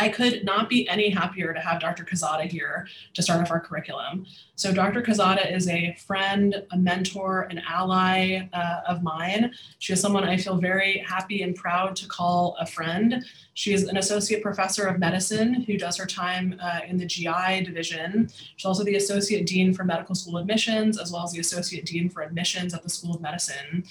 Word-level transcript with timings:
I 0.00 0.08
could 0.08 0.44
not 0.44 0.68
be 0.68 0.88
any 0.88 1.10
happier 1.10 1.52
to 1.52 1.60
have 1.60 1.80
Dr. 1.80 2.04
Quezada 2.04 2.48
here 2.48 2.86
to 3.14 3.22
start 3.22 3.40
off 3.40 3.50
our 3.50 3.60
curriculum. 3.60 4.26
So 4.54 4.72
Dr. 4.72 5.02
Quezada 5.02 5.52
is 5.52 5.68
a 5.68 5.96
friend, 6.06 6.64
a 6.70 6.76
mentor, 6.76 7.42
an 7.50 7.60
ally 7.68 8.48
uh, 8.52 8.80
of 8.86 9.02
mine. 9.02 9.52
She 9.78 9.92
is 9.92 10.00
someone 10.00 10.24
I 10.24 10.36
feel 10.36 10.56
very 10.56 10.98
happy 10.98 11.42
and 11.42 11.54
proud 11.54 11.96
to 11.96 12.08
call 12.08 12.56
a 12.60 12.66
friend. 12.66 13.24
She 13.54 13.72
is 13.72 13.84
an 13.84 13.96
associate 13.96 14.42
professor 14.42 14.86
of 14.86 15.00
medicine 15.00 15.62
who 15.62 15.76
does 15.76 15.96
her 15.96 16.06
time 16.06 16.56
uh, 16.62 16.80
in 16.86 16.96
the 16.96 17.06
GI 17.06 17.64
division. 17.64 18.30
She's 18.56 18.64
also 18.66 18.84
the 18.84 18.96
associate 18.96 19.46
dean 19.46 19.74
for 19.74 19.84
medical 19.84 20.14
school 20.14 20.38
admissions, 20.38 20.98
as 20.98 21.10
well 21.10 21.24
as 21.24 21.32
the 21.32 21.40
associate 21.40 21.86
dean 21.86 22.08
for 22.08 22.22
admissions 22.22 22.72
at 22.72 22.84
the 22.84 22.90
School 22.90 23.16
of 23.16 23.20
Medicine. 23.20 23.84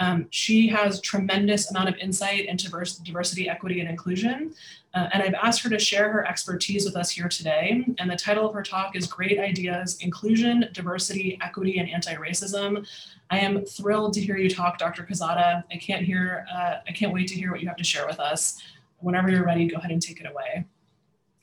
Um, 0.00 0.26
she 0.30 0.66
has 0.68 1.00
tremendous 1.00 1.70
amount 1.70 1.90
of 1.90 1.96
insight 1.96 2.46
into 2.46 2.68
diversity, 3.04 3.48
equity, 3.48 3.80
and 3.80 3.88
inclusion. 3.88 4.54
Uh, 4.94 5.08
and 5.12 5.22
I've 5.22 5.34
asked 5.34 5.62
her 5.62 5.70
to 5.70 5.78
share 5.78 6.10
her 6.10 6.26
expertise 6.26 6.84
with 6.84 6.96
us 6.96 7.10
here 7.10 7.28
today. 7.28 7.84
And 7.98 8.10
the 8.10 8.16
title 8.16 8.48
of 8.48 8.54
her 8.54 8.62
talk 8.62 8.96
is 8.96 9.06
Great 9.06 9.38
Ideas, 9.38 9.98
Inclusion, 10.00 10.68
Diversity, 10.72 11.38
Equity, 11.42 11.78
and 11.78 11.88
Anti-Racism. 11.88 12.84
I 13.30 13.38
am 13.38 13.64
thrilled 13.64 14.14
to 14.14 14.20
hear 14.20 14.36
you 14.36 14.50
talk, 14.50 14.78
Dr. 14.78 15.04
Quezada. 15.04 15.62
I 15.70 15.76
can't 15.76 16.04
hear, 16.04 16.46
uh, 16.52 16.76
I 16.88 16.92
can't 16.92 17.12
wait 17.12 17.28
to 17.28 17.34
hear 17.34 17.52
what 17.52 17.60
you 17.60 17.68
have 17.68 17.76
to 17.76 17.84
share 17.84 18.06
with 18.06 18.18
us. 18.18 18.60
Whenever 18.98 19.30
you're 19.30 19.44
ready, 19.44 19.66
go 19.66 19.76
ahead 19.76 19.92
and 19.92 20.02
take 20.02 20.20
it 20.20 20.26
away. 20.26 20.64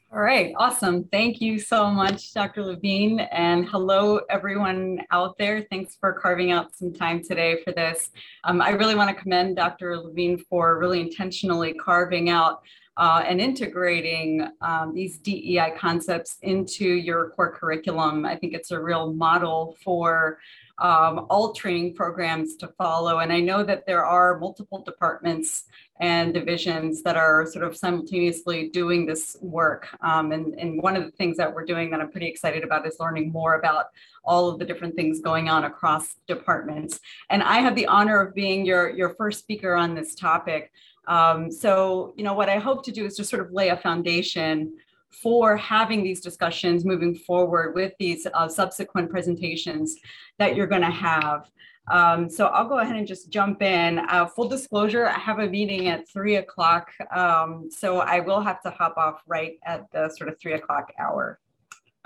All 0.10 0.22
right, 0.22 0.54
awesome. 0.56 1.04
Thank 1.12 1.42
you 1.42 1.60
so 1.60 1.92
much, 1.92 2.34
Dr. 2.34 2.64
Levine. 2.64 3.20
And 3.20 3.68
hello, 3.68 4.22
everyone 4.30 5.02
out 5.12 5.38
there. 5.38 5.68
Thanks 5.70 5.98
for 6.00 6.14
carving 6.14 6.50
out 6.50 6.74
some 6.74 6.94
time 6.94 7.22
today 7.22 7.62
for 7.62 7.74
this. 7.74 8.10
Um, 8.46 8.62
I 8.62 8.70
really 8.70 8.96
want 8.96 9.10
to 9.10 9.22
commend 9.22 9.58
Dr. 9.58 9.98
Levine 9.98 10.38
for 10.50 10.80
really 10.80 11.02
intentionally 11.02 11.74
carving 11.74 12.30
out 12.30 12.62
uh, 12.96 13.22
and 13.28 13.42
integrating 13.42 14.48
um, 14.62 14.94
these 14.94 15.18
DEI 15.18 15.74
concepts 15.78 16.38
into 16.42 16.86
your 16.86 17.32
core 17.32 17.52
curriculum. 17.52 18.26
I 18.26 18.38
think 18.38 18.53
it's 18.53 18.72
a 18.72 18.80
real 18.80 19.12
model 19.12 19.76
for 19.84 20.40
um, 20.80 21.26
all 21.30 21.53
training 21.53 21.96
programs 21.96 22.56
to 22.58 22.68
follow. 22.78 23.20
And 23.20 23.34
I 23.34 23.40
know 23.40 23.64
that 23.64 23.86
there 23.86 24.06
are 24.06 24.40
multiple 24.40 24.84
departments 24.84 25.66
and 26.00 26.34
divisions 26.34 27.02
that 27.03 27.17
are 27.17 27.45
sort 27.45 27.66
of 27.66 27.76
simultaneously 27.76 28.70
doing 28.70 29.06
this 29.06 29.36
work. 29.42 29.88
Um, 30.02 30.31
and, 30.31 30.53
and 30.56 30.81
one 30.81 30.95
of 30.95 31.03
the 31.03 31.12
things 31.12 31.38
that 31.38 31.53
we're 31.53 31.66
doing 31.66 31.90
that 31.92 32.00
I'm 32.00 32.12
pretty 32.12 32.28
excited 32.28 32.64
about 32.64 32.86
is 32.86 32.98
learning 33.00 33.31
more 33.31 33.56
about 33.56 33.88
all 34.23 34.50
of 34.50 34.59
the 34.59 34.66
different 34.66 34.95
things 34.95 35.22
going 35.22 35.50
on 35.50 35.64
across 35.64 36.16
departments. 36.28 37.00
And 37.30 37.42
I 37.42 37.59
have 37.59 37.75
the 37.75 37.88
honor 37.88 38.22
of 38.22 38.36
being 38.36 38.66
your, 38.66 38.90
your 38.90 39.16
first 39.16 39.40
speaker 39.40 39.73
on 39.73 39.95
this 39.95 40.14
topic. 40.14 40.72
Um, 41.08 41.52
so, 41.52 42.14
you 42.18 42.23
know, 42.23 42.34
what 42.34 42.50
I 42.50 42.59
hope 42.59 42.84
to 42.86 42.92
do 42.92 43.06
is 43.06 43.16
just 43.18 43.30
sort 43.30 43.42
of 43.42 43.52
lay 43.52 43.70
a 43.70 43.78
foundation 43.78 44.73
for 45.09 45.58
having 45.58 46.03
these 46.03 46.22
discussions 46.22 46.86
moving 46.86 47.16
forward 47.16 47.73
with 47.73 47.94
these 47.98 48.28
uh, 48.34 48.48
subsequent 48.48 49.09
presentations 49.09 49.95
that 50.38 50.56
you're 50.56 50.68
going 50.68 50.81
to 50.81 50.92
have. 50.92 51.50
Um, 51.92 52.30
so 52.30 52.48
I'll 52.48 52.68
go 52.68 52.80
ahead 52.80 52.96
and 52.96 53.08
just 53.08 53.30
jump 53.30 53.62
in. 53.62 54.00
Uh, 54.00 54.26
full 54.26 54.48
disclosure, 54.48 55.08
I 55.08 55.18
have 55.20 55.40
a 55.40 55.48
meeting 55.48 55.88
at 55.88 56.08
three 56.10 56.36
o'clock. 56.36 56.92
Um, 57.16 57.70
so 57.72 58.00
I 58.00 58.20
will 58.20 58.42
have 58.42 58.62
to 58.64 58.70
hop 58.70 58.98
off 58.98 59.22
right 59.28 59.58
at 59.66 59.90
the 59.92 60.10
sort 60.10 60.30
of 60.30 60.40
three 60.40 60.54
o'clock 60.54 60.92
hour. 61.00 61.40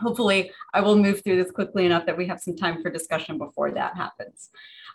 Hopefully 0.02 0.52
I 0.73 0.81
will 0.81 0.95
move 0.95 1.23
through 1.23 1.41
this 1.41 1.52
quickly 1.52 1.85
enough 1.85 2.05
that 2.05 2.17
we 2.17 2.27
have 2.27 2.41
some 2.41 2.55
time 2.55 2.81
for 2.81 2.89
discussion 2.89 3.38
before 3.38 3.71
that 3.71 3.95
happens. 3.95 4.49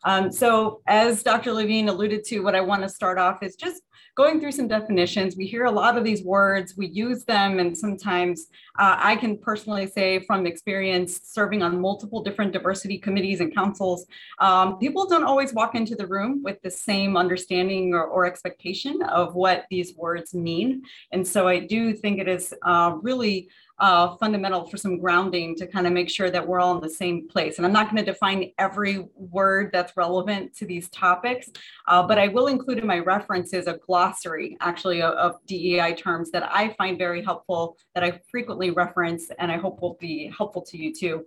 Um, 0.04 0.30
so 0.30 0.82
as 0.86 1.22
Dr. 1.22 1.52
Levine 1.52 1.88
alluded 1.88 2.24
to, 2.24 2.40
what 2.40 2.54
I 2.54 2.60
want 2.60 2.82
to 2.82 2.88
start 2.88 3.18
off 3.18 3.42
is 3.42 3.56
just 3.56 3.82
going 4.16 4.40
through 4.40 4.52
some 4.52 4.66
definitions. 4.66 5.36
We 5.36 5.46
hear 5.46 5.66
a 5.66 5.70
lot 5.70 5.98
of 5.98 6.04
these 6.04 6.24
words, 6.24 6.74
we 6.77 6.88
use 6.88 7.24
them, 7.24 7.58
and 7.58 7.77
sometimes 7.77 8.46
uh, 8.78 8.96
I 8.98 9.14
can 9.16 9.36
personally 9.36 9.86
say 9.86 10.20
from 10.20 10.46
experience 10.46 11.20
serving 11.24 11.62
on 11.62 11.80
multiple 11.80 12.22
different 12.22 12.52
diversity 12.52 12.96
committees 12.96 13.40
and 13.40 13.54
councils, 13.54 14.06
um, 14.38 14.78
people 14.78 15.06
don't 15.06 15.24
always 15.24 15.52
walk 15.52 15.74
into 15.74 15.95
the 15.95 16.06
room 16.06 16.42
with 16.42 16.61
the 16.62 16.70
same 16.70 17.16
understanding 17.16 17.92
or, 17.92 18.05
or, 18.05 18.27
expectation 18.27 19.02
of 19.02 19.34
what 19.34 19.66
these 19.70 19.95
words 19.96 20.34
mean. 20.34 20.83
And 21.12 21.27
so 21.27 21.46
I 21.46 21.61
do 21.61 21.92
think 21.92 22.18
it 22.18 22.27
is 22.27 22.52
uh, 22.64 22.96
really 23.02 23.48
uh, 23.79 24.17
fundamental 24.17 24.67
for 24.67 24.77
some 24.77 24.98
grounding 24.98 25.55
to 25.57 25.67
kind 25.67 25.87
of 25.87 25.92
make 25.92 26.09
sure 26.09 26.31
that 26.31 26.47
we're 26.47 26.61
all 26.61 26.75
in 26.75 26.81
the 26.81 26.91
same 26.91 27.29
place. 27.29 27.59
And 27.59 27.67
I'm 27.67 27.73
not 27.73 27.91
going 27.91 28.03
to 28.05 28.11
define 28.11 28.51
every 28.59 29.07
word 29.14 29.70
that's 29.73 29.97
relevant 29.97 30.55
to 30.57 30.67
these 30.67 30.89
topics, 30.91 31.51
uh, 31.87 32.03
but 32.03 32.19
I 32.19 32.29
will 32.29 32.47
include 32.47 32.79
in 32.79 32.87
my 32.87 33.01
references 33.01 33.67
a 33.67 33.75
glossary 33.75 34.57
actually 34.61 35.03
of, 35.03 35.14
of 35.14 35.47
DEI 35.47 35.95
terms 35.95 36.31
that 36.31 36.48
I 36.51 36.75
find 36.75 36.97
very 36.97 37.23
helpful, 37.23 37.77
that 37.95 38.03
I 38.03 38.20
frequently 38.31 38.70
reference, 38.70 39.31
and 39.39 39.53
I 39.53 39.59
hope 39.59 39.81
will 39.81 39.98
be 40.01 40.33
helpful 40.37 40.63
to 40.63 40.79
you 40.79 40.95
too. 40.95 41.27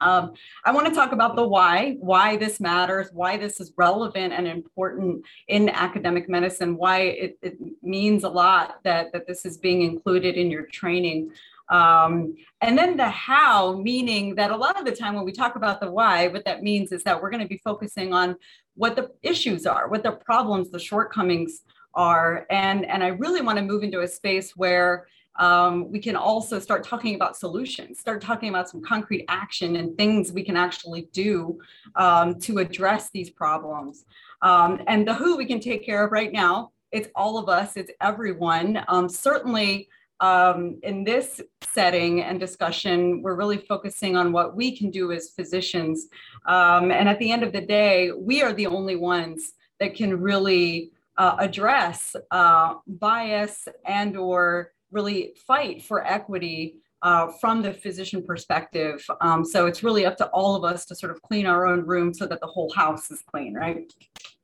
Um, 0.00 0.34
I 0.64 0.70
want 0.70 0.86
to 0.86 0.94
talk 0.94 1.12
about 1.12 1.34
the 1.34 1.46
why, 1.46 1.96
why 1.98 2.36
this 2.36 2.60
matters, 2.60 3.08
why 3.12 3.36
this 3.36 3.60
is 3.60 3.72
relevant 3.76 4.32
and 4.32 4.46
important 4.46 5.24
in 5.48 5.68
academic 5.68 6.28
medicine, 6.28 6.76
why 6.76 7.00
it, 7.00 7.38
it 7.42 7.58
means 7.82 8.24
a 8.24 8.28
lot 8.28 8.78
that, 8.84 9.12
that 9.12 9.26
this 9.26 9.44
is 9.44 9.56
being 9.56 9.82
included 9.82 10.36
in 10.36 10.50
your 10.50 10.66
training. 10.66 11.32
Um, 11.70 12.34
and 12.60 12.78
then 12.78 12.96
the 12.96 13.08
how, 13.08 13.76
meaning 13.76 14.34
that 14.36 14.50
a 14.50 14.56
lot 14.56 14.78
of 14.78 14.84
the 14.84 14.94
time 14.94 15.14
when 15.14 15.24
we 15.24 15.32
talk 15.32 15.56
about 15.56 15.80
the 15.80 15.90
why, 15.90 16.28
what 16.28 16.44
that 16.44 16.62
means 16.62 16.92
is 16.92 17.02
that 17.04 17.20
we're 17.20 17.30
going 17.30 17.42
to 17.42 17.48
be 17.48 17.58
focusing 17.58 18.12
on 18.12 18.36
what 18.74 18.96
the 18.96 19.10
issues 19.22 19.66
are, 19.66 19.88
what 19.88 20.02
the 20.02 20.12
problems, 20.12 20.70
the 20.70 20.78
shortcomings 20.78 21.62
are. 21.94 22.46
And, 22.50 22.86
and 22.86 23.02
I 23.02 23.08
really 23.08 23.42
want 23.42 23.58
to 23.58 23.64
move 23.64 23.82
into 23.82 24.00
a 24.00 24.08
space 24.08 24.56
where 24.56 25.08
um, 25.38 25.90
we 25.92 26.00
can 26.00 26.16
also 26.16 26.58
start 26.58 26.84
talking 26.84 27.14
about 27.14 27.36
solutions, 27.36 28.00
start 28.00 28.20
talking 28.20 28.48
about 28.48 28.68
some 28.68 28.82
concrete 28.82 29.24
action 29.28 29.76
and 29.76 29.96
things 29.96 30.32
we 30.32 30.42
can 30.42 30.56
actually 30.56 31.08
do 31.12 31.58
um, 31.94 32.38
to 32.40 32.58
address 32.58 33.10
these 33.10 33.30
problems. 33.30 34.04
Um, 34.42 34.82
and 34.86 35.06
the 35.06 35.14
who 35.14 35.36
we 35.36 35.44
can 35.44 35.60
take 35.60 35.84
care 35.84 36.04
of 36.04 36.12
right 36.12 36.32
now, 36.32 36.72
it's 36.90 37.08
all 37.14 37.38
of 37.38 37.48
us, 37.48 37.76
it's 37.76 37.90
everyone. 38.00 38.82
Um, 38.88 39.08
certainly, 39.08 39.88
um, 40.20 40.78
in 40.82 41.04
this 41.04 41.40
setting 41.62 42.22
and 42.22 42.40
discussion, 42.40 43.22
we're 43.22 43.36
really 43.36 43.58
focusing 43.58 44.16
on 44.16 44.32
what 44.32 44.56
we 44.56 44.76
can 44.76 44.90
do 44.90 45.12
as 45.12 45.30
physicians. 45.30 46.08
Um, 46.46 46.90
and 46.90 47.08
at 47.08 47.18
the 47.18 47.30
end 47.30 47.42
of 47.42 47.52
the 47.52 47.60
day, 47.60 48.10
we 48.10 48.42
are 48.42 48.52
the 48.52 48.66
only 48.66 48.96
ones 48.96 49.52
that 49.80 49.94
can 49.94 50.20
really 50.20 50.90
uh, 51.16 51.36
address 51.38 52.16
uh, 52.30 52.74
bias 52.86 53.68
and 53.86 54.16
or 54.16 54.72
really 54.90 55.34
fight 55.46 55.82
for 55.82 56.06
equity 56.06 56.76
uh, 57.02 57.28
from 57.40 57.62
the 57.62 57.72
physician 57.72 58.24
perspective. 58.24 59.04
Um, 59.20 59.44
so 59.44 59.66
it's 59.66 59.82
really 59.82 60.04
up 60.04 60.16
to 60.16 60.26
all 60.28 60.56
of 60.56 60.64
us 60.64 60.84
to 60.86 60.96
sort 60.96 61.12
of 61.12 61.22
clean 61.22 61.46
our 61.46 61.66
own 61.66 61.86
room 61.86 62.12
so 62.12 62.26
that 62.26 62.40
the 62.40 62.46
whole 62.46 62.72
house 62.74 63.10
is 63.10 63.22
clean, 63.22 63.54
right? 63.54 63.92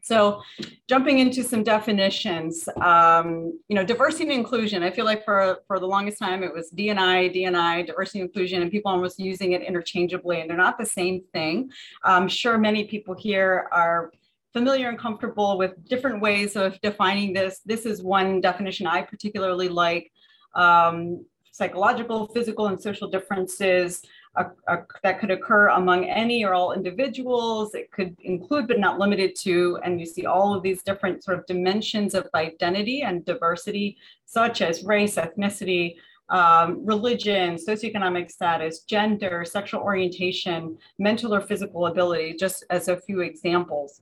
So 0.04 0.42
jumping 0.87 1.19
into 1.19 1.42
some 1.42 1.62
definitions, 1.62 2.69
um, 2.82 3.59
you 3.69 3.75
know, 3.75 3.82
diversity 3.82 4.25
and 4.25 4.32
inclusion, 4.32 4.82
I 4.82 4.91
feel 4.91 5.06
like 5.06 5.25
for, 5.25 5.60
for 5.66 5.81
the 5.81 5.87
longest 5.87 6.19
time 6.19 6.42
it 6.42 6.53
was 6.53 6.70
DNI, 6.76 7.34
DNI, 7.34 7.87
diversity 7.87 8.20
and 8.20 8.28
inclusion, 8.28 8.60
and 8.60 8.70
people 8.70 8.92
almost 8.92 9.19
using 9.19 9.53
it 9.53 9.62
interchangeably, 9.62 10.42
and 10.42 10.50
they're 10.50 10.59
not 10.59 10.76
the 10.76 10.84
same 10.84 11.22
thing. 11.32 11.70
I'm 12.03 12.28
sure 12.28 12.59
many 12.59 12.84
people 12.84 13.15
here 13.15 13.66
are 13.72 14.12
familiar 14.53 14.91
and 14.91 14.98
comfortable 14.98 15.56
with 15.56 15.72
different 15.88 16.21
ways 16.21 16.54
of 16.54 16.78
defining 16.82 17.32
this. 17.32 17.60
This 17.65 17.86
is 17.86 18.03
one 18.03 18.42
definition 18.42 18.86
I 18.86 19.00
particularly 19.00 19.71
like. 19.71 20.12
Um, 20.54 21.25
psychological, 21.50 22.26
physical, 22.26 22.66
and 22.66 22.78
social 22.78 23.09
differences 23.09 24.03
that 24.37 25.21
could 25.21 25.31
occur 25.31 25.69
among 25.69 26.06
any 26.06 26.45
or 26.45 26.55
all 26.55 26.72
individuals. 26.72 27.75
It 27.75 27.91
could 27.93 28.17
include, 28.21 28.69
but 28.69 28.81
not 28.81 28.99
limited 28.99 29.37
to, 29.43 29.78
and 29.84 30.00
you 30.00 30.06
see 30.06 30.27
all 30.27 30.55
of 30.55 30.62
these 30.62 30.83
different 30.83 31.22
sort 31.22 31.39
of 31.39 31.47
dimensions 31.47 32.15
of 32.15 32.28
identity 32.34 33.03
and 33.03 33.25
diversity, 33.25 33.97
such 34.25 34.61
as 34.61 34.84
race, 34.84 35.17
ethnicity, 35.17 35.97
um, 36.31 36.84
religion, 36.84 37.57
socioeconomic 37.57 38.31
status, 38.31 38.81
gender, 38.81 39.45
sexual 39.45 39.83
orientation, 39.83 40.78
mental 40.98 41.34
or 41.34 41.41
physical 41.41 41.87
ability, 41.87 42.34
just 42.39 42.65
as 42.71 42.89
a 42.89 42.97
few 42.97 43.21
examples. 43.21 44.01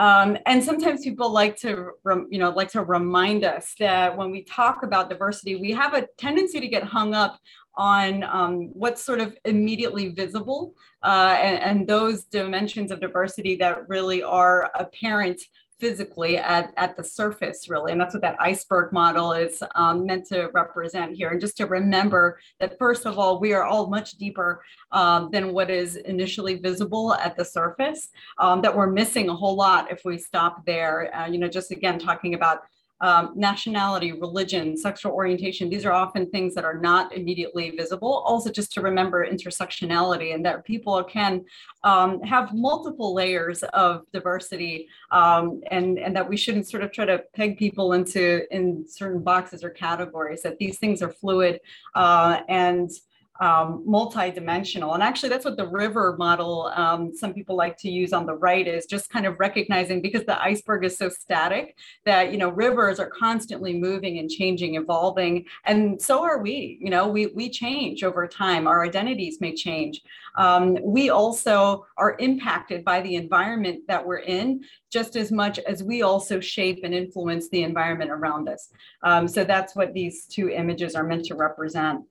Um, 0.00 0.38
and 0.46 0.64
sometimes 0.64 1.04
people 1.04 1.30
like 1.30 1.56
to, 1.56 1.90
you 2.30 2.38
know, 2.38 2.48
like 2.48 2.70
to 2.70 2.82
remind 2.82 3.44
us 3.44 3.74
that 3.78 4.16
when 4.16 4.30
we 4.30 4.44
talk 4.44 4.82
about 4.82 5.10
diversity, 5.10 5.56
we 5.56 5.72
have 5.72 5.92
a 5.92 6.06
tendency 6.16 6.58
to 6.58 6.68
get 6.68 6.84
hung 6.84 7.12
up 7.12 7.38
on 7.74 8.22
um, 8.24 8.70
what's 8.72 9.02
sort 9.04 9.20
of 9.20 9.36
immediately 9.44 10.08
visible 10.08 10.74
uh, 11.02 11.36
and, 11.38 11.62
and, 11.62 11.86
those 11.86 12.24
dimensions 12.24 12.90
of 12.90 13.00
diversity 13.00 13.56
that 13.56 13.86
really 13.90 14.22
are 14.22 14.70
apparent 14.74 15.40
physically 15.80 16.36
at, 16.36 16.72
at 16.76 16.96
the 16.96 17.02
surface, 17.02 17.68
really. 17.68 17.92
And 17.92 18.00
that's 18.00 18.14
what 18.14 18.22
that 18.22 18.36
iceberg 18.38 18.92
model 18.92 19.32
is 19.32 19.62
um, 19.74 20.06
meant 20.06 20.26
to 20.26 20.50
represent 20.52 21.16
here. 21.16 21.30
And 21.30 21.40
just 21.40 21.56
to 21.56 21.66
remember 21.66 22.38
that, 22.60 22.78
first 22.78 23.06
of 23.06 23.18
all, 23.18 23.40
we 23.40 23.52
are 23.52 23.64
all 23.64 23.86
much 23.88 24.12
deeper 24.12 24.62
um, 24.92 25.30
than 25.32 25.52
what 25.52 25.70
is 25.70 25.96
initially 25.96 26.56
visible 26.56 27.14
at 27.14 27.36
the 27.36 27.44
surface, 27.44 28.10
um, 28.38 28.60
that 28.62 28.76
we're 28.76 28.90
missing 28.90 29.28
a 29.28 29.34
whole 29.34 29.56
lot 29.56 29.90
if 29.90 30.02
we 30.04 30.18
stop 30.18 30.64
there. 30.66 31.14
Uh, 31.16 31.26
you 31.26 31.38
know, 31.38 31.48
just 31.48 31.70
again, 31.70 31.98
talking 31.98 32.34
about 32.34 32.60
um, 33.00 33.32
nationality, 33.34 34.12
religion, 34.12 34.76
sexual 34.76 35.12
orientation, 35.12 35.70
these 35.70 35.86
are 35.86 35.92
often 35.92 36.28
things 36.30 36.54
that 36.54 36.64
are 36.64 36.78
not 36.78 37.14
immediately 37.14 37.70
visible. 37.70 38.22
Also, 38.26 38.50
just 38.50 38.72
to 38.72 38.80
remember 38.80 39.26
intersectionality 39.26 40.34
and 40.34 40.44
that 40.44 40.64
people 40.64 41.02
can 41.04 41.44
um, 41.84 42.22
have 42.22 42.52
multiple 42.52 43.14
layers 43.14 43.62
of 43.62 44.02
diversity 44.12 44.88
um, 45.10 45.60
and, 45.70 45.98
and 45.98 46.14
that 46.14 46.28
we 46.28 46.36
shouldn't 46.36 46.68
sort 46.68 46.82
of 46.82 46.92
try 46.92 47.04
to 47.04 47.22
peg 47.34 47.58
people 47.58 47.92
into 47.94 48.42
in 48.54 48.84
certain 48.86 49.22
boxes 49.22 49.64
or 49.64 49.70
categories, 49.70 50.42
that 50.42 50.58
these 50.58 50.78
things 50.78 51.02
are 51.02 51.10
fluid 51.10 51.60
uh, 51.94 52.40
and 52.48 52.90
um, 53.40 53.82
multi-dimensional. 53.86 54.94
And 54.94 55.02
actually, 55.02 55.30
that's 55.30 55.44
what 55.44 55.56
the 55.56 55.66
river 55.66 56.14
model 56.18 56.70
um, 56.76 57.14
some 57.14 57.32
people 57.32 57.56
like 57.56 57.76
to 57.78 57.90
use 57.90 58.12
on 58.12 58.26
the 58.26 58.34
right 58.34 58.66
is 58.66 58.86
just 58.86 59.10
kind 59.10 59.26
of 59.26 59.40
recognizing 59.40 60.02
because 60.02 60.24
the 60.24 60.40
iceberg 60.42 60.84
is 60.84 60.98
so 60.98 61.08
static 61.08 61.76
that 62.04 62.32
you 62.32 62.38
know 62.38 62.50
rivers 62.50 63.00
are 63.00 63.10
constantly 63.10 63.78
moving 63.78 64.18
and 64.18 64.30
changing, 64.30 64.74
evolving, 64.74 65.46
and 65.64 66.00
so 66.00 66.22
are 66.22 66.38
we. 66.38 66.78
You 66.80 66.90
know, 66.90 67.08
we 67.08 67.28
we 67.28 67.48
change 67.48 68.04
over 68.04 68.26
time. 68.26 68.66
Our 68.66 68.84
identities 68.84 69.40
may 69.40 69.54
change. 69.54 70.02
Um, 70.36 70.78
we 70.82 71.10
also 71.10 71.86
are 71.96 72.16
impacted 72.18 72.84
by 72.84 73.00
the 73.00 73.16
environment 73.16 73.80
that 73.88 74.06
we're 74.06 74.18
in 74.18 74.64
just 74.90 75.16
as 75.16 75.32
much 75.32 75.58
as 75.60 75.82
we 75.82 76.02
also 76.02 76.40
shape 76.40 76.80
and 76.84 76.94
influence 76.94 77.48
the 77.48 77.62
environment 77.62 78.10
around 78.10 78.48
us. 78.48 78.70
Um, 79.02 79.26
so 79.28 79.44
that's 79.44 79.74
what 79.74 79.94
these 79.94 80.26
two 80.26 80.50
images 80.50 80.94
are 80.94 81.04
meant 81.04 81.24
to 81.26 81.34
represent. 81.34 82.04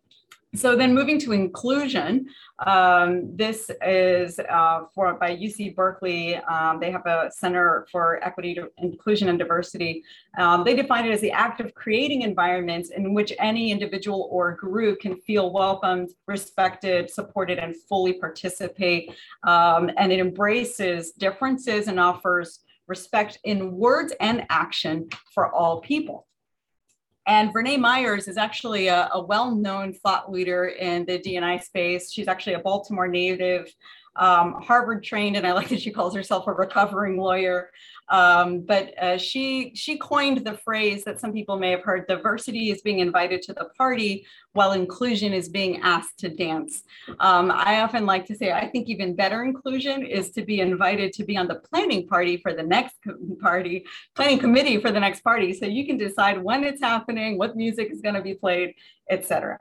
So 0.55 0.75
then 0.75 0.95
moving 0.95 1.19
to 1.19 1.31
inclusion, 1.31 2.27
um, 2.65 3.35
this 3.35 3.69
is 3.85 4.39
uh, 4.39 4.85
for 4.95 5.13
by 5.13 5.35
UC 5.35 5.75
Berkeley. 5.75 6.37
Um, 6.37 6.79
they 6.79 6.89
have 6.89 7.05
a 7.05 7.29
Center 7.31 7.85
for 7.91 8.19
Equity, 8.23 8.57
Inclusion, 8.79 9.29
and 9.29 9.37
Diversity. 9.37 10.03
Um, 10.39 10.63
they 10.63 10.75
define 10.75 11.05
it 11.05 11.11
as 11.11 11.21
the 11.21 11.31
act 11.31 11.61
of 11.61 11.75
creating 11.75 12.23
environments 12.23 12.89
in 12.89 13.13
which 13.13 13.31
any 13.37 13.71
individual 13.71 14.27
or 14.31 14.55
group 14.55 15.01
can 15.01 15.17
feel 15.17 15.53
welcomed, 15.53 16.09
respected, 16.25 17.11
supported, 17.11 17.59
and 17.59 17.75
fully 17.87 18.13
participate. 18.13 19.13
Um, 19.43 19.91
and 19.97 20.11
it 20.11 20.19
embraces 20.19 21.11
differences 21.11 21.87
and 21.87 21.99
offers 21.99 22.61
respect 22.87 23.37
in 23.43 23.77
words 23.77 24.13
and 24.19 24.47
action 24.49 25.09
for 25.31 25.53
all 25.53 25.79
people. 25.81 26.25
And 27.29 27.53
Vernā 27.53 27.77
Myers 27.77 28.27
is 28.27 28.37
actually 28.37 28.87
a, 28.87 29.07
a 29.13 29.21
well-known 29.21 29.93
thought 29.93 30.31
leader 30.31 30.65
in 30.65 31.05
the 31.05 31.19
D&I 31.19 31.59
space. 31.59 32.11
She's 32.11 32.27
actually 32.27 32.55
a 32.55 32.59
Baltimore 32.59 33.07
native, 33.07 33.71
um, 34.15 34.55
Harvard 34.63 35.03
trained, 35.03 35.37
and 35.37 35.45
I 35.45 35.53
like 35.53 35.69
that 35.69 35.79
she 35.79 35.91
calls 35.91 36.15
herself 36.15 36.47
a 36.47 36.51
recovering 36.53 37.17
lawyer. 37.17 37.69
Um, 38.09 38.61
but 38.61 38.97
uh, 39.01 39.17
she 39.17 39.71
she 39.75 39.97
coined 39.97 40.39
the 40.45 40.57
phrase 40.57 41.03
that 41.03 41.19
some 41.19 41.31
people 41.31 41.57
may 41.59 41.71
have 41.71 41.83
heard: 41.83 42.07
diversity 42.07 42.71
is 42.71 42.81
being 42.81 42.99
invited 42.99 43.41
to 43.43 43.53
the 43.53 43.65
party, 43.77 44.25
while 44.53 44.71
inclusion 44.71 45.33
is 45.33 45.47
being 45.47 45.81
asked 45.81 46.17
to 46.19 46.29
dance. 46.29 46.83
Um, 47.19 47.51
I 47.51 47.81
often 47.81 48.05
like 48.05 48.25
to 48.25 48.35
say, 48.35 48.51
I 48.51 48.67
think 48.67 48.89
even 48.89 49.15
better 49.15 49.43
inclusion 49.43 50.03
is 50.03 50.31
to 50.31 50.43
be 50.43 50.59
invited 50.59 51.13
to 51.13 51.23
be 51.23 51.37
on 51.37 51.47
the 51.47 51.55
planning 51.55 52.07
party 52.07 52.37
for 52.37 52.53
the 52.53 52.63
next 52.63 52.95
party, 53.41 53.85
planning 54.15 54.39
committee 54.39 54.79
for 54.79 54.91
the 54.91 54.99
next 54.99 55.21
party, 55.21 55.53
so 55.53 55.65
you 55.65 55.85
can 55.85 55.97
decide 55.97 56.41
when 56.41 56.63
it's 56.63 56.81
happening, 56.81 57.37
what 57.37 57.55
music 57.55 57.91
is 57.91 58.01
going 58.01 58.15
to 58.15 58.21
be 58.21 58.33
played, 58.33 58.73
etc. 59.09 59.59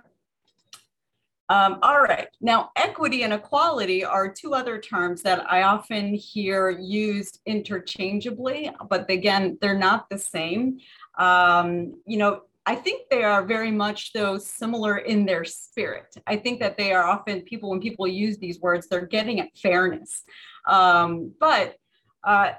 Um, 1.50 1.78
all 1.82 2.00
right, 2.00 2.28
now 2.42 2.70
equity 2.76 3.22
and 3.22 3.32
equality 3.32 4.04
are 4.04 4.30
two 4.30 4.54
other 4.54 4.78
terms 4.78 5.22
that 5.22 5.50
I 5.50 5.62
often 5.62 6.12
hear 6.12 6.68
used 6.68 7.40
interchangeably, 7.46 8.70
but 8.90 9.10
again, 9.10 9.56
they're 9.60 9.78
not 9.78 10.10
the 10.10 10.18
same. 10.18 10.78
Um, 11.18 12.00
you 12.06 12.18
know, 12.18 12.42
I 12.66 12.74
think 12.74 13.08
they 13.08 13.22
are 13.22 13.46
very 13.46 13.70
much 13.70 14.12
though 14.12 14.36
similar 14.36 14.98
in 14.98 15.24
their 15.24 15.42
spirit. 15.42 16.14
I 16.26 16.36
think 16.36 16.60
that 16.60 16.76
they 16.76 16.92
are 16.92 17.02
often 17.04 17.40
people 17.40 17.70
when 17.70 17.80
people 17.80 18.06
use 18.06 18.36
these 18.36 18.60
words, 18.60 18.86
they're 18.86 19.06
getting 19.06 19.40
at 19.40 19.56
fairness. 19.56 20.24
Um, 20.66 21.32
but 21.40 21.76
uh, 22.24 22.50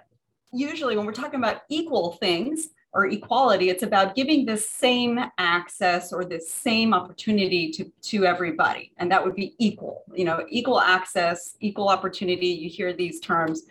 usually 0.52 0.98
when 0.98 1.06
we're 1.06 1.12
talking 1.12 1.40
about 1.40 1.62
equal 1.70 2.14
things, 2.14 2.70
or 2.94 3.08
equality. 3.08 3.70
It's 3.70 3.84
about 3.84 4.16
giving 4.16 4.46
the 4.46 4.58
same 4.58 5.20
access 5.38 6.12
or 6.12 6.26
the 6.26 6.40
same 6.40 6.94
opportunity 6.94 7.70
to, 7.72 7.92
to 8.04 8.26
everybody. 8.26 8.92
And 8.98 9.12
that 9.12 9.24
would 9.24 9.36
be 9.36 9.56
equal, 9.60 10.04
you 10.14 10.26
know, 10.26 10.46
equal 10.50 10.80
access, 10.80 11.56
equal 11.60 11.90
opportunity. 11.90 12.48
You 12.48 12.70
hear 12.70 12.94
these 12.94 13.20
terms. 13.20 13.64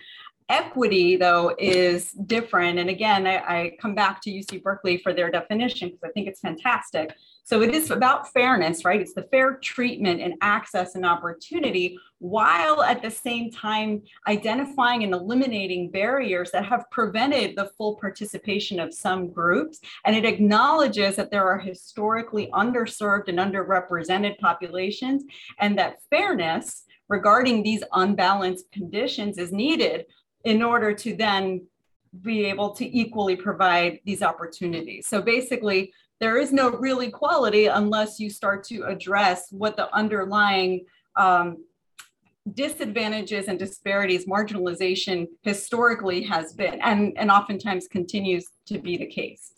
Equity, 0.49 1.17
though, 1.17 1.55
is 1.59 2.12
different. 2.12 2.79
And 2.79 2.88
again, 2.88 3.26
I, 3.26 3.37
I 3.37 3.76
come 3.81 3.94
back 3.94 4.23
to 4.23 4.31
UC 4.31 4.62
Berkeley 4.62 4.97
for 4.97 5.12
their 5.12 5.31
definition 5.31 5.88
because 5.88 6.05
I 6.05 6.12
think 6.12 6.26
it's 6.26 6.41
fantastic. 6.41 7.14
So 7.49 7.62
it 7.62 7.75
is 7.75 7.91
about 7.91 8.31
fairness, 8.31 8.85
right? 8.85 9.00
It's 9.00 9.15
the 9.15 9.23
fair 9.23 9.55
treatment 9.55 10.21
and 10.21 10.35
access 10.43 10.97
and 10.97 11.06
opportunity 11.06 11.99
while 12.19 12.83
at 12.83 13.00
the 13.00 13.11
same 13.11 13.50
time 13.50 14.03
identifying 14.27 15.03
and 15.03 15.15
eliminating 15.15 15.91
barriers 15.91 16.50
that 16.50 16.67
have 16.67 16.85
prevented 16.91 17.56
the 17.56 17.71
full 17.79 17.95
participation 17.95 18.79
of 18.79 18.93
some 18.93 19.33
groups. 19.33 19.81
And 20.05 20.15
it 20.15 20.27
acknowledges 20.27 21.17
that 21.17 21.31
there 21.31 21.49
are 21.49 21.59
historically 21.59 22.49
underserved 22.49 23.29
and 23.29 23.39
underrepresented 23.39 24.37
populations 24.41 25.25
and 25.59 25.79
that 25.79 26.03
fairness 26.11 26.85
regarding 27.09 27.62
these 27.62 27.83
unbalanced 27.95 28.71
conditions 28.73 29.39
is 29.39 29.53
needed 29.53 30.05
in 30.45 30.62
order 30.62 30.93
to 30.93 31.17
then 31.17 31.67
be 32.21 32.45
able 32.45 32.75
to 32.75 32.85
equally 32.85 33.37
provide 33.37 34.00
these 34.05 34.23
opportunities. 34.23 35.06
So 35.06 35.23
basically, 35.23 35.95
there 36.20 36.37
is 36.37 36.53
no 36.53 36.70
real 36.70 37.00
equality 37.00 37.67
unless 37.67 38.19
you 38.19 38.31
start 38.31 38.65
to 38.65 38.82
address 38.82 39.49
what 39.50 39.76
the 39.76 39.94
underlying 39.94 40.85
um, 41.17 41.59
disadvantages 42.55 43.47
and 43.49 43.59
disparities, 43.59 44.26
marginalization 44.26 45.26
historically 45.43 46.23
has 46.23 46.53
been, 46.53 46.81
and, 46.82 47.17
and 47.17 47.31
oftentimes 47.31 47.87
continues 47.88 48.47
to 48.67 48.79
be 48.79 48.97
the 48.97 49.06
case. 49.06 49.53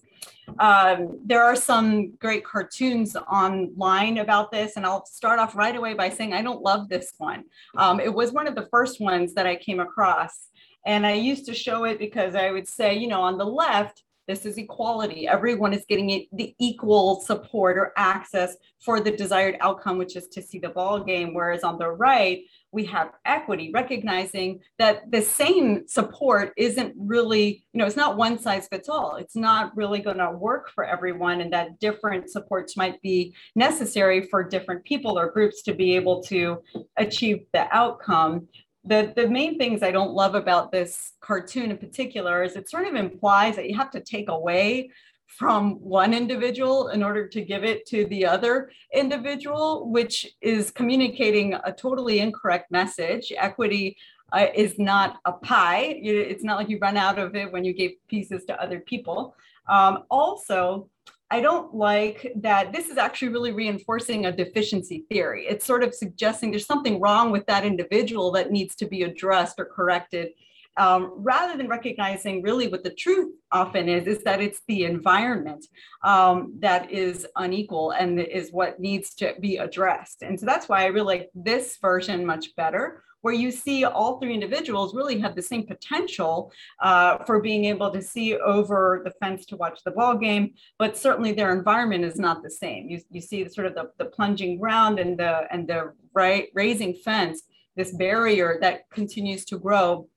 Um, 0.58 1.20
there 1.24 1.44
are 1.44 1.54
some 1.54 2.12
great 2.16 2.44
cartoons 2.44 3.14
online 3.16 4.18
about 4.18 4.50
this, 4.50 4.76
and 4.76 4.84
I'll 4.84 5.06
start 5.06 5.38
off 5.38 5.54
right 5.54 5.76
away 5.76 5.94
by 5.94 6.10
saying 6.10 6.32
I 6.32 6.42
don't 6.42 6.62
love 6.62 6.88
this 6.88 7.12
one. 7.18 7.44
Um, 7.76 8.00
it 8.00 8.12
was 8.12 8.32
one 8.32 8.48
of 8.48 8.54
the 8.54 8.68
first 8.70 9.00
ones 9.00 9.34
that 9.34 9.46
I 9.46 9.56
came 9.56 9.80
across, 9.80 10.48
and 10.84 11.06
I 11.06 11.12
used 11.12 11.46
to 11.46 11.54
show 11.54 11.84
it 11.84 11.98
because 11.98 12.34
I 12.34 12.50
would 12.50 12.68
say, 12.68 12.96
you 12.96 13.06
know, 13.06 13.20
on 13.20 13.38
the 13.38 13.44
left, 13.44 14.02
this 14.30 14.46
is 14.46 14.58
equality. 14.58 15.26
Everyone 15.26 15.74
is 15.74 15.84
getting 15.88 16.26
the 16.32 16.54
equal 16.60 17.20
support 17.20 17.76
or 17.76 17.92
access 17.96 18.56
for 18.78 19.00
the 19.00 19.10
desired 19.10 19.56
outcome, 19.60 19.99
which 19.99 20.14
is 20.14 20.28
to 20.28 20.40
see 20.40 20.60
the 20.60 20.68
ball 20.68 21.02
game. 21.02 21.34
Whereas 21.34 21.64
on 21.64 21.78
the 21.78 21.90
right, 21.90 22.42
we 22.70 22.84
have 22.84 23.10
equity, 23.25 23.72
recognizing 23.75 24.60
that 24.78 25.10
the 25.10 25.20
same 25.20 25.88
support 25.88 26.52
isn't 26.56 26.94
really, 26.96 27.64
you 27.72 27.78
know, 27.78 27.87
it's 27.87 27.96
not 27.96 28.16
one 28.16 28.38
size 28.38 28.68
fits 28.68 28.88
all. 28.88 29.16
It's 29.16 29.34
not 29.34 29.76
really 29.76 29.99
going 29.99 30.18
to 30.18 30.30
work 30.30 30.70
for 30.70 30.84
everyone, 30.84 31.40
and 31.40 31.52
that 31.52 31.80
different 31.80 32.30
supports 32.30 32.76
might 32.76 33.02
be 33.02 33.34
necessary 33.56 34.28
for 34.28 34.44
different 34.44 34.84
people 34.84 35.18
or 35.18 35.32
groups 35.32 35.62
to 35.62 35.75
be 35.75 35.96
able 35.96 36.22
to 36.25 36.62
achieve 36.96 37.46
the 37.52 37.66
outcome 37.76 38.46
the 38.84 39.12
the 39.14 39.28
main 39.28 39.58
things 39.58 39.82
I 39.82 39.90
don't 39.90 40.12
love 40.12 40.34
about 40.34 40.72
this 40.72 41.12
cartoon 41.20 41.70
in 41.70 41.78
particular 41.78 42.42
is 42.42 42.56
it 42.56 42.70
sort 42.70 42.87
of 42.87 42.94
implies 42.94 43.56
that 43.56 43.68
you 43.68 43.76
have 43.76 43.90
to 43.90 44.00
take 44.00 44.28
away 44.28 44.90
from 45.26 45.75
one 45.75 46.12
individual 46.12 46.88
in 46.88 47.02
order 47.02 47.28
to 47.28 47.40
give 47.40 47.62
it 47.62 47.87
to 47.87 48.04
the 48.06 48.26
other 48.26 48.70
individual, 48.92 49.88
which 49.90 50.26
is 50.40 50.70
communicating 50.70 51.54
a 51.54 51.72
totally 51.72 52.18
incorrect 52.18 52.70
message. 52.70 53.32
Equity 53.37 53.96
uh, 54.32 54.46
is 54.54 54.78
not 54.78 55.18
a 55.25 55.32
pie. 55.32 56.00
It's 56.02 56.42
not 56.42 56.56
like 56.56 56.68
you 56.68 56.78
run 56.80 56.96
out 56.96 57.18
of 57.18 57.37
it 57.37 57.52
when 57.52 57.64
you 57.64 57.72
give 57.72 57.92
pieces 58.08 58.44
to 58.46 58.60
other 58.60 58.80
people. 58.80 59.37
Um, 59.68 60.04
also, 60.10 60.88
I 61.32 61.40
don't 61.40 61.72
like 61.72 62.32
that 62.37 62.72
this 62.72 62.88
is 62.88 62.99
actually 62.99 63.28
really 63.28 63.52
reinforcing 63.52 64.26
a 64.26 64.32
deficiency 64.32 65.04
theory. 65.10 65.46
It's 65.49 65.64
sort 65.64 65.84
of 65.84 65.94
suggesting 65.94 66.50
there's 66.50 66.66
something 66.66 67.00
wrong 67.00 67.30
with 67.30 67.46
that 67.46 67.64
individual 67.64 68.32
that 68.32 68.50
needs 68.50 68.75
to 68.76 68.87
be 68.87 69.02
addressed 69.02 69.60
or 69.60 69.66
corrected. 69.66 70.30
Um, 70.76 71.12
rather 71.16 71.56
than 71.56 71.68
recognizing 71.68 72.42
really 72.42 72.68
what 72.68 72.84
the 72.84 72.94
truth 72.94 73.32
often 73.52 73.88
is, 73.88 74.06
is 74.06 74.22
that 74.25 74.40
it's 74.40 74.62
the 74.66 74.84
environment 74.84 75.66
um, 76.04 76.54
that 76.60 76.90
is 76.90 77.26
unequal 77.37 77.90
and 77.90 78.18
is 78.20 78.50
what 78.50 78.80
needs 78.80 79.14
to 79.16 79.34
be 79.40 79.58
addressed. 79.58 80.22
And 80.22 80.38
so 80.38 80.46
that's 80.46 80.68
why 80.68 80.82
I 80.82 80.87
really 80.87 81.18
like 81.18 81.30
this 81.34 81.76
version 81.80 82.25
much 82.25 82.56
better, 82.56 83.02
where 83.22 83.34
you 83.34 83.50
see 83.50 83.84
all 83.84 84.18
three 84.18 84.34
individuals 84.34 84.94
really 84.94 85.18
have 85.18 85.34
the 85.34 85.42
same 85.42 85.66
potential 85.66 86.52
uh, 86.80 87.18
for 87.24 87.40
being 87.40 87.66
able 87.66 87.90
to 87.90 88.02
see 88.02 88.36
over 88.36 89.02
the 89.04 89.12
fence 89.20 89.44
to 89.46 89.56
watch 89.56 89.80
the 89.84 89.90
ball 89.90 90.16
game, 90.16 90.54
but 90.78 90.96
certainly 90.96 91.32
their 91.32 91.52
environment 91.56 92.04
is 92.04 92.18
not 92.18 92.42
the 92.42 92.50
same. 92.50 92.88
You, 92.88 93.00
you 93.10 93.20
see 93.20 93.46
sort 93.48 93.66
of 93.66 93.74
the, 93.74 93.90
the 93.98 94.06
plunging 94.06 94.58
ground 94.58 94.98
and 94.98 95.18
the 95.18 95.46
and 95.52 95.68
the 95.68 95.92
right 96.14 96.48
raising 96.54 96.94
fence, 96.94 97.42
this 97.76 97.92
barrier 97.92 98.58
that 98.60 98.88
continues 98.90 99.44
to 99.46 99.58
grow 99.58 100.08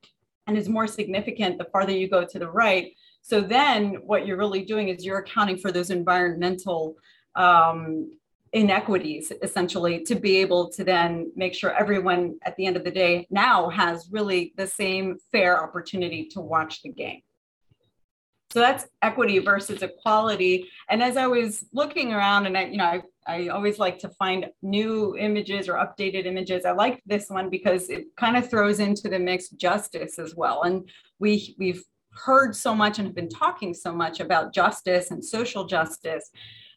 and 0.47 0.57
is 0.57 0.67
more 0.67 0.87
significant 0.87 1.57
the 1.57 1.65
farther 1.65 1.91
you 1.91 2.09
go 2.09 2.25
to 2.25 2.39
the 2.39 2.49
right 2.49 2.93
So 3.21 3.39
then 3.39 3.95
what 4.05 4.27
you're 4.27 4.37
really 4.37 4.65
doing 4.65 4.89
is 4.89 5.05
you're 5.05 5.19
accounting 5.19 5.57
for 5.57 5.71
those 5.71 5.89
environmental 5.89 6.95
um, 7.35 8.11
inequities 8.53 9.31
essentially 9.41 10.03
to 10.03 10.15
be 10.15 10.37
able 10.37 10.69
to 10.69 10.83
then 10.83 11.31
make 11.35 11.55
sure 11.55 11.71
everyone 11.71 12.37
at 12.45 12.55
the 12.55 12.65
end 12.67 12.77
of 12.77 12.83
the 12.83 12.91
day 12.91 13.27
now 13.31 13.67
has 13.69 14.07
really 14.11 14.53
the 14.57 14.67
same 14.67 15.17
fair 15.31 15.61
opportunity 15.61 16.25
to 16.25 16.39
watch 16.39 16.81
the 16.83 16.89
game. 16.89 17.21
So 18.51 18.59
that's 18.59 18.85
equity 19.01 19.39
versus 19.39 19.81
equality. 19.81 20.69
And 20.87 21.01
as 21.01 21.17
I 21.17 21.25
was 21.25 21.65
looking 21.73 22.13
around, 22.13 22.45
and 22.45 22.55
I, 22.55 22.65
you 22.65 22.77
know, 22.77 22.85
I, 22.85 23.01
I 23.25 23.47
always 23.47 23.79
like 23.79 23.97
to 23.99 24.09
find 24.09 24.45
new 24.61 25.17
images 25.17 25.67
or 25.67 25.73
updated 25.73 26.27
images. 26.27 26.63
I 26.63 26.73
like 26.73 27.01
this 27.07 27.29
one 27.29 27.49
because 27.49 27.89
it 27.89 28.05
kind 28.15 28.37
of 28.37 28.47
throws 28.47 28.79
into 28.79 29.09
the 29.09 29.17
mix 29.17 29.49
justice 29.49 30.19
as 30.19 30.35
well. 30.35 30.61
And 30.63 30.87
we 31.17 31.55
we've 31.57 31.83
heard 32.13 32.55
so 32.55 32.75
much 32.75 32.99
and 32.99 33.07
have 33.07 33.15
been 33.15 33.27
talking 33.27 33.73
so 33.73 33.91
much 33.91 34.19
about 34.19 34.53
justice 34.53 35.09
and 35.09 35.25
social 35.25 35.65
justice. 35.65 36.29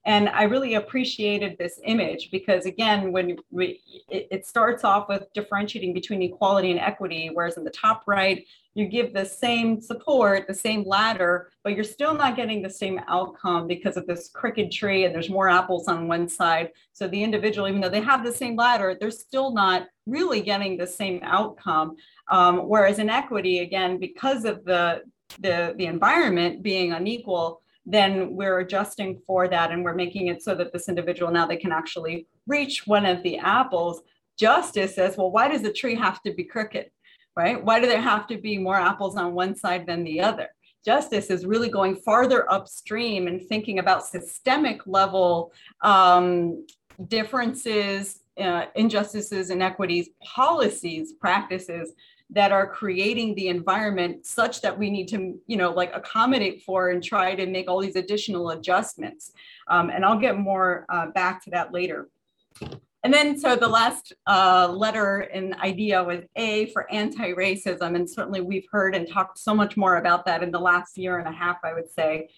And 0.06 0.28
I 0.28 0.44
really 0.44 0.74
appreciated 0.74 1.58
this 1.58 1.80
image 1.82 2.30
because, 2.30 2.64
again, 2.64 3.10
when 3.10 3.36
we, 3.50 3.80
it, 4.08 4.28
it, 4.30 4.46
starts 4.46 4.84
off 4.84 5.08
with 5.08 5.24
differentiating 5.34 5.92
between 5.94 6.22
equality 6.22 6.70
and 6.70 6.78
equity, 6.78 7.28
whereas 7.32 7.56
in 7.56 7.64
the 7.64 7.70
top 7.70 8.04
right, 8.06 8.46
you 8.74 8.86
give 8.86 9.12
the 9.12 9.24
same 9.24 9.80
support, 9.80 10.46
the 10.46 10.54
same 10.54 10.84
ladder, 10.86 11.50
but 11.64 11.74
you're 11.74 11.82
still 11.82 12.14
not 12.14 12.36
getting 12.36 12.62
the 12.62 12.70
same 12.70 13.00
outcome 13.08 13.66
because 13.66 13.96
of 13.96 14.06
this 14.06 14.30
crooked 14.32 14.70
tree 14.70 15.04
and 15.04 15.14
there's 15.14 15.28
more 15.28 15.48
apples 15.48 15.88
on 15.88 16.06
one 16.06 16.28
side. 16.28 16.70
So 16.92 17.08
the 17.08 17.24
individual, 17.24 17.66
even 17.66 17.80
though 17.80 17.88
they 17.88 18.00
have 18.00 18.22
the 18.22 18.32
same 18.32 18.54
ladder, 18.54 18.96
they're 19.00 19.10
still 19.10 19.52
not 19.52 19.88
really 20.06 20.40
getting 20.40 20.76
the 20.76 20.86
same 20.86 21.18
outcome. 21.24 21.96
Um, 22.30 22.68
whereas 22.68 23.00
in 23.00 23.10
equity, 23.10 23.58
again, 23.58 23.98
because 23.98 24.44
of 24.44 24.64
the, 24.64 25.02
the, 25.40 25.74
the 25.76 25.86
environment 25.86 26.62
being 26.62 26.92
unequal, 26.92 27.62
then 27.86 28.34
we're 28.34 28.58
adjusting 28.58 29.20
for 29.26 29.46
that 29.48 29.70
and 29.70 29.84
we're 29.84 29.94
making 29.94 30.26
it 30.26 30.42
so 30.42 30.54
that 30.56 30.72
this 30.72 30.88
individual 30.88 31.30
now 31.30 31.46
they 31.46 31.56
can 31.56 31.72
actually 31.72 32.26
reach 32.46 32.86
one 32.86 33.06
of 33.06 33.22
the 33.22 33.38
apples. 33.38 34.02
Justice 34.38 34.96
says, 34.96 35.16
well, 35.16 35.30
why 35.30 35.48
does 35.48 35.62
the 35.62 35.72
tree 35.72 35.94
have 35.94 36.20
to 36.22 36.34
be 36.34 36.44
crooked? 36.44 36.90
Right? 37.36 37.62
Why 37.62 37.80
do 37.80 37.86
there 37.86 38.00
have 38.00 38.26
to 38.28 38.38
be 38.38 38.58
more 38.58 38.76
apples 38.76 39.16
on 39.16 39.34
one 39.34 39.54
side 39.54 39.86
than 39.86 40.04
the 40.04 40.20
other? 40.20 40.48
Justice 40.84 41.30
is 41.30 41.46
really 41.46 41.68
going 41.68 41.96
farther 41.96 42.50
upstream 42.50 43.28
and 43.28 43.44
thinking 43.46 43.78
about 43.78 44.06
systemic 44.06 44.86
level 44.86 45.52
um, 45.82 46.64
differences, 47.08 48.20
uh, 48.40 48.66
injustices, 48.74 49.50
inequities, 49.50 50.10
policies, 50.22 51.12
practices 51.20 51.92
that 52.30 52.50
are 52.50 52.66
creating 52.66 53.34
the 53.34 53.48
environment 53.48 54.26
such 54.26 54.60
that 54.60 54.76
we 54.76 54.90
need 54.90 55.06
to, 55.08 55.38
you 55.46 55.56
know, 55.56 55.70
like 55.70 55.94
accommodate 55.94 56.62
for 56.62 56.90
and 56.90 57.02
try 57.02 57.34
to 57.34 57.46
make 57.46 57.68
all 57.68 57.80
these 57.80 57.96
additional 57.96 58.50
adjustments. 58.50 59.32
Um, 59.68 59.90
and 59.90 60.04
I'll 60.04 60.18
get 60.18 60.36
more 60.36 60.86
uh, 60.88 61.06
back 61.12 61.42
to 61.44 61.50
that 61.50 61.72
later. 61.72 62.08
And 63.04 63.14
then, 63.14 63.38
so 63.38 63.54
the 63.54 63.68
last 63.68 64.12
uh, 64.26 64.66
letter 64.74 65.18
and 65.18 65.54
idea 65.60 66.02
was 66.02 66.24
A 66.34 66.66
for 66.72 66.90
anti 66.90 67.32
racism. 67.34 67.94
And 67.94 68.10
certainly 68.10 68.40
we've 68.40 68.66
heard 68.72 68.96
and 68.96 69.08
talked 69.08 69.38
so 69.38 69.54
much 69.54 69.76
more 69.76 69.98
about 69.98 70.24
that 70.24 70.42
in 70.42 70.50
the 70.50 70.58
last 70.58 70.98
year 70.98 71.18
and 71.18 71.28
a 71.28 71.32
half, 71.32 71.58
I 71.62 71.72
would 71.72 71.88
say. 71.88 72.28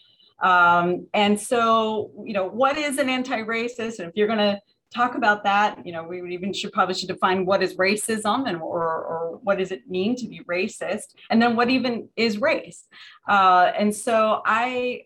Um, 0.40 1.06
and 1.14 1.40
so, 1.40 2.10
you 2.22 2.34
know, 2.34 2.46
what 2.46 2.76
is 2.76 2.98
an 2.98 3.08
anti 3.08 3.38
racist? 3.38 3.98
And 3.98 4.10
if 4.10 4.16
you're 4.16 4.26
going 4.26 4.38
to 4.38 4.60
talk 4.94 5.14
about 5.14 5.44
that. 5.44 5.84
You 5.84 5.92
know, 5.92 6.02
we 6.02 6.22
would 6.22 6.32
even 6.32 6.52
should 6.52 6.72
probably 6.72 6.94
should 6.94 7.08
define 7.08 7.44
what 7.44 7.62
is 7.62 7.76
racism 7.76 8.48
and 8.48 8.56
or, 8.58 8.82
or 8.82 9.38
what 9.42 9.58
does 9.58 9.72
it 9.72 9.88
mean 9.88 10.16
to 10.16 10.26
be 10.26 10.40
racist, 10.48 11.14
and 11.30 11.40
then 11.40 11.56
what 11.56 11.70
even 11.70 12.08
is 12.16 12.38
race. 12.38 12.84
Uh, 13.28 13.72
and 13.76 13.94
so 13.94 14.42
I, 14.44 15.02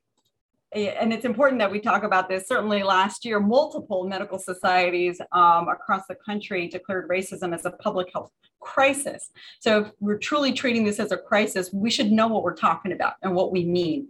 and 0.74 1.12
it's 1.12 1.26
important 1.26 1.58
that 1.58 1.70
we 1.70 1.80
talk 1.80 2.02
about 2.02 2.28
this. 2.28 2.48
Certainly, 2.48 2.82
last 2.82 3.24
year, 3.24 3.40
multiple 3.40 4.06
medical 4.06 4.38
societies 4.38 5.20
um, 5.32 5.68
across 5.68 6.06
the 6.08 6.14
country 6.14 6.68
declared 6.68 7.08
racism 7.08 7.54
as 7.54 7.66
a 7.66 7.70
public 7.72 8.08
health 8.12 8.30
crisis. 8.60 9.30
So, 9.60 9.80
if 9.82 9.90
we're 10.00 10.18
truly 10.18 10.52
treating 10.52 10.84
this 10.84 10.98
as 10.98 11.12
a 11.12 11.18
crisis, 11.18 11.70
we 11.72 11.90
should 11.90 12.10
know 12.10 12.28
what 12.28 12.42
we're 12.42 12.56
talking 12.56 12.92
about 12.92 13.14
and 13.22 13.34
what 13.34 13.52
we 13.52 13.64
mean. 13.64 14.08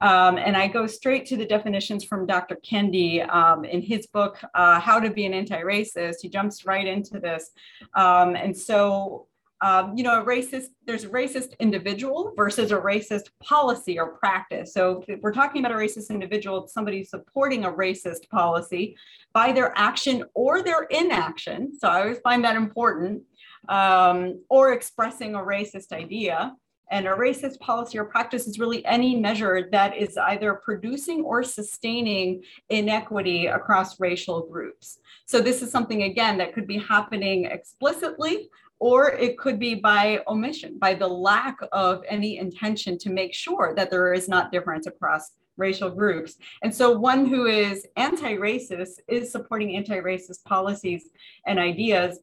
Um, 0.00 0.38
and 0.38 0.56
I 0.56 0.68
go 0.68 0.86
straight 0.86 1.26
to 1.26 1.36
the 1.36 1.44
definitions 1.44 2.04
from 2.04 2.26
Dr. 2.26 2.56
Kendi 2.56 3.28
um, 3.32 3.64
in 3.64 3.82
his 3.82 4.06
book, 4.06 4.38
uh, 4.54 4.78
How 4.80 5.00
to 5.00 5.10
Be 5.10 5.26
an 5.26 5.34
Anti-Racist. 5.34 6.16
He 6.22 6.28
jumps 6.28 6.64
right 6.64 6.86
into 6.86 7.18
this. 7.18 7.50
Um, 7.94 8.36
and 8.36 8.56
so, 8.56 9.26
um, 9.60 9.96
you 9.96 10.04
know, 10.04 10.22
a 10.22 10.24
racist, 10.24 10.66
there's 10.86 11.02
a 11.02 11.08
racist 11.08 11.58
individual 11.58 12.32
versus 12.36 12.70
a 12.70 12.76
racist 12.76 13.30
policy 13.42 13.98
or 13.98 14.16
practice. 14.16 14.72
So 14.72 15.02
if 15.08 15.20
we're 15.20 15.32
talking 15.32 15.64
about 15.64 15.76
a 15.76 15.78
racist 15.78 16.10
individual, 16.10 16.64
it's 16.64 16.72
somebody 16.72 17.02
supporting 17.02 17.64
a 17.64 17.72
racist 17.72 18.28
policy 18.28 18.96
by 19.32 19.50
their 19.50 19.76
action 19.76 20.24
or 20.34 20.62
their 20.62 20.84
inaction. 20.84 21.76
So 21.76 21.88
I 21.88 22.02
always 22.02 22.18
find 22.20 22.44
that 22.44 22.56
important. 22.56 23.22
Um, 23.68 24.40
or 24.48 24.72
expressing 24.72 25.34
a 25.34 25.40
racist 25.40 25.92
idea. 25.92 26.54
And 26.90 27.06
a 27.06 27.10
racist 27.10 27.60
policy 27.60 27.98
or 27.98 28.04
practice 28.04 28.46
is 28.46 28.58
really 28.58 28.84
any 28.86 29.16
measure 29.16 29.68
that 29.72 29.96
is 29.96 30.16
either 30.16 30.54
producing 30.54 31.22
or 31.22 31.42
sustaining 31.42 32.42
inequity 32.70 33.46
across 33.46 34.00
racial 34.00 34.46
groups. 34.46 34.98
So, 35.26 35.40
this 35.40 35.62
is 35.62 35.70
something, 35.70 36.04
again, 36.04 36.38
that 36.38 36.54
could 36.54 36.66
be 36.66 36.78
happening 36.78 37.44
explicitly, 37.44 38.48
or 38.78 39.10
it 39.10 39.36
could 39.38 39.58
be 39.58 39.74
by 39.74 40.22
omission, 40.26 40.78
by 40.78 40.94
the 40.94 41.08
lack 41.08 41.58
of 41.72 42.02
any 42.08 42.38
intention 42.38 42.96
to 42.98 43.10
make 43.10 43.34
sure 43.34 43.74
that 43.76 43.90
there 43.90 44.14
is 44.14 44.28
not 44.28 44.52
difference 44.52 44.86
across 44.86 45.32
racial 45.58 45.90
groups. 45.90 46.36
And 46.62 46.74
so, 46.74 46.96
one 46.96 47.26
who 47.26 47.46
is 47.46 47.86
anti 47.96 48.36
racist 48.36 49.00
is 49.08 49.30
supporting 49.30 49.76
anti 49.76 50.00
racist 50.00 50.44
policies 50.44 51.10
and 51.46 51.58
ideas. 51.58 52.20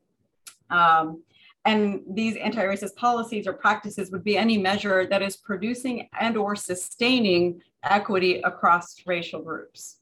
Um, 0.72 1.22
and 1.66 2.02
these 2.08 2.36
anti-racist 2.36 2.96
policies 2.96 3.48
or 3.48 3.54
practices 3.54 4.12
would 4.12 4.24
be 4.24 4.38
any 4.38 4.58
measure 4.58 5.08
that 5.08 5.22
is 5.22 5.36
producing 5.36 6.08
and 6.20 6.38
or 6.38 6.56
sustaining 6.56 7.62
equity 7.84 8.42
across 8.42 8.96
racial 9.06 9.42
groups. 9.42 9.98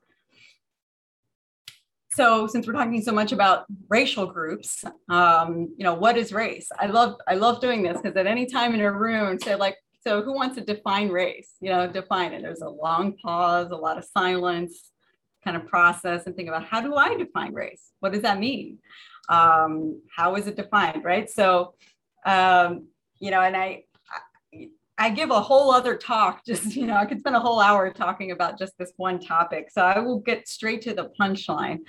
So 2.12 2.46
since 2.46 2.68
we're 2.68 2.74
talking 2.74 3.02
so 3.02 3.12
much 3.12 3.32
about 3.32 3.66
racial 3.90 4.28
groups, 4.28 4.84
um, 5.10 5.74
you 5.78 5.84
know, 5.84 5.96
what 5.96 6.16
is 6.16 6.32
race? 6.32 6.70
I 6.78 6.86
love 6.86 7.16
I 7.28 7.36
love 7.36 7.60
doing 7.60 7.82
this 7.82 7.98
because 8.00 8.16
at 8.16 8.28
any 8.28 8.46
time 8.46 8.76
in 8.76 8.82
a 8.82 8.92
room, 8.92 9.40
say 9.40 9.56
like, 9.56 9.78
so 10.02 10.22
who 10.22 10.34
wants 10.34 10.56
to 10.58 10.62
define 10.62 11.10
race? 11.10 11.54
You 11.60 11.72
know, 11.72 11.88
define 11.88 12.34
it. 12.34 12.44
There's 12.44 12.62
a 12.62 12.70
long 12.70 13.18
pause, 13.18 13.72
a 13.72 13.76
lot 13.76 13.98
of 13.98 14.06
silence, 14.06 14.92
kind 15.44 15.58
of 15.58 15.66
process 15.68 16.26
and 16.26 16.36
think 16.36 16.50
about 16.50 16.66
how 16.66 16.82
do 16.82 16.96
I 16.96 17.16
define 17.16 17.54
race? 17.54 17.92
What 18.00 18.14
does 18.14 18.22
that 18.22 18.40
mean? 18.40 18.80
Um, 19.30 20.02
how 20.16 20.36
is 20.36 20.48
it 20.48 20.56
defined, 20.56 21.04
right? 21.04 21.30
So, 21.30 21.76
um, 22.26 22.88
you 23.20 23.32
know, 23.32 23.42
and 23.42 23.56
I, 23.56 23.84
I 24.98 25.10
give 25.10 25.32
a 25.32 25.42
whole 25.42 25.72
other 25.72 25.96
talk, 25.96 26.44
just, 26.48 26.76
you 26.76 26.86
know, 26.86 26.96
I 26.96 27.06
could 27.06 27.20
spend 27.20 27.36
a 27.36 27.40
whole 27.40 27.60
hour 27.60 27.92
talking 27.92 28.32
about 28.32 28.60
just 28.60 28.78
this 28.78 28.94
one 28.98 29.20
topic. 29.20 29.70
So 29.72 29.82
I 29.82 30.00
will 30.00 30.20
get 30.20 30.48
straight 30.48 30.82
to 30.84 30.94
the 30.94 31.12
punchline. 31.20 31.80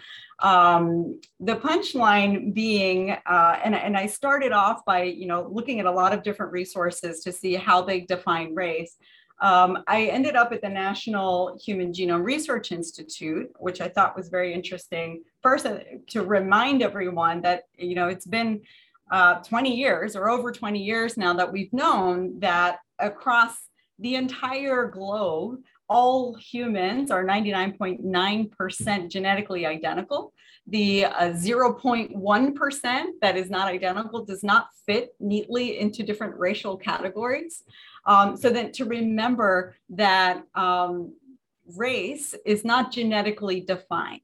Um, 0.41 1.21
the 1.41 1.57
punchline 1.57 2.55
being, 2.55 3.11
uh, 3.11 3.61
and, 3.65 3.75
and 3.75 3.97
I 3.97 4.07
started 4.07 4.53
off 4.53 4.85
by, 4.85 5.05
you 5.05 5.27
know, 5.27 5.49
looking 5.51 5.81
at 5.81 5.87
a 5.87 5.91
lot 5.91 6.13
of 6.13 6.23
different 6.23 6.53
resources 6.53 7.21
to 7.21 7.33
see 7.33 7.55
how 7.55 7.83
they 7.83 8.01
define 8.01 8.55
race. 8.55 8.97
Um, 9.41 9.83
I 9.87 10.07
ended 10.07 10.37
up 10.37 10.53
at 10.53 10.63
the 10.63 10.69
National 10.69 11.59
Human 11.63 11.93
Genome 11.93 12.25
Research 12.25 12.73
Institute, 12.73 13.51
which 13.59 13.81
I 13.81 13.89
thought 13.89 14.17
was 14.17 14.29
very 14.29 14.55
interesting. 14.55 15.23
First, 15.43 15.67
uh, 15.67 15.79
to 16.09 16.23
remind 16.23 16.83
everyone 16.83 17.43
that 17.43 17.65
you 17.77 17.95
know 17.95 18.09
it's 18.09 18.27
been 18.27 18.61
uh, 19.11 19.35
20 19.43 19.75
years 19.75 20.17
or 20.17 20.31
over 20.31 20.51
20 20.51 20.83
years 20.83 21.17
now 21.17 21.35
that 21.35 21.53
we've 21.53 21.73
known 21.73 22.39
that 22.41 22.79
across 22.99 23.57
the 23.99 24.15
entire 24.15 24.87
globe, 24.89 25.61
all 25.89 26.35
humans 26.35 27.11
are 27.11 27.25
99.9% 27.25 29.11
genetically 29.11 29.67
identical. 29.67 30.33
The 30.67 31.05
uh, 31.05 31.33
0.1% 31.33 33.05
that 33.21 33.37
is 33.37 33.51
not 33.51 33.69
identical 33.69 34.25
does 34.25 34.43
not 34.43 34.69
fit 34.87 35.15
neatly 35.21 35.79
into 35.79 36.03
different 36.03 36.39
racial 36.39 36.77
categories. 36.77 37.65
Um, 38.07 38.37
so 38.37 38.51
then 38.51 38.73
to 38.73 38.87
remember 38.87 39.77
that 39.91 40.43
um, 40.55 41.15
race 41.77 42.35
is 42.45 42.65
not 42.65 42.93
genetically 42.93 43.61
defined. 43.61 44.21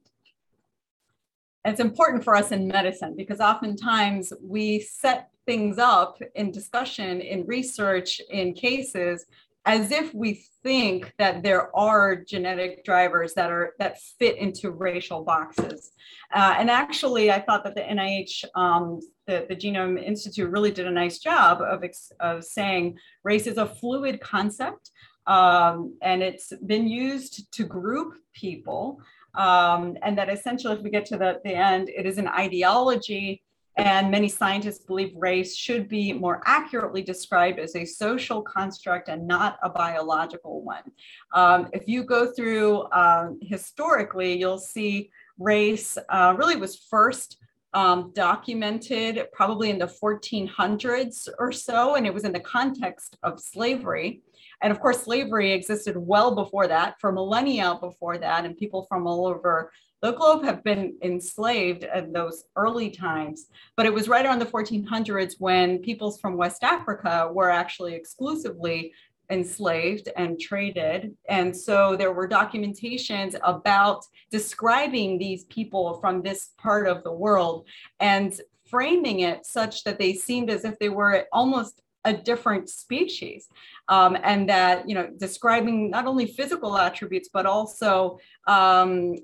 It's 1.64 1.81
important 1.81 2.25
for 2.25 2.35
us 2.35 2.52
in 2.52 2.69
medicine 2.69 3.14
because 3.17 3.40
oftentimes 3.40 4.33
we 4.43 4.81
set 4.81 5.29
things 5.45 5.79
up 5.79 6.19
in 6.35 6.50
discussion, 6.50 7.21
in 7.21 7.45
research, 7.47 8.21
in 8.31 8.55
cases 8.55 9.26
as 9.67 9.90
if 9.90 10.14
we 10.14 10.43
think 10.62 11.12
that 11.19 11.43
there 11.43 11.75
are 11.76 12.17
genetic 12.17 12.85
drivers 12.85 13.35
that 13.35 13.50
are 13.50 13.75
that 13.79 14.00
fit 14.19 14.37
into 14.38 14.71
racial 14.71 15.23
boxes. 15.23 15.93
Uh, 16.33 16.55
and 16.59 16.71
actually, 16.71 17.31
I 17.31 17.40
thought 17.40 17.64
that 17.64 17.75
the 17.75 17.83
NIH, 17.83 18.45
um, 18.55 19.00
the, 19.26 19.47
the 19.49 19.57
Genome 19.57 20.02
Institute, 20.02 20.50
really 20.50 20.71
did 20.71 20.87
a 20.87 20.90
nice 20.90 21.19
job 21.19 21.61
of, 21.61 21.85
of 22.21 22.45
saying 22.45 22.99
race 23.23 23.47
is 23.47 23.59
a 23.59 23.67
fluid 23.67 24.21
concept. 24.21 24.90
Um, 25.26 25.97
and 26.02 26.23
it's 26.23 26.52
been 26.67 26.88
used 26.88 27.52
to 27.52 27.64
group 27.64 28.14
people. 28.33 29.00
Um, 29.35 29.97
and 30.02 30.17
that 30.19 30.29
essentially, 30.29 30.75
if 30.75 30.83
we 30.83 30.90
get 30.90 31.07
to 31.07 31.17
the, 31.17 31.40
the 31.45 31.55
end, 31.55 31.88
it 31.90 32.07
is 32.07 32.19
an 32.19 32.29
ideology 32.29 33.43
and 33.77 34.11
many 34.11 34.29
scientists 34.29 34.85
believe 34.85 35.12
race 35.17 35.57
should 35.57 35.89
be 35.89 36.12
more 36.12 36.43
accurately 36.45 37.03
described 37.03 37.59
as 37.59 37.77
a 37.77 37.85
social 37.85 38.43
construct 38.43 39.09
and 39.09 39.27
not 39.27 39.59
a 39.62 39.71
biological 39.71 40.62
one. 40.62 40.83
Um, 41.33 41.69
if 41.73 41.87
you 41.87 42.05
go 42.05 42.33
through 42.33 42.91
um, 42.93 43.39
historically, 43.41 44.39
you'll 44.39 44.59
see 44.59 45.11
race 45.39 45.97
uh, 46.09 46.35
really 46.37 46.57
was 46.57 46.77
first 46.91 47.39
um, 47.73 48.12
documented 48.15 49.27
probably 49.33 49.71
in 49.71 49.79
the 49.79 49.87
1400s 49.87 51.29
or 51.39 51.53
so, 51.53 51.95
and 51.95 52.07
it 52.07 52.12
was 52.12 52.25
in 52.25 52.33
the 52.33 52.41
context 52.41 53.17
of 53.23 53.41
slavery. 53.41 54.23
And 54.62 54.73
of 54.73 54.81
course, 54.81 55.05
slavery 55.05 55.53
existed 55.53 55.97
well 55.97 56.35
before 56.35 56.67
that, 56.67 56.97
for 57.00 57.12
millennia 57.12 57.79
before 57.81 58.19
that, 58.19 58.45
and 58.45 58.57
people 58.57 58.87
from 58.89 59.07
all 59.07 59.27
over 59.27 59.73
the 60.02 60.12
globe 60.12 60.45
have 60.45 60.64
been 60.64 60.97
enslaved 61.02 61.85
in 61.85 62.12
those 62.12 62.45
early 62.57 62.90
times, 62.90 63.49
but 63.76 63.87
it 63.87 63.92
was 63.92 64.09
right 64.09 64.25
around 64.25 64.38
the 64.38 64.47
1400s 64.47 65.35
when 65.38 65.78
peoples 65.78 66.19
from 66.19 66.37
West 66.37 66.64
Africa 66.64 67.30
were 67.33 67.50
actually 67.50 67.95
exclusively 67.95 68.92
enslaved 69.30 70.09
and 70.16 70.40
traded. 70.40 71.14
And 71.28 71.57
so 71.57 71.97
there 71.97 72.12
were 72.12 72.28
documentations 72.28 73.37
about 73.45 74.04
describing 74.30 75.19
these 75.19 75.45
people 75.45 76.00
from 76.00 76.23
this 76.23 76.50
part 76.59 76.88
of 76.88 77.04
the 77.04 77.12
world 77.12 77.66
and 78.00 78.38
framing 78.69 79.21
it 79.21 79.47
such 79.47 79.85
that 79.85 79.99
they 79.99 80.14
seemed 80.14 80.50
as 80.50 80.64
if 80.64 80.78
they 80.78 80.88
were 80.88 81.26
almost 81.33 81.80
a 82.04 82.12
different 82.14 82.69
species 82.71 83.49
um, 83.88 84.16
and 84.23 84.49
that 84.49 84.88
you 84.88 84.95
know 84.95 85.11
describing 85.19 85.90
not 85.90 86.07
only 86.07 86.26
physical 86.26 86.78
attributes 86.78 87.28
but 87.30 87.45
also 87.45 88.19
um, 88.47 89.14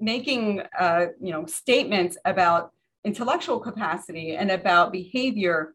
making 0.00 0.62
uh, 0.78 1.06
you 1.20 1.32
know 1.32 1.46
statements 1.46 2.16
about 2.24 2.72
intellectual 3.04 3.60
capacity 3.60 4.36
and 4.36 4.50
about 4.50 4.92
behavior 4.92 5.74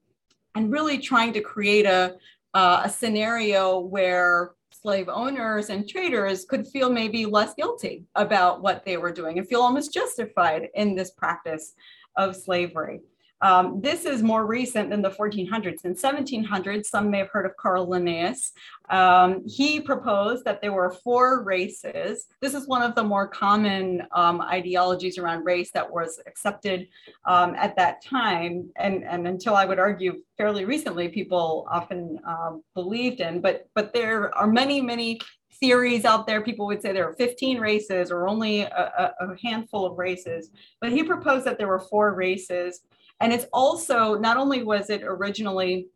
and 0.56 0.72
really 0.72 0.98
trying 0.98 1.32
to 1.34 1.42
create 1.42 1.86
a, 1.86 2.16
uh, 2.54 2.82
a 2.84 2.90
scenario 2.90 3.80
where 3.80 4.52
slave 4.72 5.08
owners 5.08 5.70
and 5.70 5.88
traders 5.88 6.46
could 6.46 6.68
feel 6.68 6.90
maybe 6.90 7.26
less 7.26 7.54
guilty 7.54 8.06
about 8.16 8.62
what 8.62 8.84
they 8.84 8.98
were 8.98 9.12
doing 9.12 9.38
and 9.38 9.48
feel 9.48 9.62
almost 9.62 9.94
justified 9.94 10.68
in 10.76 10.96
this 10.96 11.12
practice 11.12 11.74
of 12.18 12.36
slavery. 12.36 13.00
Um, 13.42 13.82
this 13.82 14.06
is 14.06 14.22
more 14.22 14.46
recent 14.46 14.90
than 14.90 15.02
the 15.02 15.10
1400s. 15.10 15.86
In 15.86 15.96
1700s, 15.96 16.86
some 16.86 17.10
may 17.10 17.20
have 17.20 17.30
heard 17.30 17.46
of 17.46 17.56
Carl 17.58 17.90
Linnaeus. 17.90 18.52
Um, 18.90 19.44
he 19.48 19.80
proposed 19.80 20.46
that 20.46 20.62
there 20.62 20.74
were 20.74 20.92
four 20.92 21.44
races. 21.44 22.28
This 22.42 22.54
is 22.54 22.68
one 22.68 22.84
of 22.84 22.94
the 22.94 23.04
more 23.04 23.28
common 23.28 24.04
um, 24.12 24.42
ideologies 24.42 25.18
around 25.18 25.46
race 25.46 25.72
that 25.72 25.92
was 25.92 26.20
accepted 26.28 26.88
um, 27.26 27.56
at 27.56 27.76
that 27.78 28.04
time, 28.04 28.70
and, 28.76 29.04
and 29.04 29.28
until 29.28 29.56
I 29.56 29.66
would 29.66 29.80
argue 29.80 30.22
fairly 30.38 30.66
recently, 30.66 31.08
people 31.08 31.68
often 31.72 32.20
uh, 32.28 32.52
believed 32.74 33.22
in. 33.22 33.42
But 33.42 33.68
but 33.76 33.94
there 33.94 34.36
are 34.38 34.48
many 34.48 34.82
many 34.82 35.20
theories 35.62 36.06
out 36.06 36.28
there. 36.28 36.42
People 36.42 36.66
would 36.66 36.82
say 36.82 36.92
there 36.92 37.08
are 37.08 37.14
15 37.14 37.60
races 37.60 38.12
or 38.12 38.28
only 38.28 38.62
a, 38.62 39.14
a 39.20 39.28
handful 39.42 39.86
of 39.86 39.98
races. 39.98 40.50
But 40.82 40.92
he 40.92 41.04
proposed 41.04 41.46
that 41.46 41.58
there 41.58 41.68
were 41.68 41.80
four 41.80 42.14
races. 42.14 42.82
And 43.22 43.32
it's 43.32 43.46
also, 43.54 44.16
not 44.18 44.38
only 44.38 44.64
was 44.64 44.90
it 44.90 45.04
originally 45.04 45.88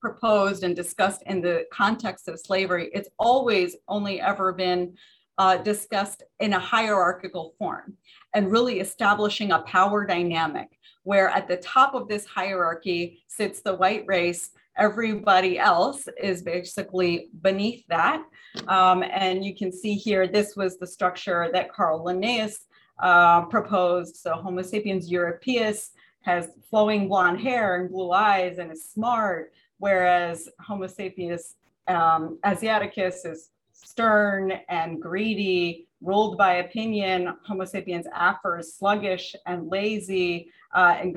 proposed 0.00 0.62
and 0.62 0.76
discussed 0.76 1.22
in 1.26 1.40
the 1.40 1.66
context 1.72 2.28
of 2.28 2.38
slavery, 2.38 2.90
it's 2.94 3.08
always 3.18 3.76
only 3.88 4.20
ever 4.20 4.52
been 4.52 4.96
uh, 5.36 5.56
discussed 5.56 6.22
in 6.38 6.52
a 6.52 6.58
hierarchical 6.58 7.54
form 7.58 7.94
and 8.34 8.52
really 8.52 8.78
establishing 8.78 9.50
a 9.50 9.62
power 9.62 10.06
dynamic 10.06 10.78
where 11.02 11.28
at 11.28 11.48
the 11.48 11.56
top 11.56 11.94
of 11.94 12.06
this 12.06 12.24
hierarchy 12.24 13.24
sits 13.26 13.60
the 13.60 13.74
white 13.74 14.04
race. 14.06 14.50
Everybody 14.76 15.58
else 15.58 16.08
is 16.22 16.42
basically 16.42 17.30
beneath 17.42 17.84
that. 17.88 18.24
Um, 18.68 19.02
and 19.02 19.44
you 19.44 19.56
can 19.56 19.72
see 19.72 19.94
here, 19.94 20.28
this 20.28 20.54
was 20.54 20.78
the 20.78 20.86
structure 20.86 21.50
that 21.52 21.72
Carl 21.72 22.04
Linnaeus 22.04 22.66
uh, 23.02 23.42
proposed. 23.46 24.16
So 24.16 24.34
Homo 24.34 24.62
sapiens 24.62 25.10
europaeus 25.10 25.88
has 26.24 26.48
flowing 26.70 27.06
blonde 27.06 27.40
hair 27.40 27.76
and 27.76 27.90
blue 27.90 28.10
eyes 28.10 28.58
and 28.58 28.72
is 28.72 28.88
smart, 28.88 29.52
whereas 29.78 30.48
Homo 30.60 30.86
sapiens 30.86 31.56
um, 31.86 32.38
asiaticus 32.44 33.26
is 33.26 33.50
stern 33.72 34.52
and 34.68 35.00
greedy, 35.00 35.86
ruled 36.00 36.38
by 36.38 36.54
opinion. 36.54 37.34
Homo 37.46 37.64
sapiens 37.66 38.06
afer 38.18 38.58
is 38.58 38.74
sluggish 38.74 39.36
and 39.46 39.68
lazy 39.68 40.50
uh, 40.74 40.96
and 40.98 41.14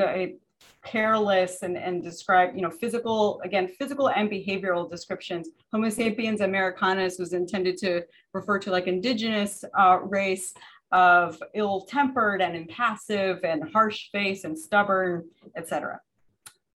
careless 0.83 1.63
and, 1.63 1.77
and 1.77 2.03
describe, 2.03 2.55
you 2.55 2.61
know, 2.61 2.69
physical, 2.69 3.41
again, 3.43 3.67
physical 3.67 4.09
and 4.09 4.29
behavioral 4.29 4.89
descriptions. 4.89 5.49
Homo 5.71 5.89
sapiens 5.89 6.41
americanus 6.41 7.17
was 7.19 7.33
intended 7.33 7.77
to 7.77 8.03
refer 8.33 8.59
to 8.59 8.71
like 8.71 8.87
indigenous 8.87 9.63
uh, 9.77 9.99
race 10.03 10.53
of 10.91 11.41
ill-tempered 11.53 12.41
and 12.41 12.55
impassive 12.55 13.43
and 13.43 13.71
harsh 13.71 14.09
face 14.11 14.43
and 14.43 14.57
stubborn, 14.57 15.27
etc. 15.55 15.99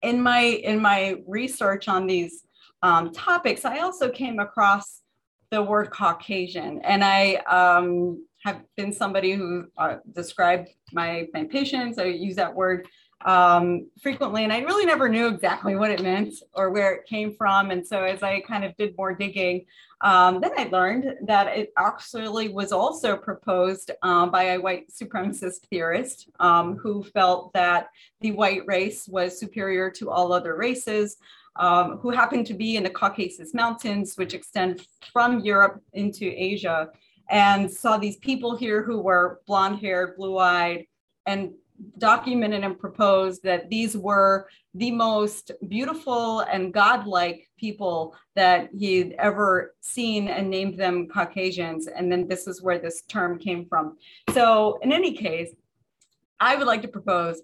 In 0.02 0.22
my 0.22 0.42
in 0.42 0.82
my 0.82 1.18
research 1.28 1.88
on 1.88 2.08
these 2.08 2.44
um, 2.82 3.12
topics, 3.12 3.66
I 3.66 3.80
also 3.80 4.10
came 4.10 4.40
across 4.40 5.02
the 5.52 5.62
word 5.62 5.92
Caucasian, 5.92 6.82
and 6.84 7.04
I 7.04 7.36
um, 7.48 8.26
have 8.44 8.62
been 8.78 8.94
somebody 8.94 9.34
who 9.34 9.66
uh, 9.78 9.98
described 10.14 10.70
my 10.94 11.28
my 11.34 11.44
patients. 11.46 11.98
I 11.98 12.06
use 12.06 12.36
that 12.36 12.54
word 12.54 12.88
um, 13.26 13.90
frequently, 14.02 14.44
and 14.44 14.54
I 14.54 14.60
really 14.60 14.86
never 14.86 15.10
knew 15.10 15.28
exactly 15.28 15.76
what 15.76 15.92
it 15.92 16.02
meant 16.02 16.34
or 16.54 16.70
where 16.70 16.94
it 16.94 17.06
came 17.06 17.34
from. 17.34 17.72
And 17.72 17.86
so, 17.86 18.04
as 18.04 18.24
I 18.24 18.40
kind 18.42 18.64
of 18.64 18.76
did 18.78 18.96
more 18.98 19.14
digging, 19.14 19.66
um, 20.02 20.40
then 20.40 20.52
I 20.58 20.70
learned 20.72 21.18
that 21.24 21.48
it 21.48 21.74
actually 21.78 22.48
was 22.48 22.72
also 22.72 23.18
proposed 23.18 23.92
um, 24.02 24.32
by 24.32 24.44
a 24.44 24.60
white 24.60 24.90
supremacist 24.90 25.68
theorist 25.70 26.30
um, 26.40 26.78
who 26.78 27.04
felt 27.04 27.52
that 27.54 27.90
the 28.22 28.32
white 28.32 28.66
race 28.66 29.08
was 29.08 29.38
superior 29.38 29.92
to 29.92 30.10
all 30.10 30.32
other 30.32 30.56
races. 30.56 31.18
Um, 31.56 31.98
who 31.98 32.12
happened 32.12 32.46
to 32.46 32.54
be 32.54 32.78
in 32.78 32.84
the 32.84 32.90
Caucasus 32.90 33.54
Mountains, 33.54 34.16
which 34.16 34.34
extend 34.34 34.86
from 35.12 35.42
Europe 35.42 35.82
into 35.92 36.26
Asia, 36.26 36.90
and 37.30 37.70
saw 37.70 37.98
these 37.98 38.16
people 38.18 38.56
here 38.56 38.82
who 38.82 39.02
were 39.02 39.42
blonde 39.46 39.80
haired, 39.80 40.16
blue 40.16 40.38
eyed, 40.38 40.86
and 41.26 41.52
documented 41.98 42.64
and 42.64 42.80
proposed 42.80 43.44
that 43.44 43.70
these 43.70 43.96
were 43.96 44.48
the 44.74 44.92
most 44.92 45.52
beautiful 45.68 46.42
and 46.42 46.74
godlike 46.74 47.48
people 47.58 48.16
that 48.36 48.70
he'd 48.78 49.14
ever 49.18 49.76
seen 49.82 50.28
and 50.28 50.50
named 50.50 50.78
them 50.78 51.08
Caucasians. 51.08 51.88
And 51.88 52.12
then 52.12 52.28
this 52.28 52.48
is 52.48 52.62
where 52.62 52.80
this 52.80 53.02
term 53.04 53.40
came 53.40 53.66
from. 53.66 53.98
So, 54.34 54.80
in 54.82 54.92
any 54.92 55.14
case, 55.14 55.54
I 56.40 56.56
would 56.56 56.68
like 56.68 56.82
to 56.84 56.88
propose 56.88 57.42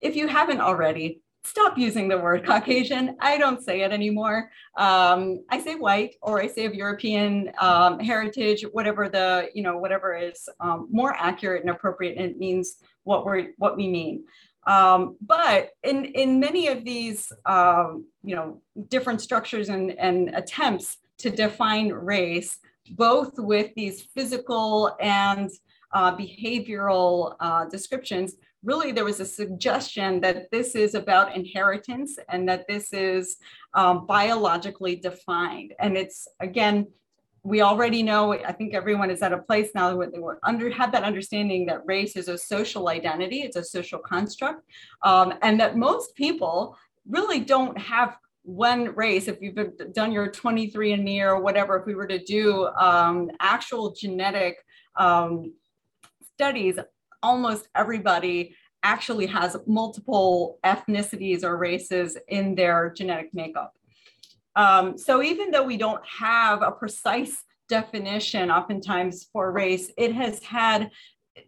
if 0.00 0.14
you 0.14 0.28
haven't 0.28 0.60
already, 0.60 1.20
stop 1.46 1.78
using 1.78 2.08
the 2.08 2.18
word 2.18 2.44
Caucasian. 2.44 3.16
I 3.20 3.38
don't 3.38 3.62
say 3.62 3.82
it 3.82 3.92
anymore. 3.92 4.50
Um, 4.76 5.44
I 5.50 5.60
say 5.60 5.76
white 5.76 6.16
or 6.20 6.40
I 6.40 6.48
say 6.48 6.64
of 6.66 6.74
European 6.74 7.52
um, 7.60 7.98
heritage, 7.98 8.64
whatever 8.72 9.08
the, 9.08 9.48
you 9.54 9.62
know, 9.62 9.78
whatever 9.78 10.16
is 10.16 10.48
um, 10.60 10.88
more 10.90 11.14
accurate 11.16 11.62
and 11.62 11.70
appropriate. 11.70 12.16
And 12.18 12.26
it 12.30 12.38
means 12.38 12.76
what 13.04 13.24
we're, 13.24 13.52
what 13.58 13.76
we 13.76 13.88
mean. 13.88 14.24
Um, 14.66 15.16
but 15.20 15.70
in, 15.84 16.06
in 16.06 16.40
many 16.40 16.66
of 16.66 16.84
these, 16.84 17.32
um, 17.46 18.06
you 18.24 18.34
know, 18.34 18.60
different 18.88 19.20
structures 19.20 19.68
and, 19.68 19.92
and 19.92 20.30
attempts 20.34 20.98
to 21.18 21.30
define 21.30 21.90
race, 21.90 22.58
both 22.90 23.38
with 23.38 23.72
these 23.76 24.02
physical 24.02 24.96
and 25.00 25.50
uh, 25.92 26.16
behavioral 26.16 27.36
uh, 27.40 27.64
descriptions, 27.66 28.34
really 28.66 28.90
there 28.90 29.04
was 29.04 29.20
a 29.20 29.24
suggestion 29.24 30.20
that 30.20 30.50
this 30.50 30.74
is 30.74 30.94
about 30.94 31.34
inheritance 31.34 32.18
and 32.28 32.48
that 32.48 32.66
this 32.68 32.92
is 32.92 33.36
um, 33.74 34.06
biologically 34.06 34.96
defined. 34.96 35.72
And 35.78 35.96
it's, 35.96 36.26
again, 36.40 36.88
we 37.44 37.62
already 37.62 38.02
know, 38.02 38.32
I 38.32 38.50
think 38.50 38.74
everyone 38.74 39.08
is 39.08 39.22
at 39.22 39.32
a 39.32 39.38
place 39.38 39.70
now 39.72 39.94
where 39.94 40.10
they 40.10 40.18
were 40.18 40.40
under, 40.42 40.68
have 40.68 40.90
that 40.92 41.04
understanding 41.04 41.64
that 41.66 41.86
race 41.86 42.16
is 42.16 42.26
a 42.26 42.36
social 42.36 42.88
identity, 42.88 43.42
it's 43.42 43.54
a 43.54 43.62
social 43.62 44.00
construct, 44.00 44.64
um, 45.02 45.32
and 45.42 45.60
that 45.60 45.76
most 45.76 46.16
people 46.16 46.76
really 47.08 47.38
don't 47.38 47.78
have 47.78 48.16
one 48.42 48.96
race. 48.96 49.28
If 49.28 49.40
you've 49.40 49.58
done 49.92 50.10
your 50.10 50.28
23andMe 50.28 51.20
or 51.20 51.40
whatever, 51.40 51.76
if 51.76 51.86
we 51.86 51.94
were 51.94 52.08
to 52.08 52.22
do 52.24 52.66
um, 52.66 53.30
actual 53.38 53.92
genetic 53.92 54.56
um, 54.96 55.52
studies, 56.34 56.78
almost 57.26 57.68
everybody 57.74 58.54
actually 58.84 59.26
has 59.26 59.56
multiple 59.66 60.58
ethnicities 60.64 61.42
or 61.42 61.56
races 61.56 62.16
in 62.28 62.54
their 62.54 62.92
genetic 62.96 63.30
makeup. 63.34 63.72
Um, 64.54 64.96
so 64.96 65.22
even 65.22 65.50
though 65.50 65.64
we 65.64 65.76
don't 65.76 66.06
have 66.06 66.62
a 66.62 66.70
precise 66.70 67.36
definition 67.68 68.50
oftentimes 68.50 69.28
for 69.32 69.50
race, 69.50 69.90
it 69.98 70.14
has 70.14 70.40
had 70.42 70.90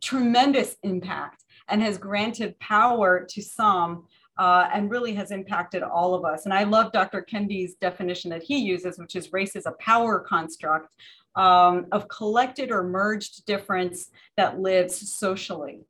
tremendous 0.02 0.76
impact 0.82 1.44
and 1.68 1.80
has 1.80 1.96
granted 1.96 2.58
power 2.58 3.24
to 3.30 3.40
some 3.40 4.06
uh, 4.36 4.68
and 4.72 4.90
really 4.90 5.14
has 5.14 5.30
impacted 5.30 5.82
all 5.82 6.14
of 6.14 6.24
us. 6.24 6.44
And 6.44 6.52
I 6.52 6.64
love 6.64 6.92
Dr. 6.92 7.22
Kendi's 7.22 7.74
definition 7.74 8.30
that 8.30 8.42
he 8.42 8.58
uses, 8.58 8.98
which 8.98 9.14
is 9.14 9.32
race 9.32 9.54
is 9.54 9.66
a 9.66 9.72
power 9.78 10.18
construct 10.18 10.94
um, 11.38 11.86
of 11.92 12.08
collected 12.08 12.70
or 12.70 12.82
merged 12.82 13.46
difference 13.46 14.10
that 14.36 14.58
lives 14.58 15.14
socially. 15.14 15.86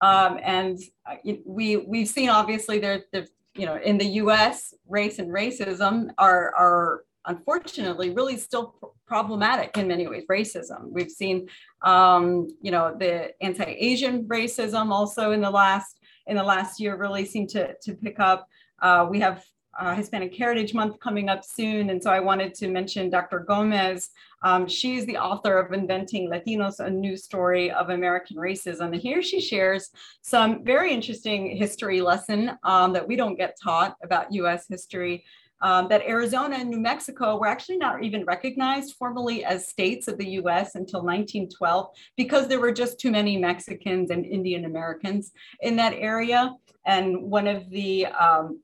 Um, 0.00 0.38
and 0.42 0.78
uh, 1.06 1.16
we 1.46 1.76
we've 1.76 2.08
seen 2.08 2.28
obviously 2.28 2.78
there 2.78 3.04
the 3.12 3.28
you 3.54 3.66
know 3.66 3.76
in 3.76 3.96
the 3.96 4.06
U.S. 4.22 4.74
race 4.88 5.18
and 5.18 5.30
racism 5.30 6.10
are 6.18 6.54
are 6.54 7.04
unfortunately 7.26 8.10
really 8.10 8.36
still 8.36 8.74
pr- 8.78 8.86
problematic 9.06 9.76
in 9.78 9.88
many 9.88 10.06
ways. 10.06 10.24
Racism 10.30 10.90
we've 10.90 11.10
seen 11.10 11.48
um, 11.82 12.48
you 12.60 12.70
know 12.70 12.94
the 12.98 13.32
anti-Asian 13.40 14.24
racism 14.24 14.90
also 14.90 15.32
in 15.32 15.40
the 15.40 15.50
last 15.50 15.98
in 16.26 16.36
the 16.36 16.44
last 16.44 16.80
year 16.80 16.96
really 16.96 17.24
seemed 17.24 17.48
to 17.50 17.74
to 17.82 17.94
pick 17.94 18.20
up. 18.20 18.46
Uh, 18.80 19.06
we 19.10 19.18
have 19.18 19.44
uh, 19.78 19.94
Hispanic 19.94 20.34
Heritage 20.34 20.74
Month 20.74 20.98
coming 21.00 21.28
up 21.28 21.44
soon. 21.44 21.90
And 21.90 22.02
so 22.02 22.10
I 22.10 22.20
wanted 22.20 22.54
to 22.54 22.68
mention 22.68 23.10
Dr. 23.10 23.40
Gomez. 23.40 24.10
Um, 24.42 24.66
she's 24.66 25.06
the 25.06 25.16
author 25.16 25.58
of 25.58 25.72
Inventing 25.72 26.30
Latinos, 26.30 26.80
a 26.80 26.90
new 26.90 27.16
story 27.16 27.70
of 27.70 27.90
American 27.90 28.36
racism. 28.36 28.92
And 28.92 28.96
here 28.96 29.22
she 29.22 29.40
shares 29.40 29.90
some 30.22 30.64
very 30.64 30.92
interesting 30.92 31.56
history 31.56 32.00
lesson 32.00 32.52
um, 32.64 32.92
that 32.92 33.06
we 33.06 33.16
don't 33.16 33.36
get 33.36 33.56
taught 33.62 33.96
about 34.02 34.32
US 34.32 34.66
history. 34.68 35.24
Um, 35.60 35.88
that 35.88 36.02
Arizona 36.02 36.54
and 36.54 36.70
New 36.70 36.78
Mexico 36.78 37.36
were 37.36 37.48
actually 37.48 37.78
not 37.78 38.04
even 38.04 38.24
recognized 38.24 38.94
formally 38.94 39.44
as 39.44 39.66
states 39.66 40.06
of 40.06 40.16
the 40.16 40.28
US 40.42 40.76
until 40.76 41.00
1912 41.00 41.88
because 42.16 42.46
there 42.46 42.60
were 42.60 42.70
just 42.70 43.00
too 43.00 43.10
many 43.10 43.36
Mexicans 43.36 44.10
and 44.10 44.24
Indian 44.24 44.66
Americans 44.66 45.32
in 45.60 45.74
that 45.74 45.94
area. 45.94 46.54
And 46.86 47.22
one 47.22 47.48
of 47.48 47.68
the 47.70 48.06
um, 48.06 48.60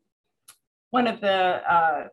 one 0.95 1.09
of 1.09 1.21
the 1.21 1.61
uh, 1.69 2.07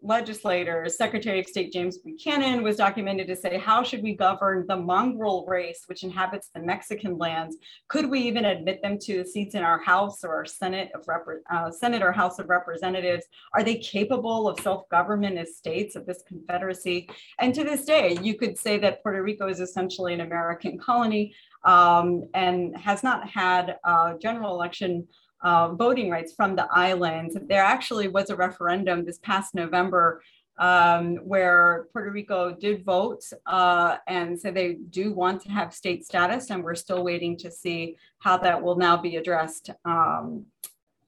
legislators, 0.00 0.96
Secretary 0.96 1.40
of 1.40 1.46
State 1.46 1.72
James 1.72 1.98
Buchanan, 1.98 2.62
was 2.62 2.76
documented 2.76 3.26
to 3.26 3.34
say, 3.34 3.58
How 3.58 3.82
should 3.82 4.00
we 4.00 4.14
govern 4.14 4.64
the 4.68 4.76
mongrel 4.76 5.44
race 5.44 5.82
which 5.86 6.04
inhabits 6.04 6.48
the 6.54 6.60
Mexican 6.60 7.18
lands? 7.18 7.56
Could 7.88 8.08
we 8.08 8.20
even 8.20 8.44
admit 8.44 8.80
them 8.80 8.96
to 9.00 9.18
the 9.18 9.28
seats 9.28 9.56
in 9.56 9.64
our 9.64 9.80
House 9.80 10.22
or 10.22 10.36
our 10.36 10.44
Senate, 10.46 10.92
of 10.94 11.02
Rep- 11.08 11.42
uh, 11.52 11.72
Senate 11.72 12.00
or 12.00 12.12
House 12.12 12.38
of 12.38 12.48
Representatives? 12.48 13.24
Are 13.54 13.64
they 13.64 13.78
capable 13.78 14.48
of 14.48 14.60
self 14.60 14.88
government 14.88 15.36
as 15.36 15.56
states 15.56 15.96
of 15.96 16.06
this 16.06 16.22
confederacy? 16.28 17.10
And 17.40 17.52
to 17.56 17.64
this 17.64 17.84
day, 17.84 18.18
you 18.22 18.38
could 18.38 18.56
say 18.56 18.78
that 18.78 19.02
Puerto 19.02 19.20
Rico 19.20 19.48
is 19.48 19.58
essentially 19.58 20.14
an 20.14 20.20
American 20.20 20.78
colony 20.78 21.34
um, 21.64 22.22
and 22.34 22.76
has 22.76 23.02
not 23.02 23.28
had 23.28 23.78
a 23.84 24.14
general 24.22 24.54
election 24.54 25.08
uh, 25.42 25.74
voting 25.74 26.10
rights 26.10 26.32
from 26.34 26.56
the 26.56 26.66
islands. 26.70 27.36
There 27.48 27.62
actually 27.62 28.08
was 28.08 28.30
a 28.30 28.36
referendum 28.36 29.04
this 29.04 29.18
past 29.18 29.54
November 29.54 30.22
um, 30.58 31.16
where 31.16 31.86
Puerto 31.92 32.10
Rico 32.10 32.52
did 32.52 32.84
vote 32.84 33.22
uh, 33.46 33.98
and 34.08 34.38
said 34.38 34.54
they 34.54 34.74
do 34.74 35.12
want 35.12 35.42
to 35.42 35.50
have 35.50 35.72
state 35.72 36.04
status, 36.04 36.50
and 36.50 36.64
we're 36.64 36.74
still 36.74 37.04
waiting 37.04 37.36
to 37.38 37.50
see 37.50 37.96
how 38.18 38.36
that 38.38 38.60
will 38.60 38.76
now 38.76 38.96
be 38.96 39.16
addressed 39.16 39.70
um, 39.84 40.46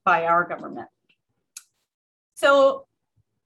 by 0.04 0.26
our 0.26 0.44
government. 0.44 0.88
So 2.34 2.86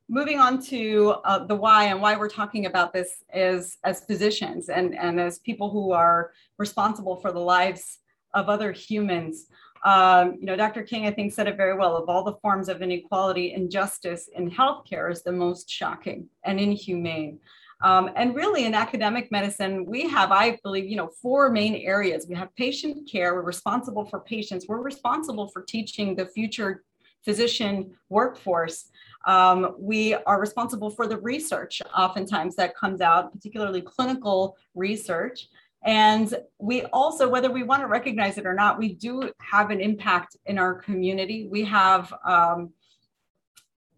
moving 0.09 0.38
on 0.38 0.62
to 0.62 1.16
uh, 1.25 1.47
the 1.47 1.55
why 1.55 1.85
and 1.85 2.01
why 2.01 2.16
we're 2.16 2.29
talking 2.29 2.66
about 2.66 2.92
this 2.92 3.25
is 3.33 3.79
as 3.85 4.05
physicians 4.05 4.68
and, 4.68 4.94
and 4.94 5.18
as 5.18 5.38
people 5.38 5.70
who 5.70 5.92
are 5.92 6.33
responsible 6.59 7.16
for 7.16 7.33
the 7.33 7.40
lives 7.40 8.01
of 8.35 8.49
other 8.49 8.73
humans. 8.73 9.47
Um, 9.85 10.38
you 10.40 10.47
know, 10.47 10.57
Dr. 10.57 10.83
King, 10.83 11.07
I 11.07 11.11
think, 11.11 11.33
said 11.33 11.47
it 11.47 11.57
very 11.57 11.77
well. 11.77 11.97
Of 11.97 12.09
all 12.09 12.25
the 12.25 12.37
forms 12.37 12.68
of 12.68 12.81
inequality, 12.81 13.53
injustice 13.53 14.29
in 14.35 14.51
healthcare 14.51 15.12
is 15.12 15.23
the 15.23 15.33
most 15.33 15.68
shocking 15.70 16.29
and 16.44 16.59
inhumane. 16.59 17.38
Um, 17.83 18.11
and 18.16 18.35
really, 18.35 18.64
in 18.64 18.73
academic 18.73 19.31
medicine, 19.31 19.85
we 19.85 20.09
have, 20.09 20.33
I 20.33 20.59
believe, 20.62 20.87
you 20.87 20.97
know, 20.97 21.11
four 21.20 21.51
main 21.51 21.75
areas. 21.75 22.27
We 22.27 22.35
have 22.35 22.55
patient 22.57 23.11
care. 23.11 23.35
We're 23.35 23.42
responsible 23.42 24.07
for 24.07 24.20
patients. 24.20 24.66
We're 24.66 24.81
responsible 24.81 25.49
for 25.49 25.62
teaching 25.62 26.16
the 26.16 26.27
future 26.27 26.83
physician 27.25 27.92
workforce. 28.09 28.90
Um, 29.27 29.75
we 29.79 30.14
are 30.14 30.40
responsible 30.40 30.90
for 30.90 31.07
the 31.07 31.16
research, 31.18 31.83
oftentimes 31.97 32.57
that 32.57 32.77
comes 32.77 33.01
out, 33.01 33.33
particularly 33.33 33.81
clinical 33.81 34.57
research. 34.75 35.49
And 35.85 36.35
we 36.59 36.83
also, 36.85 37.29
whether 37.29 37.51
we 37.51 37.62
want 37.62 37.83
to 37.83 37.87
recognize 37.87 38.38
it 38.38 38.47
or 38.47 38.55
not, 38.55 38.79
we 38.79 38.94
do 38.94 39.31
have 39.40 39.70
an 39.70 39.81
impact 39.81 40.37
in 40.47 40.59
our 40.59 40.75
community. 40.75 41.47
We 41.51 41.64
have, 41.64 42.12
um, 42.25 42.73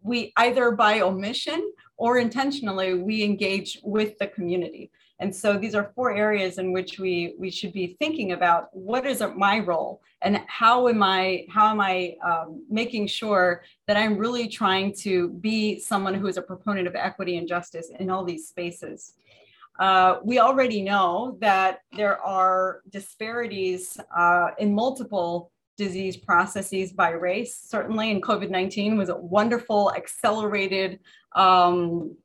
we 0.02 0.32
either 0.36 0.72
by 0.72 1.00
omission 1.00 1.72
or 1.96 2.18
intentionally, 2.18 2.94
we 2.94 3.22
engage 3.22 3.78
with 3.84 4.18
the 4.18 4.26
community. 4.26 4.90
And 5.18 5.34
so 5.34 5.56
these 5.56 5.74
are 5.74 5.92
four 5.94 6.14
areas 6.14 6.58
in 6.58 6.72
which 6.72 6.98
we 6.98 7.34
we 7.38 7.50
should 7.50 7.72
be 7.72 7.96
thinking 7.98 8.32
about 8.32 8.68
what 8.72 9.06
is 9.06 9.22
my 9.34 9.60
role 9.60 10.02
and 10.20 10.42
how 10.46 10.88
am 10.88 11.02
I 11.02 11.46
how 11.48 11.70
am 11.70 11.80
I 11.80 12.16
um, 12.22 12.66
making 12.68 13.06
sure 13.06 13.64
that 13.86 13.96
I'm 13.96 14.18
really 14.18 14.46
trying 14.46 14.92
to 14.96 15.30
be 15.30 15.80
someone 15.80 16.14
who 16.14 16.26
is 16.26 16.36
a 16.36 16.42
proponent 16.42 16.86
of 16.86 16.94
equity 16.94 17.38
and 17.38 17.48
justice 17.48 17.90
in 17.98 18.10
all 18.10 18.24
these 18.24 18.48
spaces. 18.48 19.14
Uh, 19.78 20.18
we 20.24 20.38
already 20.38 20.82
know 20.82 21.36
that 21.40 21.80
there 21.96 22.18
are 22.20 22.80
disparities 22.90 23.98
uh, 24.16 24.50
in 24.58 24.74
multiple 24.74 25.50
disease 25.76 26.16
processes 26.16 26.92
by 26.92 27.10
race. 27.10 27.60
Certainly, 27.68 28.10
in 28.10 28.20
COVID 28.20 28.50
19 28.50 28.96
was 28.96 29.08
a 29.08 29.16
wonderful, 29.16 29.92
accelerated 29.94 31.00
um, 31.34 32.16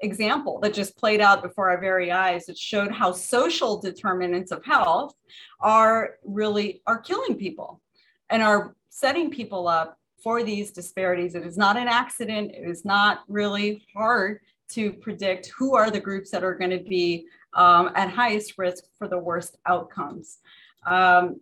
example 0.00 0.60
that 0.60 0.74
just 0.74 0.96
played 0.96 1.20
out 1.20 1.42
before 1.42 1.70
our 1.70 1.80
very 1.80 2.12
eyes. 2.12 2.48
It 2.48 2.58
showed 2.58 2.92
how 2.92 3.12
social 3.12 3.80
determinants 3.80 4.52
of 4.52 4.64
health 4.64 5.14
are 5.60 6.16
really 6.24 6.82
are 6.86 6.98
killing 6.98 7.36
people 7.36 7.80
and 8.30 8.42
are 8.42 8.76
setting 8.90 9.30
people 9.30 9.66
up 9.66 9.98
for 10.22 10.42
these 10.42 10.72
disparities. 10.72 11.34
It 11.34 11.46
is 11.46 11.56
not 11.56 11.76
an 11.76 11.88
accident. 11.88 12.52
It 12.54 12.68
is 12.68 12.84
not 12.84 13.20
really 13.28 13.86
hard 13.94 14.40
to 14.70 14.92
predict 14.92 15.52
who 15.56 15.74
are 15.74 15.90
the 15.90 16.00
groups 16.00 16.30
that 16.30 16.44
are 16.44 16.54
going 16.54 16.70
to 16.70 16.78
be 16.78 17.26
um, 17.54 17.90
at 17.94 18.10
highest 18.10 18.58
risk 18.58 18.84
for 18.96 19.08
the 19.08 19.18
worst 19.18 19.56
outcomes. 19.66 20.38
Um, 20.86 21.40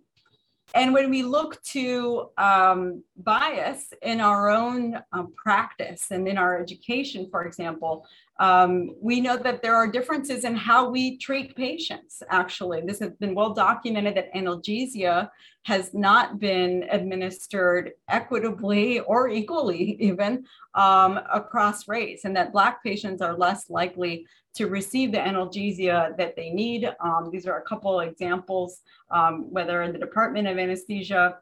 and 0.74 0.92
when 0.92 1.10
we 1.10 1.22
look 1.22 1.62
to 1.62 2.30
um, 2.38 3.02
bias 3.16 3.92
in 4.02 4.20
our 4.20 4.50
own 4.50 5.00
um, 5.12 5.32
practice 5.36 6.10
and 6.10 6.26
in 6.26 6.38
our 6.38 6.58
education, 6.58 7.28
for 7.30 7.44
example, 7.44 8.06
um, 8.38 8.94
we 9.00 9.20
know 9.20 9.36
that 9.36 9.62
there 9.62 9.74
are 9.74 9.90
differences 9.90 10.44
in 10.44 10.54
how 10.54 10.90
we 10.90 11.16
treat 11.16 11.56
patients, 11.56 12.22
actually. 12.30 12.82
This 12.82 13.00
has 13.00 13.12
been 13.12 13.34
well 13.34 13.54
documented 13.54 14.16
that 14.16 14.32
analgesia 14.34 15.30
has 15.62 15.94
not 15.94 16.38
been 16.38 16.84
administered 16.90 17.92
equitably 18.08 19.00
or 19.00 19.28
equally, 19.28 19.96
even 20.00 20.44
um, 20.74 21.18
across 21.32 21.88
race, 21.88 22.24
and 22.24 22.36
that 22.36 22.52
Black 22.52 22.84
patients 22.84 23.22
are 23.22 23.36
less 23.36 23.70
likely 23.70 24.26
to 24.54 24.66
receive 24.66 25.12
the 25.12 25.18
analgesia 25.18 26.16
that 26.16 26.36
they 26.36 26.50
need. 26.50 26.88
Um, 27.00 27.30
these 27.32 27.46
are 27.46 27.58
a 27.58 27.62
couple 27.62 28.00
examples, 28.00 28.82
um, 29.10 29.50
whether 29.50 29.82
in 29.82 29.92
the 29.92 29.98
Department 29.98 30.46
of 30.46 30.58
Anesthesia. 30.58 31.38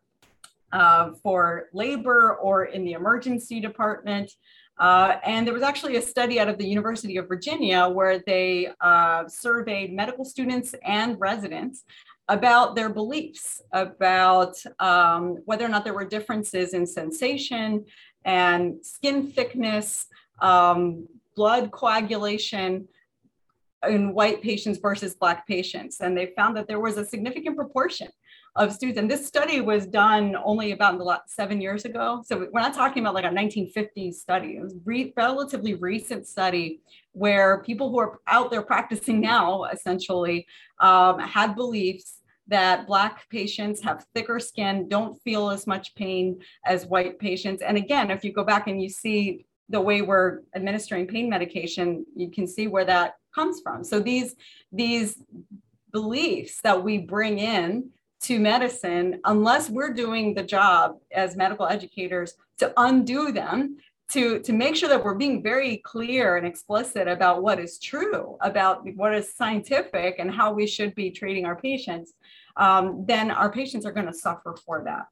Uh, 0.73 1.13
for 1.23 1.69
labor 1.73 2.35
or 2.43 2.65
in 2.65 2.85
the 2.85 2.95
emergency 2.95 3.61
department. 3.61 4.33
Uh, 4.79 5.17
and 5.25 5.47
there 5.47 5.55
was 5.55 5.63
actually 5.63 5.97
a 5.97 6.03
study 6.03 6.41
out 6.41 6.49
of 6.49 6.59
the 6.59 6.67
University 6.67 7.17
of 7.17 7.29
Virginia 7.29 7.89
where 7.89 8.19
they 8.19 8.69
uh, 8.81 9.27
surveyed 9.29 9.93
medical 9.93 10.25
students 10.25 10.75
and 10.85 11.19
residents 11.21 11.85
about 12.29 12.75
their 12.75 12.89
beliefs 12.89 13.63
about 13.73 14.57
um, 14.81 15.39
whether 15.45 15.65
or 15.65 15.69
not 15.69 15.85
there 15.85 15.95
were 15.95 16.05
differences 16.05 16.75
in 16.75 16.87
sensation 16.87 17.85
and 18.25 18.85
skin 18.85 19.31
thickness, 19.31 20.07
um, 20.41 21.07
blood 21.37 21.71
coagulation 21.71 22.89
in 23.89 24.15
white 24.15 24.41
patients 24.41 24.79
versus 24.79 25.15
Black 25.15 25.47
patients. 25.47 26.01
And 26.01 26.17
they 26.17 26.33
found 26.37 26.57
that 26.57 26.67
there 26.67 26.81
was 26.81 26.97
a 26.97 27.05
significant 27.05 27.57
proportion 27.57 28.09
of 28.57 28.73
students. 28.73 29.01
And 29.01 29.11
this 29.11 29.27
study 29.27 29.61
was 29.61 29.87
done 29.87 30.37
only 30.45 30.73
about 30.73 30.97
the 30.99 31.05
last 31.05 31.35
seven 31.35 31.61
years 31.61 31.85
ago. 31.85 32.23
So 32.25 32.49
we're 32.53 32.61
not 32.61 32.75
talking 32.75 33.03
about 33.03 33.15
like 33.15 33.25
a 33.25 33.29
1950s 33.29 34.15
study. 34.15 34.57
It 34.57 34.63
was 34.63 34.77
re- 34.85 35.13
relatively 35.17 35.75
recent 35.75 36.27
study 36.27 36.81
where 37.13 37.63
people 37.63 37.91
who 37.91 37.99
are 37.99 38.21
out 38.29 38.51
there 38.51 38.63
practicing 38.63 39.21
now 39.21 39.65
essentially 39.65 40.47
um, 40.79 41.19
had 41.19 41.57
beliefs 41.57 42.21
that 42.47 42.87
Black 42.87 43.29
patients 43.31 43.81
have 43.83 44.07
thicker 44.15 44.39
skin, 44.39 44.89
don't 44.89 45.21
feel 45.23 45.51
as 45.51 45.67
much 45.67 45.95
pain 45.95 46.41
as 46.65 46.87
white 46.87 47.19
patients. 47.19 47.63
And 47.63 47.77
again, 47.77 48.11
if 48.11 48.23
you 48.23 48.33
go 48.33 48.45
back 48.45 48.69
and 48.69 48.81
you 48.81 48.89
see 48.89 49.47
the 49.71 49.81
way 49.81 50.03
we're 50.03 50.41
administering 50.55 51.07
pain 51.07 51.29
medication, 51.29 52.05
you 52.15 52.31
can 52.31 52.47
see 52.47 52.67
where 52.67 52.85
that 52.85 53.15
comes 53.35 53.61
from. 53.63 53.83
So 53.83 53.99
these, 53.99 54.37
these 54.71 55.17
beliefs 55.91 56.61
that 56.63 56.85
we 56.85 56.99
bring 56.99 57.39
in 57.39 57.91
to 58.25 58.39
medicine, 58.39 59.21
unless 59.25 59.69
we're 59.69 59.93
doing 59.93 60.35
the 60.35 60.43
job 60.43 60.97
as 61.13 61.37
medical 61.37 61.67
educators 61.67 62.35
to 62.59 62.73
undo 62.79 63.33
them, 63.33 63.77
to, 64.13 64.39
to 64.41 64.53
make 64.53 64.77
sure 64.77 64.89
that 64.89 65.05
we're 65.05 65.15
being 65.15 65.43
very 65.43 65.79
clear 65.79 66.37
and 66.37 66.47
explicit 66.47 67.07
about 67.07 67.43
what 67.43 67.59
is 67.59 67.79
true, 67.79 68.37
about 68.41 68.87
what 68.97 69.15
is 69.15 69.35
scientific 69.35 70.17
and 70.19 70.31
how 70.31 70.53
we 70.53 70.67
should 70.67 70.95
be 70.95 71.11
treating 71.11 71.45
our 71.45 71.57
patients, 71.57 72.15
um, 72.57 73.05
then 73.07 73.31
our 73.31 73.51
patients 73.53 73.85
are 73.85 73.93
going 73.93 74.07
to 74.07 74.15
suffer 74.15 74.57
for 74.65 74.85
that. 74.85 75.07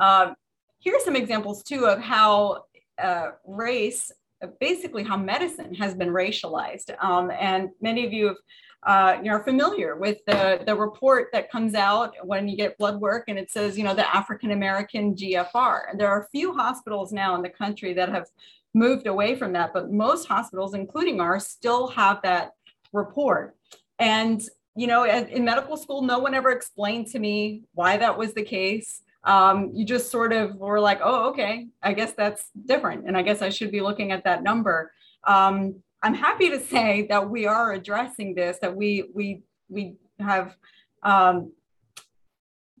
Uh, 0.00 0.32
here 0.78 0.94
are 0.96 1.00
some 1.00 1.16
examples 1.16 1.62
too 1.62 1.86
of 1.86 1.98
how 2.00 2.64
uh, 3.02 3.30
race, 3.46 4.10
basically 4.58 5.02
how 5.02 5.16
medicine 5.16 5.74
has 5.74 5.94
been 5.94 6.08
racialized. 6.08 6.94
Um, 7.02 7.30
and 7.30 7.70
many 7.80 8.06
of 8.06 8.12
you 8.12 8.28
have 8.28 8.36
uh, 8.84 9.18
you're 9.22 9.42
familiar 9.42 9.96
with 9.96 10.18
the, 10.26 10.62
the 10.66 10.74
report 10.74 11.28
that 11.32 11.50
comes 11.50 11.74
out 11.74 12.14
when 12.22 12.46
you 12.46 12.56
get 12.56 12.76
blood 12.76 13.00
work 13.00 13.24
and 13.28 13.38
it 13.38 13.50
says, 13.50 13.78
you 13.78 13.84
know, 13.84 13.94
the 13.94 14.14
African 14.14 14.50
American 14.50 15.14
GFR. 15.14 15.90
And 15.90 15.98
there 15.98 16.08
are 16.08 16.22
a 16.22 16.28
few 16.28 16.54
hospitals 16.54 17.10
now 17.10 17.34
in 17.34 17.42
the 17.42 17.48
country 17.48 17.94
that 17.94 18.10
have 18.10 18.26
moved 18.74 19.06
away 19.06 19.36
from 19.36 19.52
that, 19.52 19.72
but 19.72 19.90
most 19.90 20.28
hospitals, 20.28 20.74
including 20.74 21.20
ours, 21.20 21.46
still 21.46 21.88
have 21.88 22.20
that 22.22 22.52
report. 22.92 23.56
And, 23.98 24.42
you 24.76 24.86
know, 24.86 25.04
in 25.06 25.44
medical 25.44 25.76
school, 25.76 26.02
no 26.02 26.18
one 26.18 26.34
ever 26.34 26.50
explained 26.50 27.06
to 27.08 27.18
me 27.18 27.62
why 27.72 27.96
that 27.96 28.18
was 28.18 28.34
the 28.34 28.42
case. 28.42 29.00
Um, 29.22 29.70
you 29.72 29.86
just 29.86 30.10
sort 30.10 30.34
of 30.34 30.56
were 30.56 30.80
like, 30.80 31.00
oh, 31.02 31.30
okay, 31.30 31.68
I 31.82 31.94
guess 31.94 32.12
that's 32.12 32.50
different. 32.66 33.06
And 33.06 33.16
I 33.16 33.22
guess 33.22 33.40
I 33.40 33.48
should 33.48 33.70
be 33.70 33.80
looking 33.80 34.12
at 34.12 34.24
that 34.24 34.42
number. 34.42 34.92
Um, 35.26 35.76
I'm 36.04 36.14
happy 36.14 36.50
to 36.50 36.60
say 36.60 37.06
that 37.08 37.30
we 37.30 37.46
are 37.46 37.72
addressing 37.72 38.34
this, 38.34 38.58
that 38.60 38.76
we, 38.76 39.08
we, 39.14 39.42
we 39.70 39.94
have 40.18 40.54
um, 41.02 41.50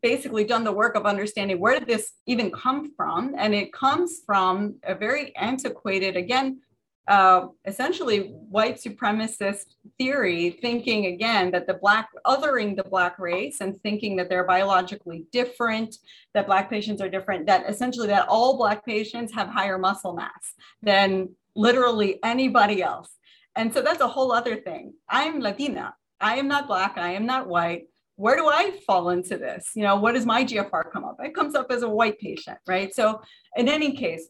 basically 0.02 0.44
done 0.44 0.62
the 0.62 0.72
work 0.72 0.94
of 0.94 1.06
understanding 1.06 1.58
where 1.58 1.78
did 1.78 1.88
this 1.88 2.12
even 2.26 2.50
come 2.52 2.92
from? 2.94 3.34
And 3.38 3.54
it 3.54 3.72
comes 3.72 4.20
from 4.26 4.74
a 4.82 4.94
very 4.94 5.34
antiquated, 5.36 6.18
again, 6.18 6.60
uh, 7.08 7.46
essentially 7.64 8.34
white 8.50 8.76
supremacist 8.76 9.76
theory, 9.96 10.50
thinking 10.60 11.06
again 11.06 11.50
that 11.52 11.66
the 11.66 11.74
black, 11.74 12.10
othering 12.26 12.76
the 12.76 12.84
black 12.84 13.18
race 13.18 13.62
and 13.62 13.80
thinking 13.80 14.16
that 14.16 14.28
they're 14.28 14.44
biologically 14.44 15.24
different, 15.32 15.96
that 16.34 16.46
black 16.46 16.68
patients 16.68 17.00
are 17.00 17.08
different, 17.08 17.46
that 17.46 17.64
essentially 17.70 18.08
that 18.08 18.28
all 18.28 18.58
black 18.58 18.84
patients 18.84 19.32
have 19.32 19.48
higher 19.48 19.78
muscle 19.78 20.12
mass 20.12 20.52
than 20.82 21.30
literally 21.54 22.18
anybody 22.22 22.82
else. 22.82 23.10
And 23.56 23.72
so 23.72 23.82
that's 23.82 24.00
a 24.00 24.08
whole 24.08 24.32
other 24.32 24.56
thing. 24.56 24.94
I'm 25.08 25.40
Latina. 25.40 25.94
I 26.20 26.36
am 26.36 26.48
not 26.48 26.66
Black. 26.66 26.96
I 26.96 27.12
am 27.12 27.26
not 27.26 27.48
white. 27.48 27.84
Where 28.16 28.36
do 28.36 28.48
I 28.48 28.78
fall 28.86 29.10
into 29.10 29.36
this? 29.36 29.70
You 29.74 29.82
know, 29.82 29.96
what 29.96 30.14
does 30.14 30.26
my 30.26 30.44
GFR 30.44 30.90
come 30.92 31.04
up? 31.04 31.16
It 31.20 31.34
comes 31.34 31.54
up 31.54 31.70
as 31.70 31.82
a 31.82 31.88
white 31.88 32.18
patient, 32.18 32.58
right? 32.66 32.94
So, 32.94 33.20
in 33.56 33.68
any 33.68 33.96
case, 33.96 34.28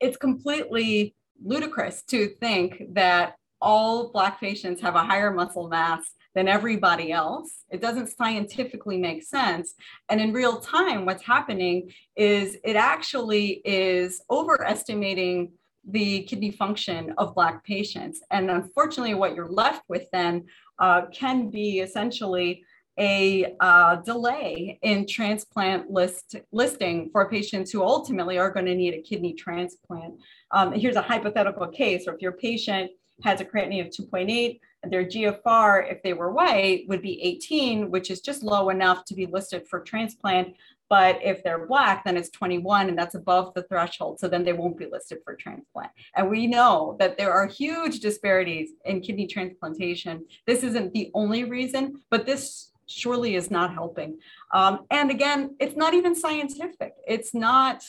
it's 0.00 0.16
completely 0.16 1.14
ludicrous 1.44 2.02
to 2.04 2.28
think 2.40 2.82
that 2.92 3.34
all 3.60 4.12
Black 4.12 4.40
patients 4.40 4.80
have 4.82 4.94
a 4.94 5.02
higher 5.02 5.32
muscle 5.32 5.68
mass 5.68 6.04
than 6.34 6.48
everybody 6.48 7.10
else. 7.10 7.64
It 7.70 7.80
doesn't 7.80 8.08
scientifically 8.08 8.98
make 8.98 9.22
sense. 9.22 9.74
And 10.08 10.20
in 10.20 10.32
real 10.32 10.60
time, 10.60 11.06
what's 11.06 11.24
happening 11.24 11.90
is 12.14 12.58
it 12.62 12.76
actually 12.76 13.62
is 13.64 14.20
overestimating 14.30 15.52
the 15.86 16.22
kidney 16.24 16.50
function 16.50 17.14
of 17.18 17.34
Black 17.34 17.64
patients. 17.64 18.20
And 18.30 18.50
unfortunately, 18.50 19.14
what 19.14 19.34
you're 19.34 19.48
left 19.48 19.82
with 19.88 20.06
then 20.12 20.46
uh, 20.78 21.06
can 21.06 21.50
be 21.50 21.80
essentially 21.80 22.64
a 22.98 23.54
uh, 23.60 23.96
delay 23.96 24.78
in 24.82 25.06
transplant 25.06 25.90
list 25.90 26.36
listing 26.50 27.10
for 27.10 27.28
patients 27.28 27.70
who 27.70 27.82
ultimately 27.82 28.38
are 28.38 28.50
going 28.50 28.66
to 28.66 28.74
need 28.74 28.94
a 28.94 29.02
kidney 29.02 29.34
transplant. 29.34 30.14
Um, 30.50 30.72
here's 30.72 30.96
a 30.96 31.02
hypothetical 31.02 31.68
case, 31.68 32.06
or 32.06 32.14
if 32.14 32.22
your 32.22 32.32
patient 32.32 32.90
has 33.22 33.40
a 33.40 33.44
creatinine 33.44 33.86
of 33.86 33.92
2.8, 33.92 34.60
their 34.90 35.04
GFR, 35.04 35.90
if 35.90 36.02
they 36.02 36.12
were 36.12 36.30
white, 36.30 36.84
would 36.88 37.02
be 37.02 37.20
18, 37.22 37.90
which 37.90 38.10
is 38.10 38.20
just 38.20 38.42
low 38.42 38.68
enough 38.70 39.04
to 39.06 39.14
be 39.14 39.26
listed 39.26 39.66
for 39.68 39.80
transplant. 39.80 40.54
But 40.88 41.18
if 41.22 41.42
they're 41.42 41.66
black, 41.66 42.04
then 42.04 42.16
it's 42.16 42.30
21 42.30 42.88
and 42.88 42.98
that's 42.98 43.14
above 43.14 43.54
the 43.54 43.64
threshold. 43.64 44.20
So 44.20 44.28
then 44.28 44.44
they 44.44 44.52
won't 44.52 44.78
be 44.78 44.86
listed 44.86 45.18
for 45.24 45.34
transplant. 45.34 45.90
And 46.14 46.30
we 46.30 46.46
know 46.46 46.96
that 47.00 47.18
there 47.18 47.32
are 47.32 47.46
huge 47.46 48.00
disparities 48.00 48.70
in 48.84 49.00
kidney 49.00 49.26
transplantation. 49.26 50.24
This 50.46 50.62
isn't 50.62 50.92
the 50.92 51.10
only 51.14 51.44
reason, 51.44 52.00
but 52.10 52.26
this 52.26 52.72
surely 52.86 53.34
is 53.34 53.50
not 53.50 53.74
helping. 53.74 54.18
Um, 54.54 54.86
and 54.90 55.10
again, 55.10 55.56
it's 55.58 55.76
not 55.76 55.94
even 55.94 56.14
scientific. 56.14 56.94
It's 57.06 57.34
not 57.34 57.82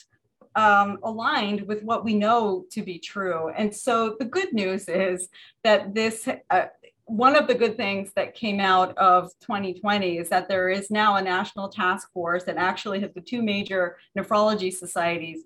um, 0.56 0.98
aligned 1.04 1.62
with 1.68 1.84
what 1.84 2.04
we 2.04 2.16
know 2.16 2.66
to 2.72 2.82
be 2.82 2.98
true. 2.98 3.50
And 3.50 3.74
so 3.74 4.16
the 4.18 4.26
good 4.26 4.54
news 4.54 4.90
is 4.90 5.30
that 5.64 5.94
this, 5.94 6.28
uh, 6.50 6.66
one 7.08 7.36
of 7.36 7.48
the 7.48 7.56
good 7.56 7.78
things 7.78 8.12
that 8.16 8.36
came 8.36 8.60
out 8.60 8.98
of 8.98 9.32
2020 9.42 10.18
is 10.18 10.30
that 10.30 10.48
there 10.48 10.70
is 10.70 10.92
now 10.92 11.16
a 11.16 11.22
national 11.22 11.70
task 11.70 12.12
force 12.14 12.44
that 12.44 12.58
actually 12.58 13.00
has 13.00 13.12
the 13.14 13.22
two 13.22 13.42
major 13.42 13.98
nephrology 14.18 14.72
societies 14.72 15.44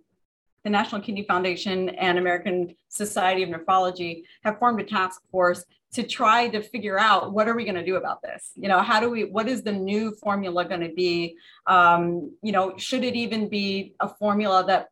the 0.64 0.70
National 0.70 1.02
Kidney 1.02 1.24
Foundation 1.24 1.90
and 1.90 2.18
American 2.18 2.76
Society 2.90 3.44
of 3.44 3.50
Nephrology 3.50 4.24
have 4.44 4.60
formed 4.60 4.80
a 4.80 4.84
task 4.84 5.22
force 5.32 5.66
to 5.94 6.04
try 6.04 6.48
to 6.48 6.62
figure 6.62 6.98
out 6.98 7.34
what 7.34 7.50
are 7.50 7.56
we 7.56 7.66
going 7.66 7.76
to 7.76 7.86
do 7.86 7.96
about 7.96 8.22
this? 8.22 8.52
You 8.56 8.70
know 8.70 8.80
how 8.80 9.00
do 9.00 9.10
we 9.10 9.26
what 9.26 9.48
is 9.48 9.64
the 9.64 9.72
new 9.72 10.12
formula 10.16 10.66
going 10.66 10.82
to 10.82 10.94
be? 10.94 11.36
Um, 11.66 12.36
you 12.42 12.52
know 12.52 12.78
should 12.78 13.04
it 13.04 13.16
even 13.16 13.50
be 13.50 13.96
a 14.00 14.08
formula 14.08 14.64
that 14.68 14.90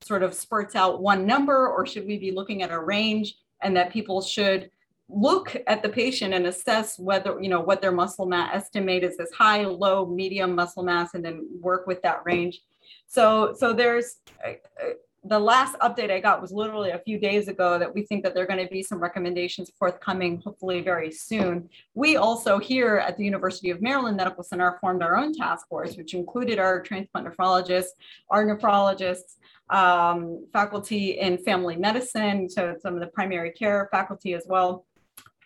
sort 0.00 0.22
of 0.22 0.34
spurts 0.34 0.74
out 0.74 1.00
one 1.00 1.26
number 1.26 1.68
or 1.68 1.86
should 1.86 2.06
we 2.06 2.18
be 2.18 2.32
looking 2.32 2.62
at 2.62 2.72
a 2.72 2.78
range 2.78 3.36
and 3.60 3.76
that 3.76 3.92
people 3.92 4.20
should 4.20 4.70
look 5.12 5.56
at 5.66 5.82
the 5.82 5.88
patient 5.88 6.34
and 6.34 6.46
assess 6.46 6.98
whether 6.98 7.40
you 7.40 7.48
know 7.48 7.60
what 7.60 7.82
their 7.82 7.92
muscle 7.92 8.26
mass 8.26 8.50
estimate 8.54 9.04
is 9.04 9.18
as 9.20 9.30
high 9.32 9.64
low 9.64 10.06
medium 10.06 10.54
muscle 10.54 10.82
mass 10.82 11.14
and 11.14 11.24
then 11.24 11.46
work 11.60 11.86
with 11.86 12.00
that 12.02 12.22
range. 12.24 12.60
So 13.06 13.54
so 13.56 13.72
there's 13.72 14.16
uh, 14.44 14.52
uh, 14.82 14.90
the 15.24 15.38
last 15.38 15.78
update 15.78 16.10
i 16.10 16.18
got 16.18 16.42
was 16.42 16.50
literally 16.50 16.90
a 16.90 16.98
few 16.98 17.16
days 17.16 17.46
ago 17.46 17.78
that 17.78 17.94
we 17.94 18.02
think 18.02 18.24
that 18.24 18.34
there 18.34 18.42
are 18.42 18.46
going 18.46 18.64
to 18.64 18.72
be 18.72 18.82
some 18.82 18.98
recommendations 18.98 19.70
forthcoming 19.78 20.42
hopefully 20.44 20.80
very 20.80 21.12
soon. 21.12 21.68
We 21.94 22.16
also 22.16 22.58
here 22.58 22.96
at 22.96 23.16
the 23.16 23.24
university 23.24 23.70
of 23.70 23.80
maryland 23.80 24.16
medical 24.16 24.42
center 24.42 24.78
formed 24.80 25.02
our 25.02 25.16
own 25.16 25.32
task 25.32 25.68
force 25.68 25.96
which 25.96 26.14
included 26.14 26.58
our 26.58 26.80
transplant 26.80 27.28
nephrologists 27.28 27.94
our 28.30 28.44
nephrologists 28.44 29.36
um, 29.70 30.44
faculty 30.52 31.20
in 31.20 31.38
family 31.38 31.76
medicine 31.76 32.48
so 32.48 32.74
some 32.82 32.94
of 32.94 33.00
the 33.00 33.06
primary 33.06 33.52
care 33.52 33.88
faculty 33.92 34.34
as 34.34 34.44
well 34.48 34.84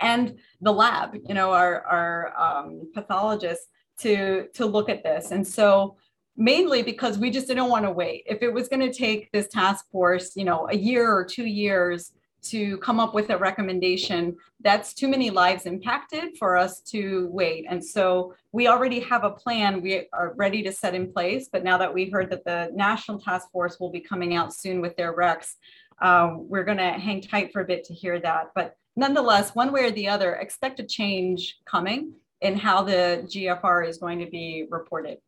and 0.01 0.39
the 0.61 0.73
lab, 0.73 1.17
you 1.27 1.35
know, 1.35 1.53
our, 1.53 1.83
our 1.83 2.39
um, 2.39 2.91
pathologists 2.95 3.67
to, 4.01 4.47
to 4.55 4.67
look 4.67 4.89
at 4.89 5.03
this. 5.03 5.31
And 5.31 5.47
so 5.47 5.97
mainly 6.37 6.83
because 6.83 7.19
we 7.19 7.31
just 7.31 7.49
didn't 7.49 7.69
want 7.69 7.85
to 7.85 7.91
wait. 7.91 8.25
If 8.27 8.43
it 8.43 8.53
was 8.53 8.69
going 8.69 8.81
to 8.81 8.93
take 8.93 9.31
this 9.33 9.49
task 9.49 9.87
force, 9.91 10.37
you 10.37 10.45
know, 10.45 10.69
a 10.71 10.77
year 10.77 11.11
or 11.11 11.25
two 11.25 11.47
years 11.47 12.13
to 12.43 12.77
come 12.79 13.01
up 13.01 13.15
with 13.15 13.31
a 13.31 13.39
recommendation, 13.39 14.37
that's 14.61 14.95
too 14.95 15.09
many 15.09 15.31
lives 15.31 15.67
impacted 15.67 16.37
for 16.39 16.57
us 16.57 16.81
to 16.81 17.29
wait. 17.33 17.67
And 17.69 17.85
so 17.85 18.35
we 18.53 18.69
already 18.69 19.01
have 19.01 19.25
a 19.25 19.31
plan 19.31 19.81
we 19.81 20.07
are 20.13 20.35
ready 20.37 20.63
to 20.63 20.73
set 20.73 20.95
in 20.95 21.13
place. 21.13 21.49
But 21.51 21.65
now 21.65 21.79
that 21.79 21.93
we 21.93 22.11
heard 22.11 22.31
that 22.31 22.45
the 22.45 22.71
National 22.75 23.19
Task 23.19 23.51
Force 23.51 23.81
will 23.81 23.91
be 23.91 24.01
coming 24.01 24.35
out 24.35 24.55
soon 24.55 24.81
with 24.81 24.97
their 24.97 25.17
recs, 25.17 25.55
um, 26.03 26.49
we're 26.49 26.65
going 26.65 26.79
to 26.79 26.91
hang 26.91 27.23
tight 27.23 27.53
for 27.53 27.63
a 27.63 27.67
bit 27.67 27.85
to 27.85 27.95
hear 27.95 28.21
that. 28.21 28.51
But 28.55 28.77
nonetheless, 28.97 29.55
one 29.55 29.73
way 29.73 29.85
or 29.85 29.91
the 29.91 30.09
other, 30.09 30.35
expect 30.35 30.81
a 30.81 30.85
change 30.85 31.59
coming 31.65 32.13
in 32.41 32.57
how 32.57 32.83
the 32.83 33.25
GFR 33.27 33.89
is 33.89 33.99
going 33.99 34.19
to 34.19 34.27
be 34.27 34.67
reported. 34.71 35.19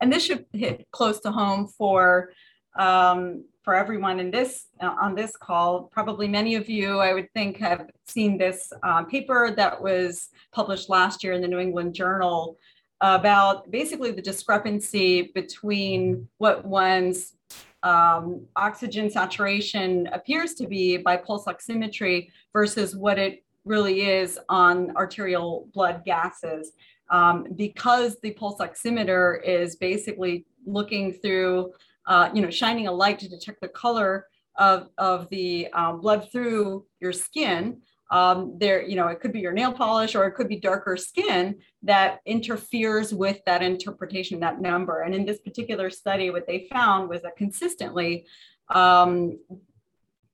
And 0.00 0.12
this 0.12 0.24
should 0.24 0.46
hit 0.52 0.86
close 0.90 1.20
to 1.20 1.30
home 1.30 1.68
for 1.68 2.32
um, 2.78 3.44
for 3.62 3.74
everyone 3.74 4.18
in 4.18 4.30
this 4.30 4.66
uh, 4.80 4.94
on 5.00 5.14
this 5.14 5.36
call. 5.36 5.84
Probably 5.92 6.26
many 6.26 6.56
of 6.56 6.68
you, 6.68 6.98
I 6.98 7.12
would 7.12 7.30
think, 7.32 7.58
have 7.58 7.88
seen 8.06 8.36
this 8.36 8.72
uh, 8.82 9.04
paper 9.04 9.52
that 9.56 9.80
was 9.80 10.30
published 10.52 10.88
last 10.88 11.22
year 11.22 11.34
in 11.34 11.42
the 11.42 11.48
New 11.48 11.60
England 11.60 11.94
Journal 11.94 12.56
about 13.00 13.70
basically 13.70 14.12
the 14.12 14.22
discrepancy 14.22 15.30
between 15.34 16.28
what 16.38 16.64
one's 16.64 17.34
um, 17.82 18.46
oxygen 18.56 19.10
saturation 19.10 20.06
appears 20.08 20.54
to 20.54 20.66
be 20.66 20.96
by 20.96 21.16
pulse 21.16 21.46
oximetry 21.46 22.30
versus 22.52 22.94
what 22.96 23.18
it 23.18 23.44
really 23.64 24.02
is 24.02 24.38
on 24.48 24.96
arterial 24.96 25.68
blood 25.72 26.04
gases. 26.04 26.72
Um, 27.10 27.46
because 27.56 28.18
the 28.20 28.30
pulse 28.32 28.58
oximeter 28.60 29.42
is 29.44 29.76
basically 29.76 30.46
looking 30.66 31.12
through, 31.12 31.72
uh, 32.06 32.30
you 32.32 32.40
know, 32.40 32.50
shining 32.50 32.86
a 32.86 32.92
light 32.92 33.18
to 33.18 33.28
detect 33.28 33.60
the 33.60 33.68
color 33.68 34.26
of, 34.56 34.88
of 34.98 35.28
the 35.30 35.68
um, 35.72 36.00
blood 36.00 36.28
through 36.32 36.86
your 37.00 37.12
skin, 37.12 37.82
um, 38.12 38.58
there, 38.58 38.82
you 38.82 38.94
know, 38.94 39.08
it 39.08 39.20
could 39.20 39.32
be 39.32 39.40
your 39.40 39.52
nail 39.52 39.72
polish 39.72 40.14
or 40.14 40.26
it 40.26 40.32
could 40.32 40.46
be 40.46 40.60
darker 40.60 40.98
skin 40.98 41.56
that 41.82 42.20
interferes 42.26 43.12
with 43.14 43.40
that 43.46 43.62
interpretation, 43.62 44.38
that 44.40 44.60
number. 44.60 45.00
And 45.00 45.14
in 45.14 45.24
this 45.24 45.40
particular 45.40 45.88
study, 45.88 46.28
what 46.28 46.46
they 46.46 46.68
found 46.70 47.08
was 47.08 47.22
that 47.22 47.36
consistently, 47.36 48.26
um, 48.68 49.38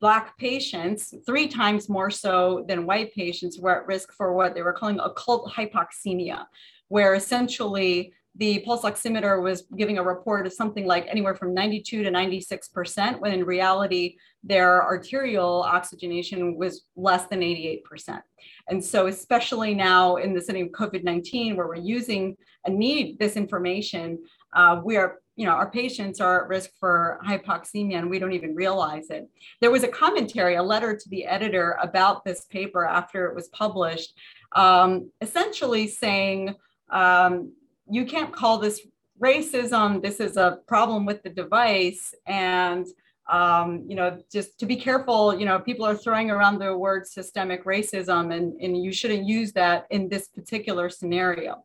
Black 0.01 0.38
patients, 0.38 1.12
three 1.27 1.49
times 1.49 1.88
more 1.88 2.11
so 2.11 2.64
than 2.69 2.87
white 2.87 3.12
patients, 3.14 3.59
were 3.59 3.81
at 3.81 3.87
risk 3.88 4.12
for 4.12 4.33
what 4.33 4.55
they 4.55 4.62
were 4.62 4.73
calling 4.73 5.01
occult 5.01 5.51
hypoxemia, 5.53 6.47
where 6.87 7.14
essentially 7.14 8.12
the 8.38 8.61
pulse 8.61 8.83
oximeter 8.83 9.42
was 9.42 9.64
giving 9.77 9.98
a 9.98 10.03
report 10.03 10.46
of 10.46 10.53
something 10.53 10.87
like 10.87 11.07
anywhere 11.09 11.35
from 11.35 11.53
92 11.53 12.05
to 12.05 12.11
96%, 12.11 13.20
when 13.20 13.33
in 13.33 13.44
reality, 13.44 14.16
their 14.44 14.83
arterial 14.85 15.62
oxygenation 15.64 16.57
was 16.57 16.85
less 16.94 17.27
than 17.27 17.40
88%. 17.40 18.22
And 18.68 18.83
so, 18.83 19.09
especially 19.09 19.74
now 19.74 20.16
in 20.16 20.35
the 20.35 20.40
setting 20.40 20.66
of 20.66 20.68
COVID 20.70 21.03
19, 21.03 21.57
where 21.57 21.66
we're 21.66 21.74
using 21.74 22.37
and 22.64 22.79
need 22.79 23.18
this 23.18 23.37
information, 23.37 24.20
uh, 24.55 24.81
we 24.85 24.96
are, 24.96 25.18
you 25.35 25.44
know, 25.44 25.53
our 25.53 25.70
patients 25.70 26.20
are 26.20 26.44
at 26.44 26.48
risk 26.48 26.70
for 26.79 27.20
hypoxemia 27.27 27.98
and 27.98 28.09
we 28.09 28.20
don't 28.20 28.33
even 28.33 28.55
realize 28.55 29.11
it. 29.11 29.29
There 29.61 29.72
was 29.72 29.83
a 29.83 29.88
commentary, 29.88 30.55
a 30.55 30.62
letter 30.62 30.96
to 30.96 31.09
the 31.09 31.27
editor 31.27 31.77
about 31.83 32.24
this 32.24 32.44
paper 32.44 32.85
after 32.85 33.27
it 33.27 33.35
was 33.35 33.48
published, 33.48 34.14
um, 34.55 35.11
essentially 35.20 35.88
saying, 35.88 36.55
um, 36.90 37.53
you 37.90 38.05
can't 38.05 38.33
call 38.33 38.59
this 38.59 38.81
racism. 39.20 40.03
This 40.03 40.20
is 40.20 40.37
a 40.37 40.59
problem 40.66 41.05
with 41.05 41.22
the 41.22 41.31
device. 41.31 42.14
And, 42.27 42.87
um, 43.29 43.85
you 43.88 43.94
know, 43.94 44.22
just 44.33 44.59
to 44.61 44.66
be 44.66 44.77
careful, 44.77 45.38
you 45.38 45.44
know, 45.44 45.59
people 45.59 45.85
are 45.85 45.96
throwing 45.96 46.31
around 46.31 46.59
the 46.59 46.77
word 46.77 47.07
systemic 47.07 47.64
racism, 47.64 48.35
and, 48.35 48.61
and 48.61 48.83
you 48.83 48.92
shouldn't 48.92 49.27
use 49.27 49.53
that 49.53 49.87
in 49.90 50.09
this 50.09 50.29
particular 50.29 50.88
scenario. 50.88 51.64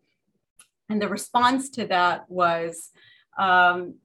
And 0.90 1.02
the 1.02 1.08
response 1.08 1.70
to 1.72 1.88
that 1.88 2.30
was 2.30 2.92
um, 3.38 3.96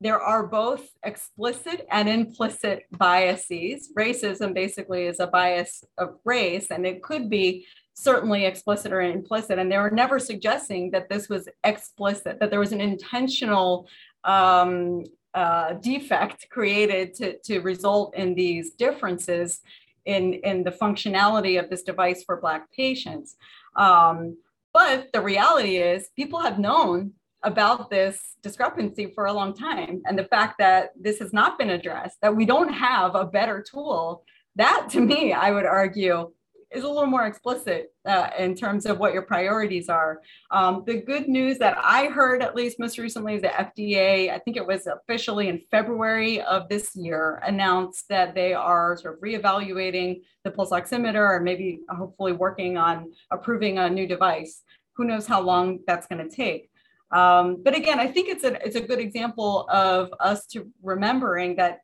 there 0.00 0.20
are 0.20 0.46
both 0.46 0.90
explicit 1.04 1.86
and 1.90 2.08
implicit 2.08 2.84
biases. 2.92 3.90
Racism 3.96 4.52
basically 4.52 5.06
is 5.06 5.20
a 5.20 5.26
bias 5.26 5.82
of 5.96 6.18
race, 6.24 6.70
and 6.70 6.86
it 6.86 7.02
could 7.02 7.30
be 7.30 7.66
certainly 7.96 8.44
explicit 8.44 8.92
or 8.92 9.00
implicit. 9.00 9.58
And 9.58 9.72
they 9.72 9.78
were 9.78 9.90
never 9.90 10.18
suggesting 10.18 10.90
that 10.90 11.08
this 11.08 11.28
was 11.28 11.48
explicit, 11.64 12.38
that 12.38 12.50
there 12.50 12.60
was 12.60 12.72
an 12.72 12.80
intentional 12.80 13.88
um, 14.22 15.04
uh, 15.32 15.72
defect 15.74 16.46
created 16.50 17.14
to, 17.14 17.38
to 17.38 17.60
result 17.60 18.14
in 18.14 18.34
these 18.34 18.72
differences 18.72 19.60
in, 20.04 20.34
in 20.34 20.62
the 20.62 20.70
functionality 20.70 21.58
of 21.58 21.68
this 21.70 21.82
device 21.82 22.22
for 22.22 22.40
Black 22.40 22.70
patients. 22.70 23.36
Um, 23.74 24.36
but 24.72 25.10
the 25.12 25.22
reality 25.22 25.78
is, 25.78 26.10
people 26.14 26.40
have 26.40 26.58
known 26.58 27.12
about 27.42 27.90
this 27.90 28.34
discrepancy 28.42 29.12
for 29.14 29.26
a 29.26 29.32
long 29.32 29.54
time. 29.54 30.02
And 30.04 30.18
the 30.18 30.24
fact 30.24 30.58
that 30.58 30.90
this 31.00 31.18
has 31.20 31.32
not 31.32 31.58
been 31.58 31.70
addressed, 31.70 32.20
that 32.20 32.36
we 32.36 32.44
don't 32.44 32.72
have 32.72 33.14
a 33.14 33.24
better 33.24 33.64
tool, 33.68 34.24
that 34.56 34.88
to 34.90 35.00
me, 35.00 35.32
I 35.32 35.50
would 35.50 35.64
argue, 35.64 36.32
is 36.74 36.84
a 36.84 36.88
little 36.88 37.06
more 37.06 37.26
explicit 37.26 37.92
uh, 38.06 38.30
in 38.38 38.54
terms 38.54 38.86
of 38.86 38.98
what 38.98 39.12
your 39.12 39.22
priorities 39.22 39.88
are. 39.88 40.20
Um, 40.50 40.82
the 40.86 41.00
good 41.00 41.28
news 41.28 41.58
that 41.58 41.76
I 41.80 42.06
heard, 42.06 42.42
at 42.42 42.56
least 42.56 42.80
most 42.80 42.98
recently, 42.98 43.34
is 43.34 43.42
the 43.42 43.48
FDA, 43.48 44.30
I 44.30 44.38
think 44.38 44.56
it 44.56 44.66
was 44.66 44.86
officially 44.86 45.48
in 45.48 45.60
February 45.70 46.40
of 46.42 46.68
this 46.68 46.96
year, 46.96 47.40
announced 47.46 48.08
that 48.08 48.34
they 48.34 48.52
are 48.52 48.96
sort 48.96 49.14
of 49.14 49.20
reevaluating 49.20 50.22
the 50.44 50.50
pulse 50.50 50.70
oximeter 50.70 51.36
or 51.36 51.40
maybe 51.40 51.80
hopefully 51.88 52.32
working 52.32 52.76
on 52.76 53.12
approving 53.30 53.78
a 53.78 53.88
new 53.88 54.06
device. 54.06 54.62
Who 54.96 55.04
knows 55.04 55.26
how 55.26 55.40
long 55.40 55.80
that's 55.86 56.06
going 56.06 56.28
to 56.28 56.34
take. 56.34 56.70
Um, 57.12 57.62
but 57.62 57.76
again, 57.76 58.00
I 58.00 58.08
think 58.08 58.28
it's 58.28 58.42
a, 58.42 58.54
it's 58.66 58.76
a 58.76 58.80
good 58.80 58.98
example 58.98 59.68
of 59.70 60.12
us 60.18 60.46
to 60.48 60.68
remembering 60.82 61.56
that, 61.56 61.78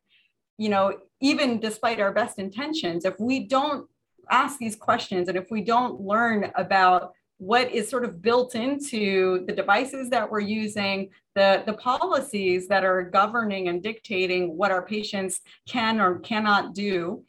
you 0.58 0.68
know, 0.68 0.98
even 1.20 1.60
despite 1.60 2.00
our 2.00 2.12
best 2.12 2.40
intentions, 2.40 3.04
if 3.04 3.14
we 3.20 3.46
don't 3.46 3.88
ask 4.30 4.58
these 4.58 4.76
questions 4.76 5.28
and 5.28 5.37
if 5.37 5.50
we 5.50 5.62
don't 5.62 6.00
learn 6.00 6.50
about 6.54 7.12
what 7.42 7.72
is 7.72 7.88
sort 7.88 8.04
of 8.04 8.22
built 8.22 8.54
into 8.54 9.44
the 9.46 9.52
devices 9.52 10.08
that 10.11 10.30
we're 10.30 10.38
using, 10.38 11.11
the, 11.35 11.64
the 11.66 11.72
policies 11.72 12.68
that 12.68 12.85
are 12.85 13.02
governing 13.02 13.66
and 13.66 13.82
dictating 13.82 14.56
what 14.56 14.70
our 14.70 14.82
patients 14.82 15.40
can 15.68 16.00
or 16.00 16.20
cannot 16.20 16.72
do, 16.72 17.24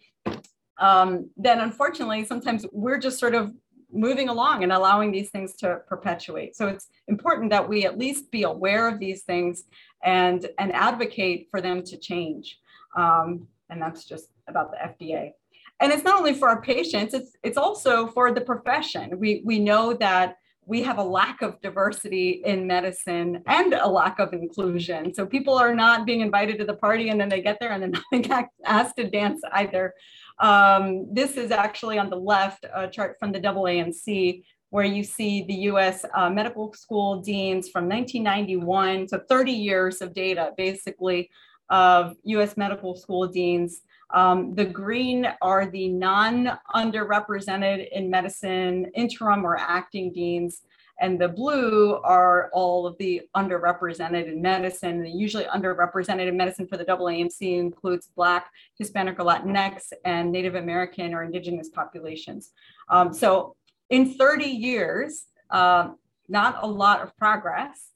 um, 0.77 1.31
then 1.35 1.61
unfortunately, 1.61 2.23
sometimes 2.25 2.63
we're 2.71 2.99
just 2.99 3.19
sort 3.19 3.33
of 3.33 3.53
moving 3.91 4.29
along 4.29 4.61
and 4.61 4.71
allowing 4.71 5.11
these 5.11 5.31
things 5.31 5.55
to 5.55 5.79
perpetuate. 5.87 6.55
So 6.55 6.67
it's 6.67 6.89
important 7.07 7.49
that 7.49 7.67
we 7.67 7.85
at 7.85 7.97
least 7.97 8.29
be 8.29 8.43
aware 8.43 8.87
of 8.87 8.99
these 8.99 9.23
things 9.23 9.63
and, 10.03 10.47
and 10.59 10.71
advocate 10.73 11.47
for 11.49 11.59
them 11.59 11.81
to 11.85 11.97
change. 11.97 12.59
Um, 12.95 13.47
and 13.69 13.81
that's 13.81 14.05
just 14.05 14.29
about 14.47 14.71
the 14.71 14.77
FDA 14.77 15.31
and 15.79 15.91
it's 15.91 16.03
not 16.03 16.17
only 16.17 16.33
for 16.33 16.49
our 16.49 16.61
patients 16.61 17.13
it's 17.13 17.35
it's 17.43 17.57
also 17.57 18.07
for 18.07 18.31
the 18.31 18.41
profession. 18.41 19.19
We 19.19 19.41
we 19.45 19.59
know 19.59 19.93
that 19.93 20.37
we 20.65 20.81
have 20.83 20.97
a 20.97 21.03
lack 21.03 21.41
of 21.41 21.59
diversity 21.61 22.41
in 22.45 22.65
medicine 22.65 23.43
and 23.47 23.73
a 23.73 23.87
lack 23.87 24.19
of 24.19 24.33
inclusion. 24.33 25.13
So 25.13 25.25
people 25.25 25.55
are 25.55 25.75
not 25.75 26.05
being 26.05 26.21
invited 26.21 26.57
to 26.59 26.65
the 26.65 26.75
party 26.75 27.09
and 27.09 27.19
then 27.19 27.29
they 27.29 27.41
get 27.41 27.57
there 27.59 27.71
and 27.71 27.83
they're 27.83 28.21
not 28.29 28.45
asked 28.65 28.95
to 28.97 29.09
dance 29.09 29.41
either. 29.51 29.93
Um, 30.39 31.13
this 31.13 31.37
is 31.37 31.51
actually 31.51 31.97
on 31.97 32.09
the 32.09 32.15
left 32.15 32.65
a 32.73 32.87
chart 32.87 33.17
from 33.19 33.31
the 33.31 33.39
AAMC 33.39 34.43
where 34.69 34.85
you 34.85 35.03
see 35.03 35.43
the 35.43 35.53
US 35.71 36.05
uh, 36.15 36.29
medical 36.29 36.73
school 36.73 37.21
deans 37.21 37.69
from 37.69 37.87
1991 37.87 39.07
to 39.07 39.19
30 39.19 39.51
years 39.51 40.01
of 40.01 40.13
data 40.13 40.51
basically 40.57 41.29
of 41.69 42.15
US 42.23 42.57
medical 42.57 42.95
school 42.95 43.27
deans 43.27 43.81
um, 44.13 44.53
the 44.53 44.65
green 44.65 45.27
are 45.41 45.65
the 45.65 45.89
non-underrepresented 45.89 47.89
in 47.91 48.09
medicine 48.09 48.85
interim 48.93 49.45
or 49.45 49.57
acting 49.57 50.13
deans, 50.13 50.61
and 51.01 51.19
the 51.19 51.27
blue 51.27 51.99
are 52.03 52.51
all 52.53 52.85
of 52.85 52.95
the 52.99 53.23
underrepresented 53.35 54.27
in 54.27 54.39
medicine. 54.41 55.01
The 55.01 55.09
usually 55.09 55.45
underrepresented 55.45 56.27
in 56.27 56.37
medicine 56.37 56.67
for 56.67 56.77
the 56.77 56.85
AAMC 56.85 57.59
includes 57.59 58.11
Black, 58.15 58.51
Hispanic 58.77 59.19
or 59.19 59.23
Latinx, 59.23 59.91
and 60.05 60.31
Native 60.31 60.53
American 60.55 61.15
or 61.15 61.23
Indigenous 61.23 61.69
populations. 61.69 62.51
Um, 62.89 63.11
so 63.13 63.55
in 63.89 64.13
30 64.13 64.45
years, 64.45 65.25
uh, 65.49 65.89
not 66.29 66.59
a 66.61 66.67
lot 66.67 67.01
of 67.01 67.17
progress, 67.17 67.92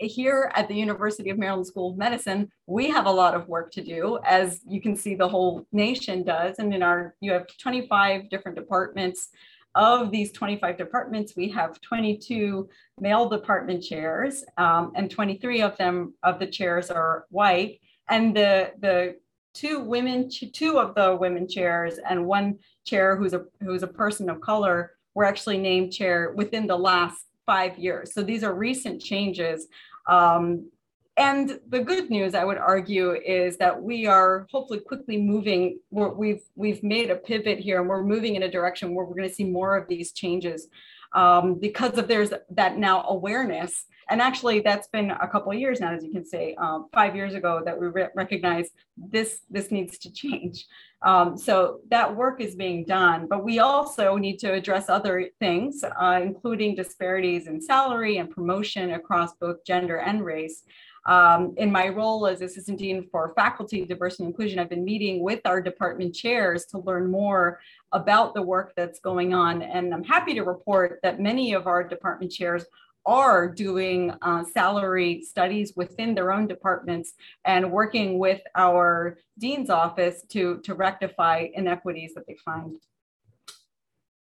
here 0.00 0.50
at 0.54 0.68
the 0.68 0.74
University 0.74 1.30
of 1.30 1.38
Maryland 1.38 1.66
School 1.66 1.90
of 1.90 1.98
Medicine, 1.98 2.50
we 2.66 2.88
have 2.90 3.06
a 3.06 3.10
lot 3.10 3.34
of 3.34 3.48
work 3.48 3.70
to 3.72 3.82
do, 3.82 4.18
as 4.24 4.60
you 4.66 4.80
can 4.80 4.96
see 4.96 5.14
the 5.14 5.28
whole 5.28 5.66
nation 5.72 6.22
does. 6.22 6.58
And 6.58 6.72
in 6.74 6.82
our, 6.82 7.14
you 7.20 7.32
have 7.32 7.46
25 7.58 8.30
different 8.30 8.56
departments. 8.56 9.28
Of 9.76 10.10
these 10.10 10.32
25 10.32 10.76
departments, 10.76 11.36
we 11.36 11.48
have 11.50 11.80
22 11.80 12.68
male 12.98 13.28
department 13.28 13.84
chairs, 13.84 14.42
um, 14.56 14.90
and 14.96 15.08
23 15.08 15.62
of 15.62 15.76
them 15.76 16.14
of 16.24 16.40
the 16.40 16.46
chairs 16.48 16.90
are 16.90 17.26
white. 17.30 17.78
And 18.08 18.36
the 18.36 18.72
the 18.80 19.20
two 19.54 19.78
women, 19.78 20.28
two 20.28 20.80
of 20.80 20.96
the 20.96 21.14
women 21.14 21.46
chairs, 21.46 21.98
and 21.98 22.26
one 22.26 22.58
chair 22.84 23.14
who's 23.14 23.32
a 23.32 23.44
who's 23.62 23.84
a 23.84 23.86
person 23.86 24.28
of 24.28 24.40
color 24.40 24.90
were 25.14 25.24
actually 25.24 25.58
named 25.58 25.92
chair 25.92 26.32
within 26.34 26.66
the 26.66 26.76
last 26.76 27.26
five 27.46 27.78
years. 27.78 28.14
So 28.14 28.22
these 28.22 28.44
are 28.44 28.54
recent 28.54 29.02
changes. 29.02 29.66
Um, 30.06 30.70
and 31.16 31.60
the 31.68 31.80
good 31.80 32.08
news, 32.08 32.34
I 32.34 32.44
would 32.44 32.56
argue, 32.56 33.12
is 33.12 33.58
that 33.58 33.82
we 33.82 34.06
are 34.06 34.46
hopefully 34.50 34.80
quickly 34.80 35.20
moving. 35.20 35.78
we 35.90 36.02
have 36.02 36.16
we've, 36.16 36.42
we've 36.54 36.82
made 36.82 37.10
a 37.10 37.16
pivot 37.16 37.58
here, 37.58 37.78
and 37.80 37.88
we're 37.88 38.02
moving 38.02 38.36
in 38.36 38.44
a 38.44 38.50
direction 38.50 38.94
where 38.94 39.04
we're 39.04 39.16
going 39.16 39.28
to 39.28 39.34
see 39.34 39.44
more 39.44 39.76
of 39.76 39.86
these 39.86 40.12
changes 40.12 40.68
um, 41.14 41.54
because 41.58 41.98
of 41.98 42.08
there's 42.08 42.32
that 42.50 42.78
now 42.78 43.04
awareness. 43.08 43.84
And 44.08 44.20
actually, 44.20 44.60
that's 44.60 44.88
been 44.88 45.10
a 45.10 45.28
couple 45.28 45.52
of 45.52 45.58
years 45.58 45.78
now, 45.78 45.92
as 45.92 46.02
you 46.02 46.10
can 46.10 46.24
say, 46.24 46.54
um, 46.54 46.88
five 46.92 47.14
years 47.14 47.34
ago 47.34 47.62
that 47.64 47.78
we 47.78 47.86
re- 47.88 48.08
recognize 48.14 48.70
this 48.96 49.40
this 49.50 49.70
needs 49.70 49.98
to 49.98 50.12
change. 50.12 50.66
Um, 51.02 51.38
so 51.38 51.80
that 51.88 52.14
work 52.14 52.40
is 52.40 52.54
being 52.54 52.84
done, 52.84 53.26
but 53.26 53.42
we 53.42 53.58
also 53.58 54.16
need 54.16 54.38
to 54.40 54.52
address 54.52 54.90
other 54.90 55.30
things, 55.38 55.82
uh, 55.82 56.20
including 56.22 56.74
disparities 56.74 57.46
in 57.46 57.60
salary 57.60 58.18
and 58.18 58.30
promotion 58.30 58.92
across 58.92 59.34
both 59.34 59.64
gender 59.64 59.98
and 59.98 60.24
race. 60.24 60.62
Um, 61.06 61.54
in 61.56 61.72
my 61.72 61.88
role 61.88 62.26
as 62.26 62.42
Assistant 62.42 62.78
Dean 62.78 63.08
for 63.10 63.32
Faculty 63.34 63.86
Diversity 63.86 64.24
and 64.24 64.32
Inclusion, 64.32 64.58
I've 64.58 64.68
been 64.68 64.84
meeting 64.84 65.22
with 65.22 65.40
our 65.46 65.62
department 65.62 66.14
chairs 66.14 66.66
to 66.66 66.78
learn 66.78 67.10
more 67.10 67.60
about 67.92 68.34
the 68.34 68.42
work 68.42 68.74
that's 68.76 69.00
going 69.00 69.32
on. 69.32 69.62
And 69.62 69.94
I'm 69.94 70.04
happy 70.04 70.34
to 70.34 70.42
report 70.42 71.00
that 71.02 71.18
many 71.18 71.54
of 71.54 71.66
our 71.66 71.82
department 71.82 72.30
chairs 72.30 72.66
are 73.06 73.48
doing 73.48 74.12
uh, 74.22 74.44
salary 74.44 75.22
studies 75.22 75.72
within 75.76 76.14
their 76.14 76.32
own 76.32 76.46
departments 76.46 77.14
and 77.44 77.70
working 77.70 78.18
with 78.18 78.40
our 78.54 79.18
dean's 79.38 79.70
office 79.70 80.22
to, 80.28 80.58
to 80.58 80.74
rectify 80.74 81.46
inequities 81.54 82.14
that 82.14 82.26
they 82.26 82.36
find. 82.44 82.76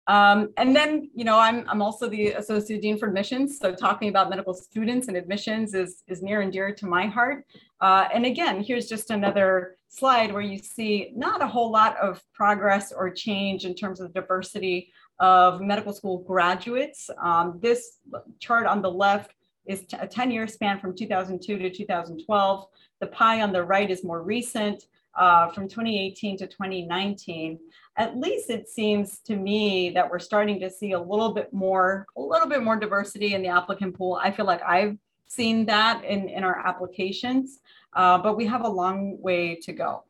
Um, 0.06 0.54
and 0.56 0.74
then, 0.74 1.10
you 1.14 1.24
know, 1.24 1.38
I'm, 1.38 1.68
I'm 1.68 1.82
also 1.82 2.08
the 2.08 2.28
Associate 2.28 2.80
Dean 2.80 2.96
for 2.98 3.08
Admissions. 3.08 3.58
So 3.58 3.74
talking 3.74 4.08
about 4.08 4.30
medical 4.30 4.54
students 4.54 5.08
and 5.08 5.16
admissions 5.18 5.74
is, 5.74 6.02
is 6.08 6.22
near 6.22 6.40
and 6.40 6.50
dear 6.50 6.74
to 6.74 6.86
my 6.86 7.06
heart. 7.06 7.44
Uh, 7.82 8.08
and 8.14 8.24
again, 8.24 8.62
here's 8.62 8.88
just 8.88 9.10
another 9.10 9.76
slide 9.90 10.32
where 10.32 10.42
you 10.42 10.58
see 10.58 11.12
not 11.14 11.42
a 11.42 11.46
whole 11.46 11.70
lot 11.70 11.94
of 11.98 12.22
progress 12.32 12.90
or 12.90 13.10
change 13.10 13.66
in 13.66 13.74
terms 13.74 14.00
of 14.00 14.14
diversity 14.14 14.90
of 15.20 15.60
medical 15.60 15.92
school 15.92 16.18
graduates. 16.18 17.10
Um, 17.22 17.58
this 17.60 17.98
chart 18.38 18.66
on 18.66 18.82
the 18.82 18.90
left 18.90 19.34
is 19.66 19.84
a 19.98 20.06
10 20.06 20.30
year 20.30 20.46
span 20.46 20.80
from 20.80 20.96
2002 20.96 21.58
to 21.58 21.70
2012. 21.70 22.66
The 23.00 23.06
pie 23.08 23.42
on 23.42 23.52
the 23.52 23.62
right 23.62 23.90
is 23.90 24.04
more 24.04 24.22
recent 24.22 24.84
uh, 25.16 25.50
from 25.50 25.68
2018 25.68 26.38
to 26.38 26.46
2019. 26.46 27.58
At 27.96 28.16
least 28.16 28.50
it 28.50 28.68
seems 28.68 29.18
to 29.20 29.36
me 29.36 29.90
that 29.90 30.08
we're 30.08 30.18
starting 30.18 30.60
to 30.60 30.70
see 30.70 30.92
a 30.92 31.00
little 31.00 31.32
bit 31.32 31.52
more, 31.52 32.06
a 32.16 32.20
little 32.20 32.48
bit 32.48 32.62
more 32.62 32.76
diversity 32.76 33.34
in 33.34 33.42
the 33.42 33.48
applicant 33.48 33.96
pool. 33.96 34.18
I 34.22 34.30
feel 34.30 34.46
like 34.46 34.62
I've 34.62 34.96
seen 35.26 35.66
that 35.66 36.04
in, 36.04 36.28
in 36.28 36.44
our 36.44 36.66
applications, 36.66 37.60
uh, 37.94 38.18
but 38.18 38.36
we 38.36 38.46
have 38.46 38.64
a 38.64 38.68
long 38.68 39.20
way 39.20 39.56
to 39.56 39.72
go. 39.72 40.04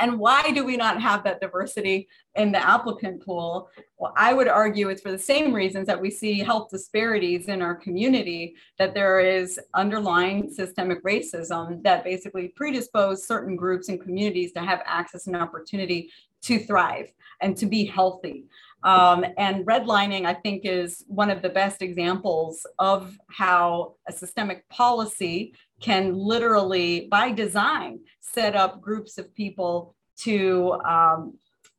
And 0.00 0.18
why 0.18 0.50
do 0.52 0.64
we 0.64 0.76
not 0.76 1.00
have 1.02 1.24
that 1.24 1.40
diversity 1.40 2.08
in 2.36 2.52
the 2.52 2.64
applicant 2.64 3.24
pool? 3.24 3.68
Well, 3.98 4.12
I 4.16 4.32
would 4.32 4.48
argue 4.48 4.88
it's 4.88 5.02
for 5.02 5.10
the 5.10 5.18
same 5.18 5.52
reasons 5.52 5.86
that 5.88 6.00
we 6.00 6.10
see 6.10 6.38
health 6.38 6.70
disparities 6.70 7.48
in 7.48 7.62
our 7.62 7.74
community, 7.74 8.54
that 8.78 8.94
there 8.94 9.20
is 9.20 9.58
underlying 9.74 10.50
systemic 10.50 11.02
racism 11.02 11.82
that 11.82 12.04
basically 12.04 12.48
predispose 12.48 13.26
certain 13.26 13.56
groups 13.56 13.88
and 13.88 14.00
communities 14.00 14.52
to 14.52 14.60
have 14.60 14.82
access 14.84 15.26
and 15.26 15.36
opportunity 15.36 16.10
to 16.42 16.58
thrive 16.58 17.12
and 17.40 17.56
to 17.56 17.66
be 17.66 17.84
healthy. 17.84 18.44
Um, 18.84 19.24
and 19.36 19.66
redlining, 19.66 20.24
I 20.24 20.34
think, 20.34 20.64
is 20.64 21.04
one 21.08 21.30
of 21.30 21.42
the 21.42 21.48
best 21.48 21.82
examples 21.82 22.64
of 22.78 23.18
how 23.28 23.94
a 24.06 24.12
systemic 24.12 24.68
policy 24.68 25.54
can 25.80 26.14
literally, 26.14 27.08
by 27.10 27.32
design, 27.32 28.00
set 28.20 28.56
up 28.56 28.80
groups 28.80 29.18
of 29.18 29.34
people 29.34 29.94
to 30.18 30.72
um, 30.84 31.38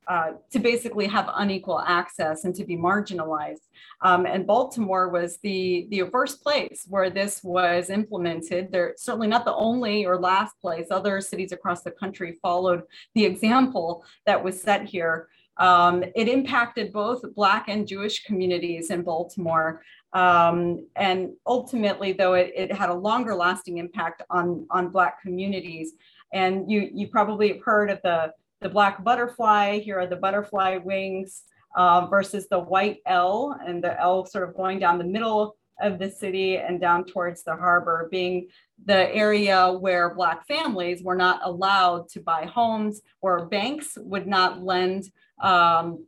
uh, 0.10 0.32
to 0.50 0.58
basically 0.58 1.06
have 1.06 1.30
unequal 1.36 1.80
access 1.82 2.44
and 2.44 2.56
to 2.56 2.66
be 2.66 2.76
marginalized. 2.76 3.68
Um, 4.02 4.26
and 4.26 4.48
Baltimore 4.48 5.10
was 5.10 5.38
the, 5.44 5.88
the 5.92 6.10
first 6.12 6.42
place 6.42 6.86
where 6.90 7.12
this 7.12 7.44
was 7.44 7.92
implemented. 7.92 8.72
They're 8.72 8.96
certainly 8.98 9.28
not 9.28 9.46
the 9.46 9.54
only 9.54 10.08
or 10.08 10.20
last 10.20 10.60
place. 10.60 10.88
Other 10.90 11.22
cities 11.22 11.52
across 11.52 11.84
the 11.84 11.92
country 11.92 12.40
followed 12.42 12.82
the 13.14 13.24
example 13.24 14.04
that 14.26 14.44
was 14.44 14.60
set 14.60 14.86
here. 14.86 15.30
Um, 15.58 16.04
it 16.16 16.28
impacted 16.28 16.92
both 16.92 17.22
Black 17.36 17.66
and 17.68 17.88
Jewish 17.88 18.24
communities 18.24 18.90
in 18.90 19.04
Baltimore. 19.04 19.84
Um, 20.14 20.88
and 20.96 21.34
ultimately, 21.46 22.14
though, 22.14 22.34
it, 22.34 22.52
it 22.56 22.72
had 22.72 22.90
a 22.90 22.94
longer 22.94 23.36
lasting 23.36 23.78
impact 23.78 24.24
on, 24.30 24.66
on 24.72 24.90
Black 24.90 25.22
communities. 25.22 25.94
And 26.34 26.70
you, 26.72 26.90
you 26.94 27.08
probably 27.08 27.50
have 27.50 27.64
heard 27.64 27.90
of 27.90 28.00
the, 28.04 28.34
the 28.62 28.70
black 28.70 29.04
butterfly. 29.04 29.80
Here 29.80 30.00
are 30.00 30.08
the 30.08 30.16
butterfly 30.16 30.78
wings 30.78 31.44
uh, 31.76 32.08
versus 32.08 32.48
the 32.50 32.60
white 32.60 32.98
L, 33.06 33.58
and 33.66 33.84
the 33.84 34.00
L 34.00 34.26
sort 34.26 34.48
of 34.48 34.56
going 34.56 34.80
down 34.80 34.98
the 34.98 35.04
middle 35.04 35.56
of 35.82 35.98
the 35.98 36.10
city 36.10 36.58
and 36.58 36.82
down 36.82 37.06
towards 37.06 37.44
the 37.44 37.56
harbor, 37.56 38.10
being 38.12 38.48
the 38.86 39.14
area 39.16 39.72
where 39.72 40.14
Black 40.14 40.46
families 40.46 41.04
were 41.04 41.16
not 41.16 41.40
allowed 41.44 42.10
to 42.10 42.20
buy 42.20 42.46
homes, 42.46 43.02
or 43.22 43.46
banks 43.46 43.98
would 43.98 44.28
not 44.28 44.64
lend 44.64 45.10
um, 45.42 46.06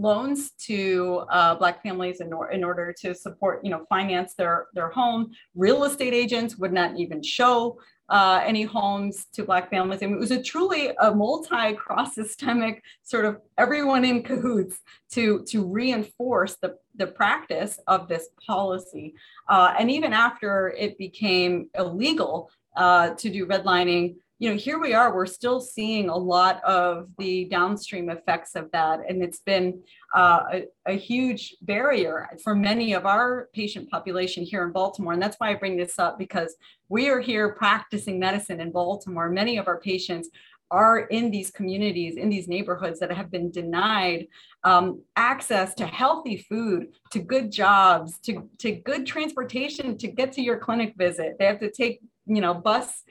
loans 0.00 0.52
to 0.52 1.24
uh, 1.30 1.54
Black 1.56 1.82
families 1.82 2.20
in, 2.20 2.32
or, 2.32 2.50
in 2.50 2.64
order 2.64 2.94
to 3.00 3.14
support, 3.14 3.60
you 3.62 3.70
know, 3.70 3.84
finance 3.88 4.34
their, 4.34 4.68
their 4.74 4.88
home. 4.88 5.30
Real 5.54 5.84
estate 5.84 6.14
agents 6.14 6.56
would 6.56 6.72
not 6.72 6.98
even 6.98 7.22
show 7.22 7.78
uh, 8.08 8.42
any 8.44 8.64
homes 8.64 9.26
to 9.32 9.44
Black 9.44 9.70
families. 9.70 10.02
And 10.02 10.14
it 10.14 10.18
was 10.18 10.32
a 10.32 10.42
truly 10.42 10.90
a 11.00 11.14
multi 11.14 11.74
cross 11.74 12.14
systemic 12.14 12.82
sort 13.02 13.24
of 13.24 13.38
everyone 13.56 14.04
in 14.04 14.22
cahoots 14.22 14.80
to, 15.12 15.44
to 15.48 15.64
reinforce 15.64 16.56
the, 16.60 16.76
the 16.96 17.06
practice 17.06 17.78
of 17.86 18.08
this 18.08 18.28
policy. 18.44 19.14
Uh, 19.48 19.74
and 19.78 19.90
even 19.90 20.12
after 20.12 20.74
it 20.76 20.98
became 20.98 21.70
illegal 21.78 22.50
uh, 22.76 23.10
to 23.10 23.30
do 23.30 23.46
redlining, 23.46 24.16
you 24.40 24.48
know, 24.48 24.56
here 24.56 24.80
we 24.80 24.94
are, 24.94 25.14
we're 25.14 25.26
still 25.26 25.60
seeing 25.60 26.08
a 26.08 26.16
lot 26.16 26.64
of 26.64 27.10
the 27.18 27.44
downstream 27.44 28.08
effects 28.08 28.56
of 28.56 28.70
that. 28.72 29.00
And 29.06 29.22
it's 29.22 29.40
been 29.40 29.82
uh, 30.16 30.40
a, 30.50 30.64
a, 30.86 30.92
huge 30.94 31.56
barrier 31.60 32.26
for 32.42 32.54
many 32.54 32.94
of 32.94 33.04
our 33.04 33.50
patient 33.52 33.90
population 33.90 34.42
here 34.42 34.64
in 34.64 34.72
Baltimore. 34.72 35.12
And 35.12 35.22
that's 35.22 35.36
why 35.36 35.50
I 35.50 35.54
bring 35.56 35.76
this 35.76 35.98
up 35.98 36.18
because 36.18 36.56
we 36.88 37.10
are 37.10 37.20
here 37.20 37.52
practicing 37.52 38.18
medicine 38.18 38.62
in 38.62 38.72
Baltimore. 38.72 39.28
Many 39.28 39.58
of 39.58 39.68
our 39.68 39.78
patients 39.78 40.30
are 40.70 41.00
in 41.00 41.30
these 41.30 41.50
communities, 41.50 42.16
in 42.16 42.30
these 42.30 42.48
neighborhoods 42.48 42.98
that 43.00 43.12
have 43.12 43.30
been 43.30 43.50
denied 43.50 44.26
um, 44.64 45.02
access 45.16 45.74
to 45.74 45.86
healthy 45.86 46.38
food, 46.48 46.88
to 47.10 47.18
good 47.18 47.52
jobs, 47.52 48.18
to, 48.20 48.48
to 48.58 48.72
good 48.72 49.04
transportation 49.04 49.98
to 49.98 50.08
get 50.08 50.32
to 50.32 50.42
your 50.42 50.58
clinic 50.58 50.94
visit. 50.96 51.36
They 51.38 51.44
have 51.46 51.60
to 51.60 51.70
take, 51.70 52.00
you 52.26 52.40
know, 52.40 52.54
bus 52.54 53.02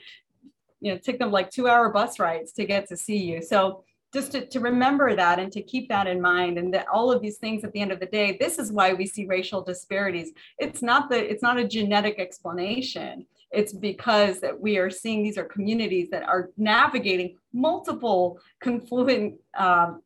you 0.82 0.92
know, 0.92 0.98
took 0.98 1.20
them 1.20 1.32
like 1.32 1.50
two 1.50 1.68
hour 1.68 1.90
bus 1.90 2.20
rides 2.20 2.52
to 2.54 2.66
get 2.66 2.88
to 2.90 2.98
see 2.98 3.18
you. 3.18 3.42
So 3.42 3.84
just 4.14 4.32
to, 4.32 4.46
to 4.48 4.60
remember 4.60 5.16
that 5.16 5.40
and 5.40 5.52
to 5.52 5.62
keep 5.62 5.88
that 5.90 6.08
in 6.08 6.20
mind 6.20 6.58
and 6.58 6.74
that 6.74 6.88
all 6.88 7.12
of 7.12 7.22
these 7.22 7.38
things 7.38 7.64
at 7.64 7.72
the 7.74 7.80
end 7.80 7.92
of 7.92 8.00
the 8.00 8.08
day, 8.08 8.38
this 8.40 8.58
is 8.58 8.72
why 8.72 8.94
we 8.94 9.06
see 9.06 9.26
racial 9.28 9.62
disparities. 9.62 10.32
It's 10.58 10.82
not 10.82 11.10
that 11.12 11.30
it's 11.32 11.44
not 11.44 11.60
a 11.60 11.68
genetic 11.68 12.18
explanation. 12.18 13.28
It's 13.52 13.74
because 13.74 14.40
that 14.42 14.60
we 14.60 14.78
are 14.78 14.90
seeing 14.90 15.24
these 15.24 15.38
are 15.38 15.46
communities 15.46 16.10
that 16.12 16.24
are 16.24 16.50
navigating 16.58 17.38
multiple 17.54 18.40
confluent 18.62 19.36
um, 19.58 20.02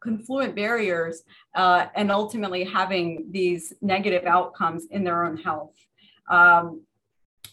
confluent 0.00 0.56
barriers 0.56 1.22
uh, 1.54 1.86
and 1.94 2.10
ultimately 2.10 2.64
having 2.64 3.26
these 3.30 3.74
negative 3.82 4.24
outcomes 4.24 4.86
in 4.90 5.04
their 5.04 5.24
own 5.24 5.36
health. 5.36 5.74
Um, 6.30 6.82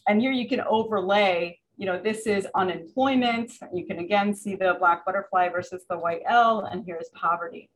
and 0.07 0.21
here 0.21 0.31
you 0.31 0.47
can 0.47 0.61
overlay 0.61 1.56
you 1.77 1.85
know, 1.85 2.01
this 2.01 2.25
is 2.25 2.47
unemployment. 2.55 3.51
You 3.73 3.85
can 3.85 3.99
again 3.99 4.33
see 4.33 4.55
the 4.55 4.75
black 4.79 5.05
butterfly 5.05 5.49
versus 5.49 5.85
the 5.89 5.97
white 5.97 6.21
L, 6.27 6.65
and 6.65 6.83
here's 6.85 7.09
poverty. 7.13 7.69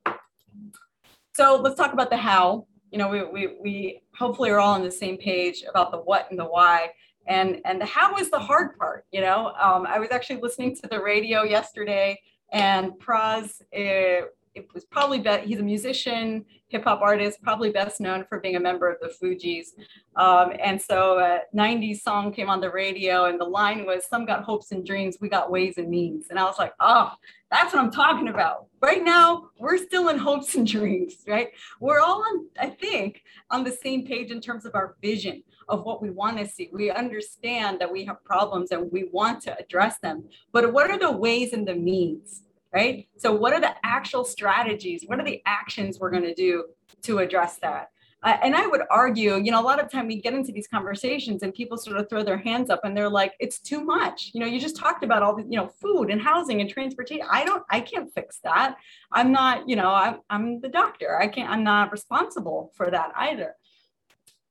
So 1.33 1.61
let's 1.61 1.75
talk 1.75 1.93
about 1.93 2.09
the 2.09 2.17
how. 2.17 2.67
You 2.91 2.97
know, 2.97 3.07
we, 3.07 3.23
we, 3.23 3.55
we 3.61 4.01
hopefully 4.17 4.49
are 4.49 4.59
all 4.59 4.73
on 4.73 4.83
the 4.83 4.91
same 4.91 5.17
page 5.17 5.63
about 5.69 5.91
the 5.91 5.99
what 5.99 6.27
and 6.29 6.37
the 6.37 6.45
why. 6.45 6.89
And, 7.27 7.61
and 7.63 7.79
the 7.79 7.85
how 7.85 8.17
is 8.17 8.29
the 8.29 8.39
hard 8.39 8.77
part, 8.77 9.05
you 9.11 9.21
know? 9.21 9.53
Um, 9.59 9.85
I 9.87 9.99
was 9.99 10.09
actually 10.11 10.41
listening 10.41 10.75
to 10.77 10.87
the 10.89 11.01
radio 11.01 11.43
yesterday 11.43 12.19
and 12.51 12.91
Pras, 12.93 13.61
uh, 13.73 14.25
it 14.53 14.67
was 14.73 14.83
probably 14.85 15.19
be- 15.19 15.41
he's 15.45 15.59
a 15.59 15.63
musician, 15.63 16.45
hip 16.67 16.83
hop 16.83 17.01
artist, 17.01 17.41
probably 17.41 17.71
best 17.71 18.01
known 18.01 18.25
for 18.27 18.39
being 18.39 18.55
a 18.55 18.59
member 18.59 18.89
of 18.89 18.97
the 19.01 19.07
Fugees. 19.07 19.67
Um, 20.15 20.53
and 20.61 20.81
so 20.81 21.19
a 21.19 21.41
90s 21.55 22.01
song 22.01 22.33
came 22.33 22.49
on 22.49 22.61
the 22.61 22.69
radio 22.69 23.25
and 23.25 23.39
the 23.39 23.45
line 23.45 23.85
was, 23.85 24.05
some 24.09 24.25
got 24.25 24.43
hopes 24.43 24.71
and 24.71 24.85
dreams, 24.85 25.17
we 25.21 25.29
got 25.29 25.51
ways 25.51 25.77
and 25.77 25.89
means. 25.89 26.27
And 26.29 26.39
I 26.39 26.43
was 26.43 26.59
like, 26.59 26.73
oh, 26.79 27.11
that's 27.49 27.73
what 27.73 27.83
I'm 27.83 27.91
talking 27.91 28.29
about. 28.29 28.67
Right 28.81 29.03
now, 29.03 29.49
we're 29.57 29.77
still 29.77 30.09
in 30.09 30.17
hopes 30.17 30.55
and 30.55 30.65
dreams, 30.67 31.15
right? 31.27 31.49
We're 31.79 31.99
all 31.99 32.23
on, 32.23 32.47
I 32.59 32.69
think, 32.69 33.23
on 33.49 33.63
the 33.63 33.71
same 33.71 34.05
page 34.05 34.31
in 34.31 34.41
terms 34.41 34.65
of 34.65 34.75
our 34.75 34.95
vision 35.01 35.43
of 35.69 35.83
what 35.83 36.01
we 36.01 36.09
want 36.09 36.37
to 36.37 36.47
see. 36.47 36.69
We 36.73 36.91
understand 36.91 37.79
that 37.79 37.91
we 37.91 38.05
have 38.05 38.23
problems 38.23 38.71
and 38.71 38.91
we 38.91 39.09
want 39.11 39.41
to 39.43 39.57
address 39.57 39.99
them. 39.99 40.25
But 40.51 40.73
what 40.73 40.89
are 40.89 40.99
the 40.99 41.11
ways 41.11 41.53
and 41.53 41.67
the 41.67 41.75
means? 41.75 42.43
Right? 42.73 43.07
So, 43.17 43.33
what 43.33 43.53
are 43.53 43.61
the 43.61 43.75
actual 43.83 44.23
strategies? 44.23 45.03
What 45.05 45.19
are 45.19 45.25
the 45.25 45.41
actions 45.45 45.99
we're 45.99 46.11
going 46.11 46.23
to 46.23 46.33
do 46.33 46.65
to 47.03 47.19
address 47.19 47.57
that? 47.59 47.89
Uh, 48.23 48.37
and 48.43 48.55
I 48.55 48.67
would 48.67 48.81
argue, 48.91 49.37
you 49.37 49.49
know, 49.49 49.59
a 49.59 49.63
lot 49.63 49.83
of 49.83 49.89
time 49.89 50.05
we 50.05 50.21
get 50.21 50.35
into 50.35 50.51
these 50.51 50.67
conversations 50.67 51.41
and 51.41 51.51
people 51.51 51.75
sort 51.75 51.97
of 51.97 52.07
throw 52.07 52.21
their 52.21 52.37
hands 52.37 52.69
up 52.69 52.81
and 52.83 52.95
they're 52.95 53.09
like, 53.09 53.33
it's 53.39 53.59
too 53.59 53.83
much. 53.83 54.29
You 54.35 54.41
know, 54.41 54.45
you 54.45 54.59
just 54.59 54.75
talked 54.75 55.03
about 55.03 55.23
all 55.23 55.35
the, 55.35 55.43
you 55.43 55.57
know, 55.57 55.71
food 55.81 56.11
and 56.11 56.21
housing 56.21 56.61
and 56.61 56.69
transportation. 56.69 57.25
I 57.31 57.43
don't, 57.45 57.63
I 57.71 57.79
can't 57.79 58.13
fix 58.13 58.39
that. 58.43 58.75
I'm 59.11 59.31
not, 59.31 59.67
you 59.67 59.75
know, 59.75 59.89
I'm, 59.89 60.19
I'm 60.29 60.61
the 60.61 60.69
doctor. 60.69 61.19
I 61.19 61.27
can't, 61.27 61.49
I'm 61.49 61.63
not 61.63 61.91
responsible 61.91 62.71
for 62.75 62.91
that 62.91 63.11
either. 63.15 63.55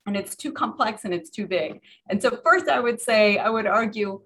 And 0.05 0.16
it's 0.16 0.35
too 0.35 0.51
complex 0.51 1.05
and 1.05 1.14
it's 1.14 1.31
too 1.31 1.47
big. 1.47 1.81
And 2.09 2.21
so, 2.21 2.41
first, 2.43 2.68
I 2.68 2.81
would 2.81 3.01
say, 3.01 3.39
I 3.39 3.51
would 3.51 3.66
argue, 3.66 4.23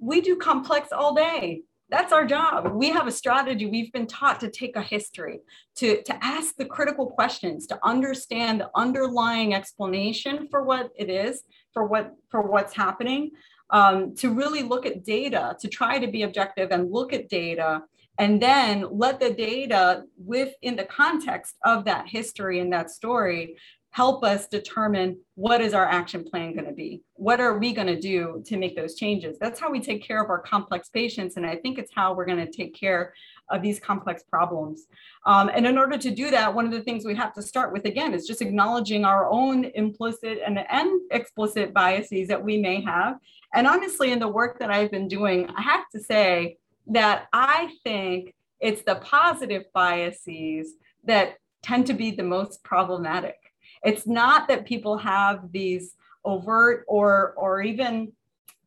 we 0.00 0.20
do 0.20 0.34
complex 0.34 0.90
all 0.90 1.14
day 1.14 1.62
that's 1.92 2.10
our 2.10 2.24
job. 2.24 2.72
We 2.72 2.88
have 2.88 3.06
a 3.06 3.12
strategy. 3.12 3.66
We've 3.66 3.92
been 3.92 4.06
taught 4.06 4.40
to 4.40 4.50
take 4.50 4.76
a 4.76 4.82
history, 4.82 5.40
to, 5.76 6.02
to 6.04 6.24
ask 6.24 6.56
the 6.56 6.64
critical 6.64 7.06
questions, 7.06 7.66
to 7.66 7.78
understand 7.84 8.60
the 8.60 8.70
underlying 8.74 9.52
explanation 9.52 10.48
for 10.50 10.62
what 10.64 10.90
it 10.96 11.10
is, 11.10 11.42
for 11.74 11.84
what 11.84 12.14
for 12.30 12.40
what's 12.40 12.74
happening, 12.74 13.32
um, 13.68 14.14
to 14.16 14.32
really 14.32 14.62
look 14.62 14.86
at 14.86 15.04
data, 15.04 15.54
to 15.60 15.68
try 15.68 15.98
to 15.98 16.06
be 16.06 16.22
objective 16.22 16.70
and 16.70 16.90
look 16.90 17.12
at 17.12 17.28
data, 17.28 17.82
and 18.18 18.40
then 18.40 18.86
let 18.90 19.20
the 19.20 19.30
data 19.30 20.04
within 20.16 20.76
the 20.76 20.84
context 20.84 21.56
of 21.62 21.84
that 21.84 22.08
history 22.08 22.60
and 22.60 22.72
that 22.72 22.90
story 22.90 23.58
help 23.92 24.24
us 24.24 24.48
determine 24.48 25.18
what 25.34 25.60
is 25.60 25.74
our 25.74 25.86
action 25.86 26.24
plan 26.24 26.54
going 26.54 26.64
to 26.64 26.72
be? 26.72 27.02
What 27.14 27.40
are 27.40 27.58
we 27.58 27.74
going 27.74 27.86
to 27.88 28.00
do 28.00 28.42
to 28.46 28.56
make 28.56 28.74
those 28.74 28.94
changes? 28.94 29.36
That's 29.38 29.60
how 29.60 29.70
we 29.70 29.80
take 29.80 30.02
care 30.02 30.22
of 30.22 30.30
our 30.30 30.40
complex 30.40 30.88
patients 30.88 31.36
and 31.36 31.46
i 31.46 31.56
think 31.56 31.78
it's 31.78 31.92
how 31.94 32.14
we're 32.14 32.24
going 32.24 32.44
to 32.44 32.50
take 32.50 32.74
care 32.74 33.12
of 33.50 33.60
these 33.60 33.78
complex 33.78 34.22
problems. 34.22 34.86
Um, 35.26 35.50
and 35.54 35.66
in 35.66 35.76
order 35.76 35.98
to 35.98 36.10
do 36.10 36.30
that 36.30 36.54
one 36.54 36.64
of 36.64 36.72
the 36.72 36.80
things 36.80 37.04
we 37.04 37.14
have 37.16 37.34
to 37.34 37.42
start 37.42 37.72
with 37.72 37.84
again 37.84 38.14
is 38.14 38.26
just 38.26 38.40
acknowledging 38.40 39.04
our 39.04 39.30
own 39.30 39.66
implicit 39.74 40.38
and, 40.44 40.58
and 40.58 41.00
explicit 41.10 41.74
biases 41.74 42.28
that 42.28 42.42
we 42.42 42.58
may 42.58 42.80
have. 42.80 43.18
And 43.54 43.66
honestly 43.66 44.10
in 44.12 44.18
the 44.18 44.28
work 44.28 44.58
that 44.58 44.70
i've 44.70 44.90
been 44.90 45.08
doing 45.08 45.48
i 45.54 45.60
have 45.60 45.84
to 45.94 46.00
say 46.00 46.56
that 46.86 47.26
i 47.32 47.70
think 47.84 48.34
it's 48.58 48.82
the 48.82 48.94
positive 48.96 49.64
biases 49.74 50.74
that 51.04 51.36
tend 51.62 51.86
to 51.86 51.94
be 51.94 52.10
the 52.10 52.22
most 52.22 52.64
problematic 52.64 53.41
it's 53.84 54.06
not 54.06 54.48
that 54.48 54.64
people 54.64 54.96
have 54.98 55.50
these 55.52 55.94
overt 56.24 56.84
or 56.88 57.34
or 57.36 57.62
even 57.62 58.12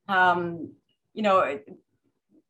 um, 0.08 0.72
you 1.14 1.22
know 1.22 1.60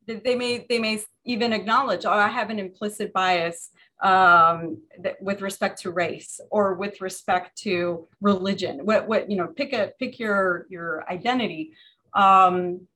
they 0.06 0.36
may 0.36 0.64
they 0.68 0.78
may 0.78 1.00
even 1.24 1.52
acknowledge 1.52 2.04
oh 2.04 2.12
i 2.12 2.28
have 2.28 2.50
an 2.50 2.60
implicit 2.60 3.12
bias 3.12 3.70
um, 4.02 4.78
that, 5.00 5.20
with 5.22 5.40
respect 5.40 5.80
to 5.82 5.90
race 5.90 6.40
or 6.50 6.74
with 6.74 7.00
respect 7.00 7.56
to 7.58 8.06
religion. 8.20 8.84
What 8.84 9.08
what 9.08 9.30
you 9.30 9.36
know 9.36 9.46
pick 9.46 9.72
a 9.72 9.92
pick 9.98 10.18
your 10.18 10.66
your 10.68 11.08
identity. 11.10 11.72
Um, 12.14 12.86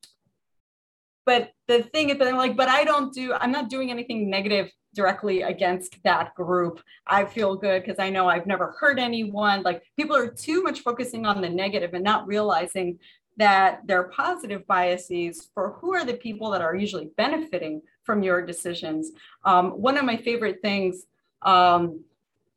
but 1.24 1.52
the 1.70 1.82
thing 1.92 2.10
is 2.10 2.18
that 2.18 2.28
i'm 2.28 2.36
like 2.36 2.56
but 2.56 2.68
i 2.68 2.82
don't 2.84 3.12
do 3.14 3.32
i'm 3.34 3.52
not 3.52 3.70
doing 3.70 3.90
anything 3.90 4.28
negative 4.28 4.70
directly 4.94 5.42
against 5.42 6.02
that 6.04 6.34
group. 6.34 6.82
I 7.06 7.24
feel 7.24 7.54
good 7.56 7.82
because 7.82 7.98
I 7.98 8.10
know 8.10 8.28
I've 8.28 8.46
never 8.46 8.74
hurt 8.78 8.98
anyone. 8.98 9.62
Like 9.62 9.82
people 9.96 10.16
are 10.16 10.28
too 10.28 10.62
much 10.62 10.80
focusing 10.80 11.26
on 11.26 11.40
the 11.40 11.48
negative 11.48 11.94
and 11.94 12.04
not 12.04 12.26
realizing 12.26 12.98
that 13.36 13.86
their 13.86 14.04
positive 14.04 14.66
biases 14.66 15.48
for 15.54 15.72
who 15.80 15.94
are 15.94 16.04
the 16.04 16.14
people 16.14 16.50
that 16.50 16.60
are 16.60 16.74
usually 16.74 17.10
benefiting 17.16 17.80
from 18.02 18.22
your 18.22 18.44
decisions. 18.44 19.12
Um, 19.44 19.70
one 19.70 19.96
of 19.96 20.04
my 20.04 20.16
favorite 20.16 20.60
things, 20.62 21.04
um, 21.42 22.04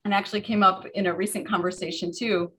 and 0.03 0.13
actually 0.13 0.41
came 0.41 0.63
up 0.63 0.85
in 0.95 1.05
a 1.07 1.13
recent 1.13 1.47
conversation 1.47 2.11
too, 2.13 2.51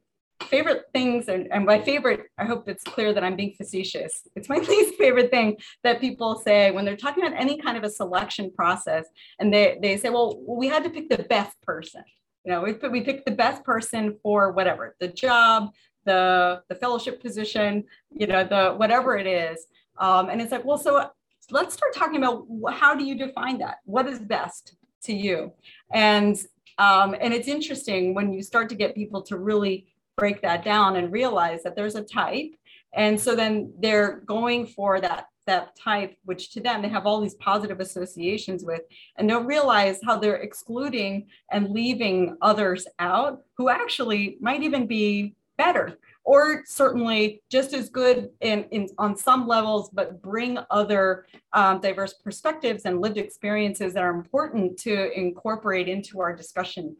favorite 0.42 0.84
things, 0.92 1.28
and, 1.28 1.52
and 1.52 1.64
my 1.64 1.80
favorite, 1.80 2.26
I 2.38 2.44
hope 2.44 2.68
it's 2.68 2.84
clear 2.84 3.12
that 3.12 3.24
I'm 3.24 3.36
being 3.36 3.54
facetious. 3.56 4.26
It's 4.36 4.48
my 4.48 4.56
least 4.68 4.94
favorite 4.96 5.30
thing 5.30 5.56
that 5.82 6.00
people 6.00 6.40
say 6.44 6.70
when 6.70 6.84
they're 6.84 6.96
talking 6.96 7.24
about 7.24 7.38
any 7.38 7.58
kind 7.58 7.76
of 7.76 7.84
a 7.84 7.90
selection 7.90 8.50
process. 8.54 9.06
And 9.38 9.52
they, 9.52 9.78
they 9.80 9.96
say, 9.96 10.10
well, 10.10 10.40
we 10.46 10.68
had 10.68 10.84
to 10.84 10.90
pick 10.90 11.08
the 11.08 11.22
best 11.22 11.60
person. 11.62 12.04
You 12.44 12.52
know, 12.52 12.62
we, 12.62 12.72
we 12.88 13.00
picked 13.00 13.24
the 13.24 13.32
best 13.32 13.64
person 13.64 14.18
for 14.22 14.52
whatever, 14.52 14.96
the 15.00 15.08
job, 15.08 15.70
the, 16.04 16.62
the 16.68 16.74
fellowship 16.74 17.22
position, 17.22 17.84
you 18.10 18.26
know, 18.26 18.44
the 18.44 18.74
whatever 18.74 19.16
it 19.16 19.26
is. 19.26 19.66
Um, 19.98 20.28
and 20.28 20.42
it's 20.42 20.52
like, 20.52 20.64
well, 20.64 20.76
so 20.76 21.08
let's 21.50 21.74
start 21.74 21.94
talking 21.94 22.16
about 22.16 22.46
how 22.72 22.94
do 22.94 23.04
you 23.04 23.16
define 23.16 23.58
that? 23.58 23.78
What 23.84 24.06
is 24.06 24.18
best 24.18 24.76
to 25.04 25.14
you? 25.14 25.52
And 25.92 26.36
um, 26.78 27.14
and 27.20 27.32
it's 27.32 27.48
interesting 27.48 28.14
when 28.14 28.32
you 28.32 28.42
start 28.42 28.68
to 28.70 28.74
get 28.74 28.94
people 28.94 29.22
to 29.22 29.36
really 29.38 29.86
break 30.16 30.42
that 30.42 30.64
down 30.64 30.96
and 30.96 31.12
realize 31.12 31.62
that 31.62 31.76
there's 31.76 31.96
a 31.96 32.02
type. 32.02 32.54
And 32.94 33.20
so 33.20 33.34
then 33.34 33.72
they're 33.78 34.20
going 34.26 34.66
for 34.66 35.00
that 35.00 35.26
that 35.46 35.76
type, 35.76 36.16
which 36.24 36.52
to 36.52 36.60
them 36.60 36.80
they 36.80 36.88
have 36.88 37.06
all 37.06 37.20
these 37.20 37.34
positive 37.34 37.78
associations 37.78 38.64
with, 38.64 38.80
and 39.16 39.28
they'll 39.28 39.42
realize 39.42 40.00
how 40.02 40.18
they're 40.18 40.36
excluding 40.36 41.26
and 41.50 41.70
leaving 41.70 42.34
others 42.40 42.86
out 42.98 43.42
who 43.58 43.68
actually 43.68 44.38
might 44.40 44.62
even 44.62 44.86
be 44.86 45.34
better 45.58 45.98
or 46.24 46.62
certainly 46.66 47.42
just 47.50 47.74
as 47.74 47.90
good 47.90 48.30
in, 48.40 48.64
in 48.70 48.88
on 48.98 49.16
some 49.16 49.46
levels, 49.46 49.90
but 49.90 50.22
bring 50.22 50.58
other 50.70 51.26
um, 51.52 51.80
diverse 51.80 52.14
perspectives 52.14 52.86
and 52.86 53.00
lived 53.00 53.18
experiences 53.18 53.92
that 53.92 54.02
are 54.02 54.14
important 54.14 54.78
to 54.78 55.12
incorporate 55.18 55.88
into 55.88 56.20
our 56.20 56.34
discussion. 56.34 56.96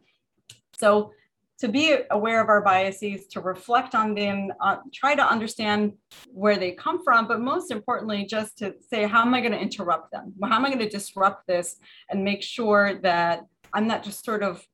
So 0.77 1.11
to 1.59 1.67
be 1.67 1.95
aware 2.11 2.41
of 2.41 2.49
our 2.49 2.61
biases, 2.61 3.27
to 3.27 3.39
reflect 3.39 3.95
on 3.95 4.13
them, 4.13 4.51
uh, 4.59 4.77
try 4.93 5.15
to 5.15 5.25
understand 5.25 5.93
where 6.27 6.57
they 6.57 6.71
come 6.71 7.03
from, 7.03 7.27
but 7.27 7.39
most 7.39 7.71
importantly, 7.71 8.25
just 8.25 8.57
to 8.57 8.75
say, 8.89 9.07
how 9.07 9.21
am 9.21 9.33
I 9.33 9.39
going 9.39 9.53
to 9.53 9.59
interrupt 9.59 10.11
them? 10.11 10.33
How 10.43 10.57
am 10.57 10.65
I 10.65 10.69
going 10.69 10.79
to 10.79 10.89
disrupt 10.89 11.47
this 11.47 11.77
and 12.09 12.23
make 12.23 12.41
sure 12.41 12.95
that 13.01 13.45
I'm 13.73 13.87
not 13.87 14.03
just 14.03 14.25
sort 14.25 14.43
of, 14.43 14.65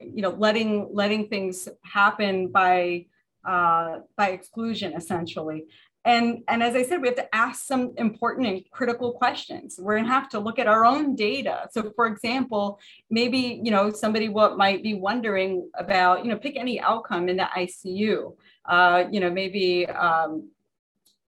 you 0.00 0.22
know, 0.22 0.30
letting 0.30 0.90
letting 0.92 1.28
things 1.28 1.68
happen 1.82 2.48
by 2.48 3.06
uh, 3.46 4.00
by 4.16 4.30
exclusion, 4.30 4.92
essentially. 4.94 5.66
And, 6.06 6.44
and 6.46 6.62
as 6.62 6.76
I 6.76 6.84
said, 6.84 7.02
we 7.02 7.08
have 7.08 7.16
to 7.16 7.34
ask 7.34 7.64
some 7.64 7.92
important 7.96 8.46
and 8.46 8.70
critical 8.70 9.12
questions. 9.14 9.76
We're 9.76 9.96
gonna 9.96 10.08
have 10.08 10.28
to 10.30 10.38
look 10.38 10.60
at 10.60 10.68
our 10.68 10.84
own 10.84 11.16
data. 11.16 11.68
So 11.72 11.92
for 11.96 12.06
example, 12.06 12.78
maybe, 13.10 13.60
you 13.62 13.72
know, 13.72 13.90
somebody 13.90 14.28
what 14.28 14.56
might 14.56 14.84
be 14.84 14.94
wondering 14.94 15.68
about, 15.74 16.24
you 16.24 16.30
know, 16.30 16.38
pick 16.38 16.56
any 16.56 16.80
outcome 16.80 17.28
in 17.28 17.38
the 17.38 17.48
ICU. 17.56 18.36
Uh, 18.64 19.04
you 19.10 19.18
know, 19.18 19.30
maybe, 19.30 19.86
um, 19.88 20.48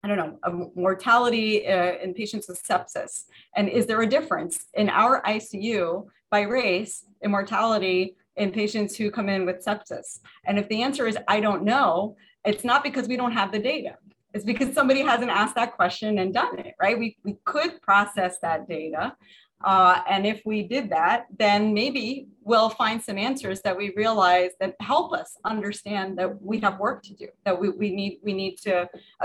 I 0.02 0.08
don't 0.08 0.18
know, 0.18 0.72
mortality 0.74 1.68
uh, 1.68 1.94
in 2.02 2.12
patients 2.12 2.48
with 2.48 2.60
sepsis. 2.60 3.26
And 3.54 3.68
is 3.68 3.86
there 3.86 4.02
a 4.02 4.08
difference 4.08 4.66
in 4.74 4.90
our 4.90 5.22
ICU 5.22 6.06
by 6.32 6.40
race 6.40 7.04
in 7.22 7.30
mortality 7.30 8.16
in 8.34 8.50
patients 8.50 8.96
who 8.96 9.12
come 9.12 9.28
in 9.28 9.46
with 9.46 9.64
sepsis? 9.64 10.18
And 10.44 10.58
if 10.58 10.68
the 10.68 10.82
answer 10.82 11.06
is, 11.06 11.16
I 11.28 11.38
don't 11.38 11.62
know, 11.62 12.16
it's 12.44 12.64
not 12.64 12.82
because 12.82 13.06
we 13.06 13.16
don't 13.16 13.32
have 13.32 13.52
the 13.52 13.60
data 13.60 13.96
is 14.34 14.44
because 14.44 14.74
somebody 14.74 15.00
hasn't 15.00 15.30
asked 15.30 15.54
that 15.54 15.76
question 15.76 16.18
and 16.18 16.34
done 16.34 16.58
it, 16.58 16.74
right? 16.80 16.98
We, 16.98 17.16
we 17.24 17.36
could 17.44 17.80
process 17.80 18.38
that 18.42 18.68
data. 18.68 19.16
Uh, 19.64 20.02
and 20.12 20.26
if 20.26 20.38
we 20.44 20.58
did 20.62 20.90
that, 20.90 21.26
then 21.38 21.60
maybe 21.72 22.28
we'll 22.42 22.68
find 22.68 23.02
some 23.02 23.16
answers 23.16 23.58
that 23.62 23.74
we 23.74 23.86
realize 23.96 24.50
that 24.60 24.76
help 24.80 25.14
us 25.14 25.30
understand 25.54 26.18
that 26.18 26.30
we 26.42 26.56
have 26.60 26.78
work 26.78 27.02
to 27.02 27.14
do, 27.14 27.28
that 27.46 27.58
we, 27.58 27.70
we 27.70 27.88
need 27.98 28.14
we 28.22 28.34
need 28.42 28.56
to 28.58 28.74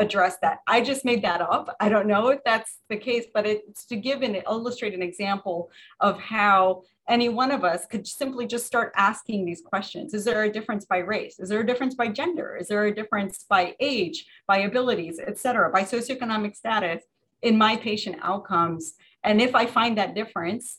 address 0.04 0.38
that. 0.42 0.60
I 0.66 0.78
just 0.92 1.04
made 1.04 1.22
that 1.24 1.42
up. 1.42 1.66
I 1.86 1.90
don't 1.90 2.08
know 2.08 2.30
if 2.30 2.40
that's 2.46 2.72
the 2.88 2.96
case, 2.96 3.26
but 3.36 3.46
it's 3.46 3.84
to 3.92 3.98
give 4.08 4.22
and 4.22 4.42
illustrate 4.50 4.94
an 4.94 5.04
example 5.04 5.58
of 6.00 6.14
how 6.20 6.84
any 7.10 7.28
one 7.28 7.52
of 7.52 7.66
us 7.66 7.82
could 7.92 8.06
simply 8.08 8.46
just 8.56 8.66
start 8.66 8.94
asking 8.96 9.40
these 9.44 9.62
questions. 9.62 10.14
Is 10.14 10.24
there 10.24 10.44
a 10.44 10.52
difference 10.58 10.86
by 10.86 11.00
race? 11.00 11.36
Is 11.40 11.50
there 11.50 11.60
a 11.60 11.66
difference 11.66 11.96
by 11.96 12.08
gender? 12.08 12.56
Is 12.56 12.68
there 12.70 12.86
a 12.86 12.96
difference 12.96 13.46
by 13.50 13.76
age, 13.82 14.18
by 14.48 14.60
abilities, 14.60 15.20
et 15.20 15.38
cetera, 15.38 15.68
by 15.70 15.84
socioeconomic 15.84 16.56
status 16.56 17.02
in 17.42 17.58
my 17.58 17.76
patient 17.76 18.18
outcomes? 18.22 18.94
And 19.24 19.42
if 19.42 19.56
I 19.56 19.66
find 19.66 19.98
that 19.98 20.16
difference, 20.16 20.78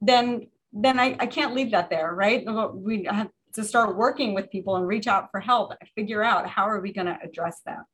then 0.00 0.48
then 0.72 0.98
I, 0.98 1.16
I 1.20 1.26
can't 1.26 1.54
leave 1.54 1.70
that 1.70 1.88
there, 1.88 2.12
right? 2.12 2.44
We 2.74 3.04
have 3.04 3.30
to 3.54 3.62
start 3.62 3.96
working 3.96 4.34
with 4.34 4.50
people 4.50 4.74
and 4.74 4.86
reach 4.86 5.06
out 5.06 5.30
for 5.30 5.38
help, 5.38 5.72
figure 5.94 6.22
out 6.22 6.48
how 6.48 6.64
are 6.64 6.80
we 6.80 6.92
going 6.92 7.06
to 7.06 7.16
address 7.22 7.60
that. 7.64 7.84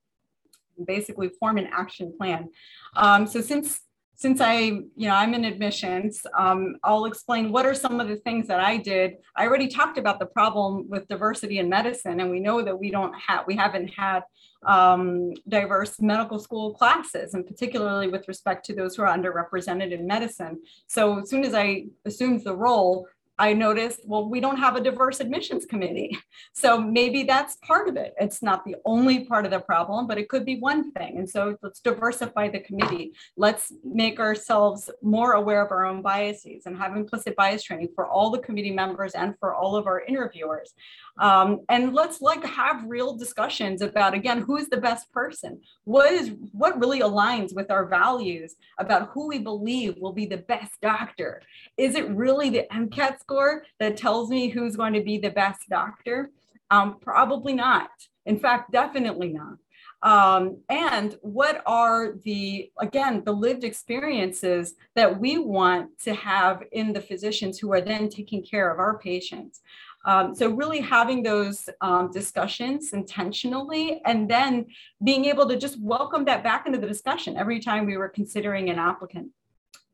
Basically 0.87 1.29
form 1.39 1.59
an 1.59 1.69
action 1.71 2.15
plan. 2.17 2.49
Um, 2.97 3.27
so 3.27 3.43
since 3.43 3.81
since 4.17 4.39
I, 4.43 4.57
you 4.59 5.09
know, 5.09 5.15
I'm 5.15 5.33
in 5.33 5.47
admissions, 5.47 6.27
um, 6.39 6.77
I'll 6.85 7.07
explain 7.07 7.51
what 7.51 7.65
are 7.65 7.75
some 7.75 8.01
of 8.01 8.09
the 8.09 8.17
things 8.17 8.49
that 8.49 8.61
I 8.61 8.77
did. 8.77 9.15
I 9.35 9.47
already 9.47 9.67
talked 9.67 9.97
about 9.97 10.19
the 10.19 10.27
problem 10.27 10.91
with 10.91 11.09
diversity 11.09 11.59
in 11.59 11.71
medicine, 11.71 12.21
and 12.21 12.31
we 12.31 12.39
know 12.39 12.61
that 12.61 12.79
we 12.79 12.91
don't 12.91 13.15
have, 13.15 13.47
we 13.47 13.57
haven't 13.57 13.89
had 13.89 14.23
um, 14.65 15.33
diverse 15.49 16.01
medical 16.01 16.39
school 16.39 16.75
classes, 16.75 17.35
and 17.35 17.47
particularly 17.47 18.09
with 18.09 18.29
respect 18.29 18.65
to 18.67 18.75
those 18.75 18.95
who 18.95 19.03
are 19.03 19.17
underrepresented 19.17 19.93
in 19.93 20.07
medicine. 20.07 20.61
So 20.87 21.21
as 21.21 21.31
soon 21.31 21.45
as 21.45 21.55
I 21.55 21.87
assumed 22.05 22.45
the 22.45 22.57
role, 22.57 23.07
I 23.41 23.55
noticed, 23.55 24.01
well, 24.05 24.29
we 24.29 24.39
don't 24.39 24.59
have 24.59 24.77
a 24.77 24.83
diverse 24.83 25.19
admissions 25.21 25.65
committee. 25.65 26.17
So 26.53 26.81
maybe 26.81 27.23
that's 27.23 27.57
part 27.57 27.89
of 27.89 27.97
it. 27.97 28.13
It's 28.21 28.43
not 28.43 28.65
the 28.65 28.77
only 28.85 29.25
part 29.25 29.45
of 29.47 29.51
the 29.51 29.61
problem, 29.61 30.07
but 30.07 30.19
it 30.19 30.29
could 30.29 30.45
be 30.45 30.59
one 30.59 30.91
thing. 30.93 31.17
And 31.17 31.29
so 31.29 31.57
let's 31.63 31.81
diversify 31.81 32.49
the 32.49 32.61
committee. 32.61 33.15
Let's 33.37 33.73
make 33.85 34.21
ourselves 34.21 34.91
more 35.01 35.33
aware 35.33 35.65
of 35.65 35.71
our 35.71 35.87
own 35.87 36.03
biases 36.03 36.67
and 36.67 36.77
have 36.77 36.97
implicit 36.97 37.37
bias 37.37 37.63
training 37.63 37.91
for 37.95 38.07
all 38.07 38.31
the 38.31 38.41
committee 38.41 38.73
members 38.73 39.13
and 39.13 39.35
for 39.39 39.55
all 39.55 39.77
of 39.77 39.87
our 39.87 40.01
interviewers. 40.01 40.75
Um, 41.19 41.61
and 41.69 41.95
let's 41.95 42.21
like 42.21 42.45
have 42.45 42.85
real 42.87 43.15
discussions 43.17 43.83
about 43.83 44.15
again 44.15 44.41
who 44.43 44.57
is 44.57 44.69
the 44.69 44.77
best 44.77 45.11
person 45.13 45.61
what 45.85 46.13
is 46.13 46.33
what 46.53 46.81
really 46.81 47.01
aligns 47.01 47.55
with 47.55 47.71
our 47.71 47.87
values 47.87 48.55
about 48.79 49.11
who 49.11 49.29
we 49.29 49.39
believe 49.39 49.97
will 49.99 50.13
be 50.13 50.27
the 50.27 50.39
best 50.39 50.73
doctor 50.81 51.43
is 51.77 51.95
it 51.95 52.09
really 52.11 52.51
the 52.51 52.67
mcat 52.73 53.19
score 53.31 53.63
that 53.79 53.97
tells 53.97 54.29
me 54.29 54.49
who's 54.49 54.75
going 54.75 54.93
to 54.93 55.03
be 55.03 55.19
the 55.19 55.31
best 55.31 55.69
doctor? 55.69 56.31
Um, 56.71 56.99
probably 57.01 57.55
not. 57.55 57.91
In 58.27 58.39
fact 58.39 58.73
definitely 58.73 59.33
not. 59.33 59.57
Um, 60.03 60.59
and 60.69 61.17
what 61.21 61.63
are 61.67 62.15
the 62.25 62.71
again 62.79 63.23
the 63.25 63.33
lived 63.33 63.65
experiences 63.65 64.75
that 64.97 65.21
we 65.21 65.39
want 65.39 65.99
to 66.01 66.15
have 66.15 66.63
in 66.73 66.93
the 66.93 67.01
physicians 67.01 67.59
who 67.59 67.73
are 67.73 67.83
then 67.83 68.09
taking 68.09 68.43
care 68.43 68.71
of 68.71 68.79
our 68.79 68.99
patients? 68.99 69.61
Um, 70.07 70.35
so 70.35 70.49
really 70.49 70.81
having 70.81 71.23
those 71.23 71.69
um, 71.83 72.11
discussions 72.11 72.95
intentionally 72.95 74.01
and 74.07 74.29
then 74.31 74.67
being 75.05 75.27
able 75.27 75.47
to 75.49 75.57
just 75.57 75.79
welcome 75.79 76.25
that 76.25 76.43
back 76.43 76.67
into 76.67 76.79
the 76.79 76.87
discussion 76.87 77.37
every 77.37 77.61
time 77.61 77.85
we 77.85 77.99
were 77.99 78.09
considering 78.09 78.71
an 78.71 78.79
applicant. 78.79 79.29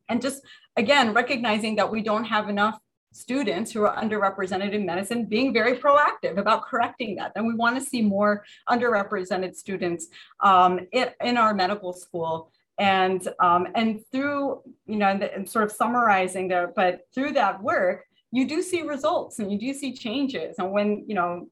And 0.08 0.22
just 0.22 0.42
again, 0.76 1.12
recognizing 1.12 1.76
that 1.76 1.90
we 1.90 2.00
don't 2.02 2.24
have 2.24 2.48
enough 2.48 2.78
students 3.16 3.72
who 3.72 3.84
are 3.84 3.96
underrepresented 3.96 4.72
in 4.72 4.84
medicine 4.84 5.24
being 5.24 5.52
very 5.52 5.78
proactive 5.78 6.36
about 6.36 6.62
correcting 6.62 7.16
that. 7.16 7.32
And 7.34 7.46
we 7.46 7.54
want 7.54 7.76
to 7.76 7.84
see 7.84 8.02
more 8.02 8.44
underrepresented 8.68 9.54
students 9.54 10.08
um, 10.40 10.80
in, 10.92 11.08
in, 11.20 11.36
our 11.36 11.54
medical 11.54 11.92
school. 11.92 12.50
And, 12.78 13.26
um, 13.40 13.68
and 13.74 14.00
through, 14.12 14.62
you 14.86 14.96
know, 14.96 15.08
and, 15.08 15.22
and 15.22 15.48
sort 15.48 15.64
of 15.64 15.72
summarizing 15.72 16.48
there, 16.48 16.72
but 16.76 17.00
through 17.14 17.32
that 17.32 17.62
work, 17.62 18.04
you 18.32 18.46
do 18.46 18.60
see 18.60 18.82
results 18.82 19.38
and 19.38 19.50
you 19.50 19.58
do 19.58 19.72
see 19.72 19.94
changes. 19.94 20.56
And 20.58 20.70
when, 20.70 21.04
you 21.08 21.14
know, 21.14 21.48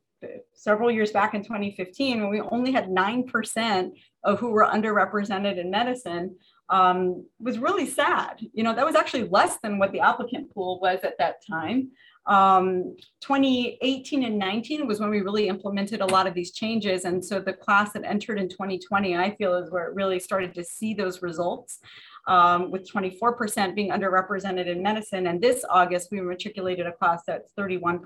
several 0.53 0.91
years 0.91 1.12
back 1.12 1.35
in 1.35 1.43
2015, 1.43 2.21
when 2.21 2.31
we 2.31 2.41
only 2.41 2.73
had 2.73 2.89
9% 2.89 3.91
of 4.25 4.39
who 4.39 4.51
were 4.51 4.67
underrepresented 4.67 5.59
in 5.59 5.71
medicine, 5.71 6.37
um, 6.69 7.27
was 7.39 7.59
really 7.59 7.87
sad. 7.87 8.41
You 8.53 8.65
know, 8.65 8.75
that 8.75 8.87
was 8.87 8.95
actually 8.95 9.29
less 9.29 9.59
than 9.62 9.79
what 9.79 9.93
the 9.93 10.01
applicant 10.01 10.53
pool 10.53 10.81
was 10.81 11.01
at 11.03 11.19
that 11.19 11.37
time. 11.49 11.91
Um, 12.27 12.97
2018 13.21 14.25
and 14.25 14.39
19 14.39 14.87
was 14.87 14.99
when 14.99 15.11
we 15.11 15.21
really 15.21 15.49
implemented 15.49 16.01
a 16.01 16.07
lot 16.07 16.27
of 16.27 16.33
these 16.33 16.53
changes. 16.53 17.05
And 17.05 17.23
so 17.23 17.39
the 17.39 17.53
class 17.53 17.93
that 17.93 18.05
entered 18.05 18.39
in 18.39 18.49
2020, 18.49 19.15
I 19.15 19.35
feel 19.37 19.57
is 19.57 19.71
where 19.71 19.89
it 19.89 19.95
really 19.95 20.19
started 20.19 20.55
to 20.55 20.65
see 20.65 20.95
those 20.95 21.21
results 21.21 21.81
um, 22.27 22.71
with 22.71 22.91
24% 22.91 23.75
being 23.75 23.91
underrepresented 23.91 24.67
in 24.67 24.83
medicine. 24.83 25.27
And 25.27 25.41
this 25.41 25.65
August, 25.69 26.09
we 26.11 26.23
matriculated 26.23 26.87
a 26.87 26.93
class 26.93 27.23
that's 27.27 27.51
31% 27.59 28.01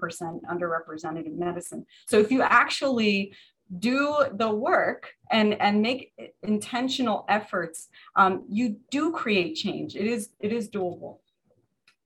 underrepresented 0.51 1.27
in 1.27 1.39
medicine. 1.39 1.87
So 2.09 2.19
if 2.19 2.33
you 2.33 2.43
actually 2.43 3.33
do 3.79 4.25
the 4.33 4.51
work 4.51 5.13
and 5.31 5.55
and 5.61 5.83
make 5.83 6.13
intentional 6.43 7.25
efforts 7.29 7.89
um, 8.17 8.45
you 8.49 8.77
do 8.91 9.13
create 9.13 9.55
change. 9.55 9.97
It 9.97 10.07
is 10.07 10.31
it 10.41 10.53
is 10.53 10.69
doable. 10.71 11.19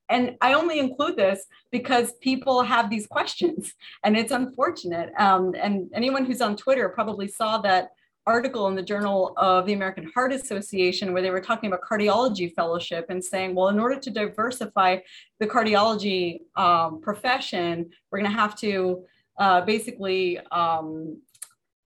And 0.08 0.36
i 0.40 0.52
only 0.52 0.78
include 0.78 1.16
this 1.16 1.46
because 1.70 2.12
people 2.20 2.62
have 2.62 2.90
these 2.90 3.06
questions 3.06 3.74
and 4.04 4.16
it's 4.16 4.32
unfortunate. 4.32 5.12
Um, 5.18 5.54
and 5.60 5.88
anyone 5.94 6.24
who's 6.24 6.40
on 6.40 6.56
twitter 6.56 6.88
probably 6.88 7.28
saw 7.28 7.58
that 7.58 7.90
article 8.26 8.68
in 8.68 8.74
the 8.74 8.82
Journal 8.82 9.34
of 9.36 9.66
the 9.66 9.72
American 9.72 10.10
Heart 10.14 10.32
Association 10.32 11.12
where 11.12 11.22
they 11.22 11.30
were 11.30 11.40
talking 11.40 11.68
about 11.68 11.80
cardiology 11.82 12.54
fellowship 12.54 13.06
and 13.08 13.24
saying, 13.24 13.54
well, 13.54 13.68
in 13.68 13.80
order 13.80 13.98
to 13.98 14.10
diversify 14.10 14.98
the 15.40 15.46
cardiology 15.46 16.40
um, 16.56 17.00
profession, 17.00 17.90
we're 18.10 18.20
going 18.20 18.30
to 18.30 18.36
have 18.36 18.56
to 18.60 19.04
uh, 19.38 19.62
basically, 19.62 20.38
um, 20.52 21.20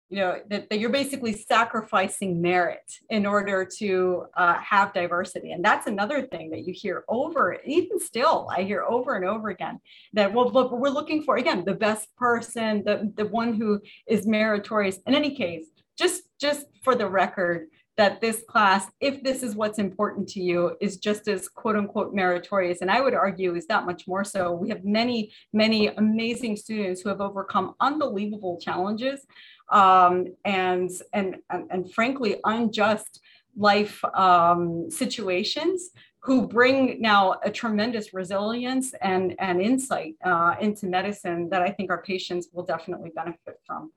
you 0.08 0.18
know, 0.18 0.38
that, 0.48 0.70
that, 0.70 0.78
you're 0.78 0.90
basically 0.90 1.32
sacrificing 1.32 2.40
merit 2.40 2.92
in 3.10 3.26
order 3.26 3.68
to 3.78 4.26
uh, 4.36 4.54
have 4.54 4.92
diversity. 4.92 5.50
And 5.52 5.64
that's 5.64 5.86
another 5.86 6.22
thing 6.22 6.50
that 6.50 6.66
you 6.66 6.72
hear 6.72 7.04
over, 7.08 7.58
even 7.64 7.98
still, 7.98 8.48
I 8.56 8.62
hear 8.62 8.84
over 8.84 9.16
and 9.16 9.24
over 9.24 9.48
again 9.48 9.80
that, 10.12 10.32
well, 10.32 10.50
but 10.50 10.70
we're 10.70 10.90
looking 10.90 11.24
for, 11.24 11.36
again, 11.36 11.64
the 11.64 11.74
best 11.74 12.14
person, 12.16 12.84
the, 12.84 13.12
the 13.16 13.26
one 13.26 13.54
who 13.54 13.80
is 14.06 14.26
meritorious. 14.26 14.98
In 15.06 15.14
any 15.14 15.34
case, 15.34 15.66
just 15.96 16.22
just 16.38 16.66
for 16.82 16.94
the 16.94 17.08
record 17.08 17.68
that 17.96 18.20
this 18.20 18.42
class 18.48 18.86
if 19.00 19.22
this 19.22 19.42
is 19.42 19.54
what's 19.54 19.78
important 19.78 20.28
to 20.28 20.40
you 20.40 20.76
is 20.80 20.96
just 20.98 21.28
as 21.28 21.48
quote 21.48 21.76
unquote 21.76 22.14
meritorious 22.14 22.80
and 22.80 22.90
i 22.90 23.00
would 23.00 23.14
argue 23.14 23.54
is 23.54 23.66
that 23.66 23.86
much 23.86 24.06
more 24.06 24.24
so 24.24 24.52
we 24.52 24.68
have 24.68 24.84
many 24.84 25.32
many 25.52 25.88
amazing 25.88 26.56
students 26.56 27.00
who 27.00 27.08
have 27.08 27.20
overcome 27.20 27.74
unbelievable 27.80 28.58
challenges 28.60 29.26
um, 29.70 30.26
and, 30.44 30.90
and 31.12 31.36
and 31.50 31.70
and 31.70 31.92
frankly 31.92 32.40
unjust 32.44 33.20
life 33.56 34.04
um, 34.14 34.90
situations 34.90 35.90
who 36.26 36.48
bring 36.48 37.00
now 37.00 37.36
a 37.44 37.50
tremendous 37.50 38.12
resilience 38.12 38.94
and, 38.94 39.36
and 39.38 39.62
insight 39.62 40.16
uh, 40.24 40.56
into 40.60 40.86
medicine 40.86 41.48
that 41.50 41.62
I 41.62 41.70
think 41.70 41.88
our 41.88 42.02
patients 42.02 42.48
will 42.52 42.64
definitely 42.64 43.12
benefit 43.14 43.60
from. 43.64 43.92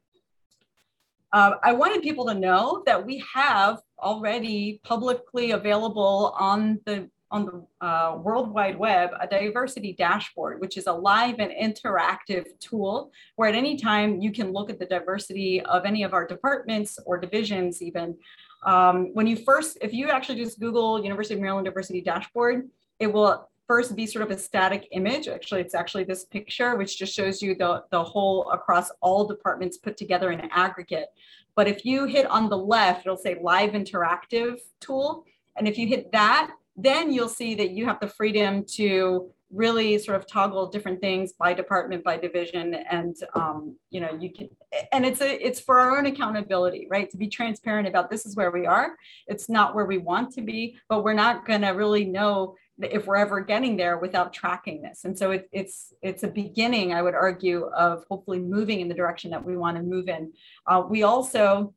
Uh, 1.32 1.52
I 1.64 1.74
wanted 1.74 2.02
people 2.02 2.26
to 2.26 2.34
know 2.34 2.84
that 2.86 3.06
we 3.06 3.24
have 3.34 3.82
already 4.00 4.80
publicly 4.84 5.52
available 5.52 6.36
on 6.40 6.80
the 6.86 7.10
on 7.32 7.46
the 7.46 7.86
uh, 7.86 8.18
World 8.18 8.52
Wide 8.52 8.78
Web 8.80 9.12
a 9.20 9.28
diversity 9.28 9.94
dashboard, 9.94 10.60
which 10.60 10.78
is 10.78 10.88
a 10.88 10.92
live 10.92 11.36
and 11.38 11.52
interactive 11.52 12.48
tool 12.60 13.12
where 13.36 13.48
at 13.48 13.54
any 13.54 13.78
time 13.78 14.20
you 14.20 14.32
can 14.32 14.52
look 14.52 14.72
at 14.72 14.80
the 14.80 14.86
diversity 14.86 15.62
of 15.62 15.86
any 15.86 16.02
of 16.02 16.14
our 16.14 16.26
departments 16.26 16.98
or 17.06 17.20
divisions 17.20 17.84
even. 17.84 18.18
Um, 18.66 19.14
when 19.14 19.28
you 19.28 19.36
first, 19.38 19.78
if 19.82 19.94
you 19.94 20.10
actually 20.10 20.44
just 20.44 20.60
Google 20.60 21.04
University 21.04 21.36
of 21.36 21.40
Maryland 21.40 21.66
Diversity 21.66 22.02
Dashboard, 22.02 22.68
it 23.00 23.08
will 23.14 23.48
first 23.70 23.96
be 23.96 24.08
sort 24.08 24.26
of 24.26 24.36
a 24.36 24.40
static 24.40 24.88
image. 24.94 25.28
Actually, 25.28 25.62
it's 25.62 25.76
actually 25.76 26.04
this 26.04 26.26
picture, 26.26 26.76
which 26.76 26.98
just 26.98 27.14
shows 27.14 27.40
you 27.40 27.54
the, 27.54 27.84
the 27.92 28.04
whole 28.04 28.50
across 28.50 28.90
all 29.00 29.28
departments 29.28 29.78
put 29.78 29.96
together 29.96 30.32
in 30.32 30.42
aggregate. 30.52 31.10
But 31.56 31.68
if 31.68 31.86
you 31.86 32.06
hit 32.06 32.26
on 32.26 32.50
the 32.50 32.58
left, 32.58 33.06
it'll 33.06 33.16
say 33.16 33.38
live 33.40 33.74
interactive 33.74 34.58
tool. 34.80 35.24
And 35.56 35.68
if 35.68 35.78
you 35.78 35.86
hit 35.86 36.12
that, 36.14 36.50
then 36.76 37.14
you'll 37.14 37.30
see 37.30 37.54
that 37.56 37.70
you 37.70 37.86
have 37.86 38.00
the 38.00 38.08
freedom 38.08 38.66
to 38.78 39.30
really 39.52 40.00
sort 40.00 40.18
of 40.18 40.26
toggle 40.26 40.68
different 40.68 41.00
things 41.02 41.34
by 41.34 41.54
department 41.54 42.04
by 42.04 42.16
division 42.16 42.76
and 42.90 43.16
um, 43.34 43.76
you 43.90 44.00
know 44.00 44.16
you 44.20 44.32
can 44.32 44.48
and 44.92 45.04
it's 45.04 45.22
a 45.22 45.46
it's 45.46 45.60
for 45.60 45.80
our 45.80 45.98
own 45.98 46.06
accountability 46.06 46.86
right 46.88 47.10
to 47.10 47.18
be 47.18 47.28
transparent 47.28 47.88
about 47.88 48.12
this 48.12 48.28
is 48.28 48.36
where 48.36 48.52
we 48.52 48.68
are 48.68 48.96
it's 49.26 49.50
not 49.50 49.74
where 49.74 49.86
we 49.86 49.98
want 49.98 50.32
to 50.32 50.42
be 50.42 50.78
but 50.88 51.04
we're 51.04 51.14
not 51.14 51.48
going 51.48 51.62
to 51.62 51.70
really 51.70 52.06
know 52.06 52.56
if 52.82 53.08
we're 53.08 53.18
ever 53.18 53.42
getting 53.42 53.78
there 53.78 53.98
without 53.98 54.34
tracking 54.34 54.82
this. 54.82 55.06
And 55.06 55.18
so 55.18 55.32
it, 55.32 55.50
it's 55.52 55.94
it's 56.02 56.24
a 56.24 56.28
beginning, 56.28 56.94
I 56.94 57.02
would 57.02 57.16
argue, 57.16 57.66
of 57.66 58.06
hopefully 58.10 58.40
moving 58.40 58.80
in 58.80 58.88
the 58.88 58.94
direction 58.94 59.32
that 59.32 59.44
we 59.44 59.58
want 59.58 59.78
to 59.78 59.84
move 59.84 60.08
in. 60.08 60.32
Uh, 60.66 60.84
we 60.88 61.04
also, 61.04 61.74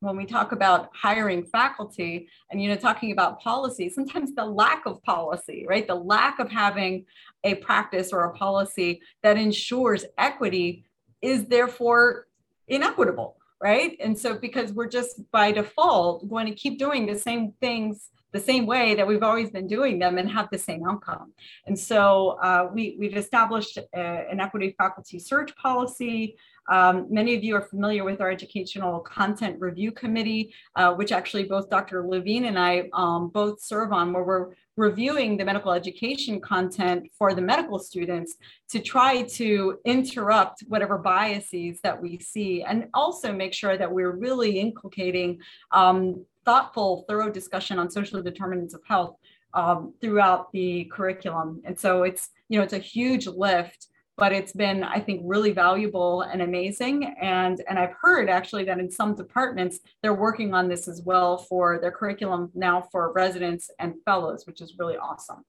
when 0.00 0.16
we 0.16 0.26
talk 0.26 0.52
about 0.52 0.90
hiring 0.94 1.44
faculty 1.44 2.28
and 2.50 2.62
you 2.62 2.68
know 2.68 2.76
talking 2.76 3.12
about 3.12 3.40
policy, 3.40 3.88
sometimes 3.88 4.34
the 4.34 4.44
lack 4.44 4.86
of 4.86 5.02
policy, 5.02 5.66
right? 5.68 5.86
The 5.86 5.94
lack 5.94 6.38
of 6.38 6.50
having 6.50 7.06
a 7.44 7.54
practice 7.56 8.12
or 8.12 8.24
a 8.24 8.32
policy 8.34 9.00
that 9.22 9.36
ensures 9.36 10.04
equity 10.18 10.84
is 11.22 11.46
therefore 11.46 12.26
inequitable, 12.66 13.36
right? 13.62 13.96
And 14.00 14.18
so 14.18 14.38
because 14.38 14.72
we're 14.72 14.88
just 14.88 15.30
by 15.30 15.52
default 15.52 16.28
going 16.28 16.46
to 16.46 16.54
keep 16.54 16.78
doing 16.78 17.06
the 17.06 17.18
same 17.18 17.52
things 17.60 18.10
the 18.32 18.40
same 18.40 18.66
way 18.66 18.94
that 18.94 19.06
we've 19.06 19.22
always 19.22 19.50
been 19.50 19.66
doing 19.66 19.98
them 19.98 20.18
and 20.18 20.30
have 20.30 20.48
the 20.50 20.58
same 20.58 20.84
outcome. 20.88 21.32
And 21.66 21.78
so 21.78 22.38
uh, 22.42 22.68
we, 22.72 22.96
we've 22.98 23.16
established 23.16 23.78
a, 23.78 24.00
an 24.00 24.40
equity 24.40 24.74
faculty 24.76 25.18
search 25.18 25.54
policy. 25.56 26.36
Um, 26.70 27.06
many 27.10 27.34
of 27.34 27.42
you 27.42 27.56
are 27.56 27.62
familiar 27.62 28.04
with 28.04 28.20
our 28.20 28.30
educational 28.30 29.00
content 29.00 29.60
review 29.60 29.90
committee, 29.90 30.54
uh, 30.76 30.94
which 30.94 31.10
actually 31.10 31.44
both 31.44 31.68
Dr. 31.68 32.06
Levine 32.06 32.44
and 32.44 32.58
I 32.58 32.88
um, 32.92 33.28
both 33.28 33.60
serve 33.60 33.92
on, 33.92 34.12
where 34.12 34.22
we're 34.22 34.50
reviewing 34.76 35.36
the 35.36 35.44
medical 35.44 35.72
education 35.72 36.40
content 36.40 37.10
for 37.18 37.34
the 37.34 37.42
medical 37.42 37.78
students 37.78 38.36
to 38.70 38.78
try 38.80 39.22
to 39.22 39.78
interrupt 39.84 40.60
whatever 40.68 40.96
biases 40.96 41.80
that 41.82 42.00
we 42.00 42.18
see 42.18 42.62
and 42.62 42.88
also 42.94 43.32
make 43.32 43.52
sure 43.52 43.76
that 43.76 43.92
we're 43.92 44.12
really 44.12 44.58
inculcating 44.58 45.38
um, 45.72 46.24
thoughtful, 46.44 47.04
thorough 47.08 47.30
discussion 47.30 47.78
on 47.78 47.90
social 47.90 48.22
determinants 48.22 48.74
of 48.74 48.82
health 48.86 49.16
um, 49.54 49.94
throughout 50.00 50.52
the 50.52 50.84
curriculum. 50.92 51.60
And 51.64 51.78
so 51.78 52.02
it's 52.02 52.30
you 52.48 52.58
know, 52.58 52.64
it's 52.64 52.72
a 52.72 52.78
huge 52.78 53.26
lift 53.26 53.86
but 54.20 54.32
it's 54.32 54.52
been 54.52 54.84
i 54.84 55.00
think 55.00 55.22
really 55.24 55.50
valuable 55.50 56.20
and 56.22 56.42
amazing 56.42 57.14
and 57.20 57.62
and 57.68 57.78
i've 57.78 57.94
heard 58.00 58.28
actually 58.28 58.64
that 58.64 58.78
in 58.78 58.90
some 58.90 59.14
departments 59.14 59.80
they're 60.02 60.14
working 60.14 60.52
on 60.52 60.68
this 60.68 60.86
as 60.86 61.02
well 61.02 61.38
for 61.38 61.78
their 61.80 61.90
curriculum 61.90 62.50
now 62.54 62.86
for 62.92 63.12
residents 63.12 63.70
and 63.78 63.94
fellows 64.04 64.46
which 64.46 64.60
is 64.60 64.76
really 64.78 64.96
awesome 64.98 65.42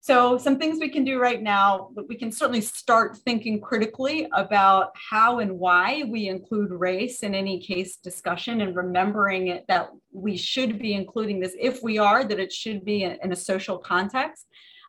so 0.00 0.38
some 0.38 0.58
things 0.58 0.78
we 0.80 0.88
can 0.88 1.04
do 1.04 1.18
right 1.20 1.42
now, 1.42 1.90
we 2.08 2.16
can 2.16 2.32
certainly 2.32 2.62
start 2.62 3.18
thinking 3.18 3.60
critically 3.60 4.26
about 4.32 4.92
how 4.94 5.40
and 5.40 5.58
why 5.58 6.04
we 6.08 6.28
include 6.28 6.70
race 6.70 7.22
in 7.22 7.34
any 7.34 7.60
case 7.60 7.96
discussion 7.96 8.62
and 8.62 8.74
remembering 8.74 9.60
that 9.68 9.90
we 10.12 10.36
should 10.36 10.78
be 10.78 10.94
including 10.94 11.38
this 11.38 11.54
if 11.60 11.82
we 11.82 11.98
are, 11.98 12.24
that 12.24 12.40
it 12.40 12.52
should 12.52 12.84
be 12.84 13.02
in 13.04 13.32
a 13.32 13.36
social 13.36 13.76
context 13.76 14.46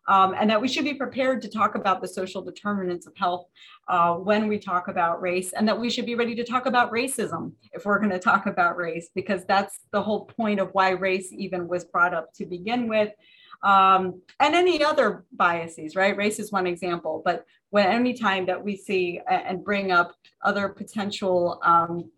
um, 0.07 0.33
and 0.37 0.49
that 0.49 0.61
we 0.61 0.67
should 0.67 0.83
be 0.83 0.93
prepared 0.93 1.41
to 1.41 1.49
talk 1.49 1.75
about 1.75 2.01
the 2.01 2.07
social 2.07 2.41
determinants 2.41 3.07
of 3.07 3.15
health 3.15 3.47
uh, 3.87 4.15
when 4.15 4.47
we 4.47 4.57
talk 4.57 4.87
about 4.87 5.21
race, 5.21 5.53
and 5.53 5.67
that 5.67 5.79
we 5.79 5.89
should 5.89 6.05
be 6.05 6.15
ready 6.15 6.35
to 6.35 6.43
talk 6.43 6.65
about 6.65 6.91
racism 6.91 7.51
if 7.73 7.85
we're 7.85 7.99
going 7.99 8.11
to 8.11 8.19
talk 8.19 8.45
about 8.45 8.77
race, 8.77 9.09
because 9.13 9.45
that's 9.45 9.79
the 9.91 10.01
whole 10.01 10.25
point 10.25 10.59
of 10.59 10.69
why 10.73 10.89
race 10.89 11.31
even 11.31 11.67
was 11.67 11.85
brought 11.85 12.13
up 12.13 12.33
to 12.33 12.45
begin 12.45 12.87
with. 12.87 13.11
Um, 13.63 14.21
and 14.39 14.55
any 14.55 14.83
other 14.83 15.25
biases, 15.31 15.95
right? 15.95 16.17
Race 16.17 16.39
is 16.39 16.51
one 16.51 16.67
example, 16.67 17.21
but 17.23 17.45
when 17.69 17.87
any 17.87 18.13
time 18.13 18.45
that 18.47 18.63
we 18.63 18.75
see 18.75 19.21
and 19.29 19.63
bring 19.63 19.91
up 19.91 20.15
other 20.43 20.67
potential 20.69 21.59
um, 21.63 22.09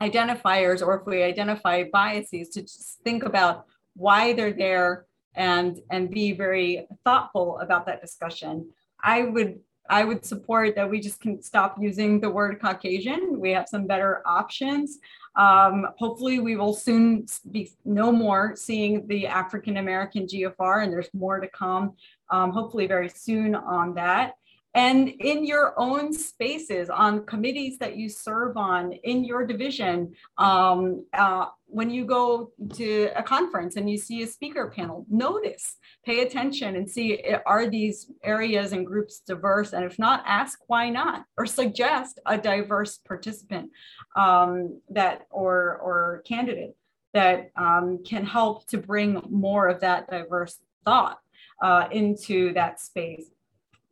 identifiers, 0.00 0.82
or 0.82 1.00
if 1.00 1.06
we 1.06 1.22
identify 1.22 1.84
biases, 1.92 2.48
to 2.50 2.62
just 2.62 3.00
think 3.02 3.24
about 3.24 3.66
why 3.94 4.32
they're 4.32 4.52
there, 4.52 5.06
and 5.34 5.80
and 5.90 6.10
be 6.10 6.32
very 6.32 6.86
thoughtful 7.04 7.58
about 7.60 7.86
that 7.86 8.00
discussion 8.00 8.68
i 9.02 9.22
would 9.22 9.58
i 9.90 10.04
would 10.04 10.24
support 10.24 10.74
that 10.76 10.88
we 10.88 11.00
just 11.00 11.20
can 11.20 11.42
stop 11.42 11.76
using 11.80 12.20
the 12.20 12.30
word 12.30 12.60
caucasian 12.60 13.40
we 13.40 13.50
have 13.50 13.68
some 13.68 13.86
better 13.86 14.22
options 14.26 14.98
um, 15.36 15.86
hopefully 15.98 16.38
we 16.38 16.56
will 16.56 16.74
soon 16.74 17.26
be 17.50 17.70
no 17.84 18.12
more 18.12 18.54
seeing 18.56 19.06
the 19.06 19.26
african 19.26 19.78
american 19.78 20.26
gfr 20.26 20.82
and 20.82 20.92
there's 20.92 21.12
more 21.12 21.40
to 21.40 21.48
come 21.48 21.92
um, 22.30 22.50
hopefully 22.50 22.86
very 22.86 23.08
soon 23.08 23.54
on 23.54 23.94
that 23.94 24.34
and 24.74 25.08
in 25.08 25.44
your 25.46 25.74
own 25.78 26.12
spaces 26.12 26.90
on 26.90 27.24
committees 27.26 27.78
that 27.78 27.96
you 27.96 28.08
serve 28.08 28.56
on 28.56 28.92
in 28.92 29.24
your 29.24 29.46
division 29.46 30.12
um, 30.38 31.04
uh, 31.12 31.46
when 31.66 31.90
you 31.90 32.04
go 32.04 32.52
to 32.72 33.10
a 33.16 33.22
conference 33.22 33.76
and 33.76 33.90
you 33.90 33.98
see 33.98 34.22
a 34.22 34.26
speaker 34.26 34.72
panel 34.74 35.04
notice 35.10 35.76
pay 36.04 36.20
attention 36.20 36.76
and 36.76 36.88
see 36.88 37.20
are 37.46 37.66
these 37.66 38.10
areas 38.22 38.72
and 38.72 38.86
groups 38.86 39.20
diverse? 39.20 39.72
And 39.72 39.84
if 39.84 39.98
not 39.98 40.22
ask 40.26 40.60
why 40.68 40.90
not? 40.90 41.24
Or 41.36 41.46
suggest 41.46 42.20
a 42.26 42.38
diverse 42.38 42.98
participant 42.98 43.70
um, 44.16 44.80
that 44.90 45.22
or 45.30 45.78
or 45.78 46.22
candidate 46.26 46.76
that 47.12 47.50
um, 47.56 48.02
can 48.04 48.24
help 48.24 48.66
to 48.68 48.78
bring 48.78 49.20
more 49.28 49.68
of 49.68 49.80
that 49.80 50.08
diverse 50.10 50.58
thought 50.84 51.18
uh, 51.62 51.88
into 51.90 52.52
that 52.52 52.80
space 52.80 53.30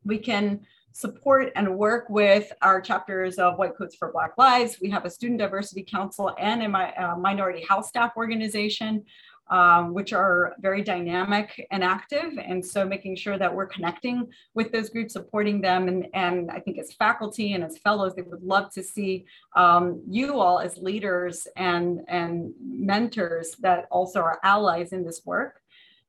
we 0.05 0.19
can 0.19 0.61
support 0.93 1.53
and 1.57 1.77
work 1.77 2.09
with 2.09 2.53
our 2.61 2.81
chapters 2.81 3.39
of 3.39 3.57
White 3.59 3.77
Coats 3.77 3.97
for 3.97 4.13
Black 4.13 4.33
Lives. 4.37 4.79
We 4.81 4.91
have 4.91 5.05
a 5.05 5.11
Student 5.11 5.41
Diversity 5.41 5.83
Council 5.83 6.35
and 6.39 6.63
a 6.63 7.03
uh, 7.03 7.17
Minority 7.17 7.65
Health 7.67 7.87
Staff 7.87 8.13
Organization, 8.17 9.05
um, 9.51 9.93
which 9.93 10.13
are 10.13 10.55
very 10.61 10.83
dynamic 10.83 11.67
and 11.71 11.83
active. 11.83 12.39
And 12.43 12.65
so 12.65 12.85
making 12.85 13.17
sure 13.17 13.39
that 13.39 13.55
we're 13.55 13.67
connecting 13.67 14.29
with 14.55 14.71
those 14.73 14.91
groups, 14.91 15.15
supporting 15.15 15.61
them. 15.61 15.89
And, 15.89 16.07
and 16.15 16.51
I 16.51 16.61
think 16.61 16.79
as 16.79 16.93
faculty 16.93 17.55
and 17.55 17.65
as 17.65 17.79
fellows, 17.79 18.15
they 18.15 18.23
would 18.23 18.43
love 18.43 18.71
to 18.73 18.83
see 18.83 19.25
um, 19.57 20.03
you 20.09 20.39
all 20.39 20.59
as 20.59 20.79
leaders 20.79 21.47
and, 21.57 22.01
and 22.09 22.53
mentors 22.61 23.57
that 23.61 23.87
also 23.91 24.21
are 24.21 24.41
allies 24.43 24.93
in 24.93 25.05
this 25.05 25.23
work. 25.25 25.62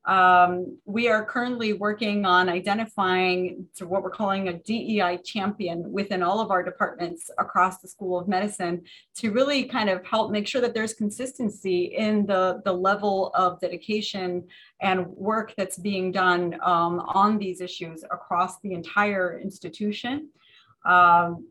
Um, 0.05 0.77
we 0.85 1.07
are 1.07 1.23
currently 1.23 1.71
working 1.71 2.25
on 2.25 2.49
identifying 2.49 3.67
what 3.79 4.03
we're 4.03 4.09
calling 4.09 4.49
a 4.49 4.53
DEI 4.53 5.19
champion 5.23 5.89
within 5.91 6.21
all 6.21 6.41
of 6.41 6.51
our 6.51 6.61
departments 6.61 7.29
across 7.37 7.79
the 7.79 7.87
School 7.87 8.19
of 8.19 8.27
Medicine 8.27 8.81
to 9.15 9.31
really 9.31 9.63
kind 9.63 9.89
of 9.89 10.05
help 10.05 10.29
make 10.29 10.45
sure 10.45 10.59
that 10.59 10.73
there's 10.73 10.93
consistency 10.93 11.95
in 11.97 12.25
the, 12.25 12.61
the 12.65 12.73
level 12.73 13.31
of 13.33 13.61
dedication 13.61 14.45
and 14.81 15.07
work 15.07 15.53
that's 15.55 15.77
being 15.77 16.11
done 16.11 16.55
um, 16.61 16.99
on 17.07 17.37
these 17.37 17.61
issues 17.61 18.03
across 18.03 18.59
the 18.59 18.73
entire 18.73 19.39
institution. 19.39 20.29
Um, 20.85 21.47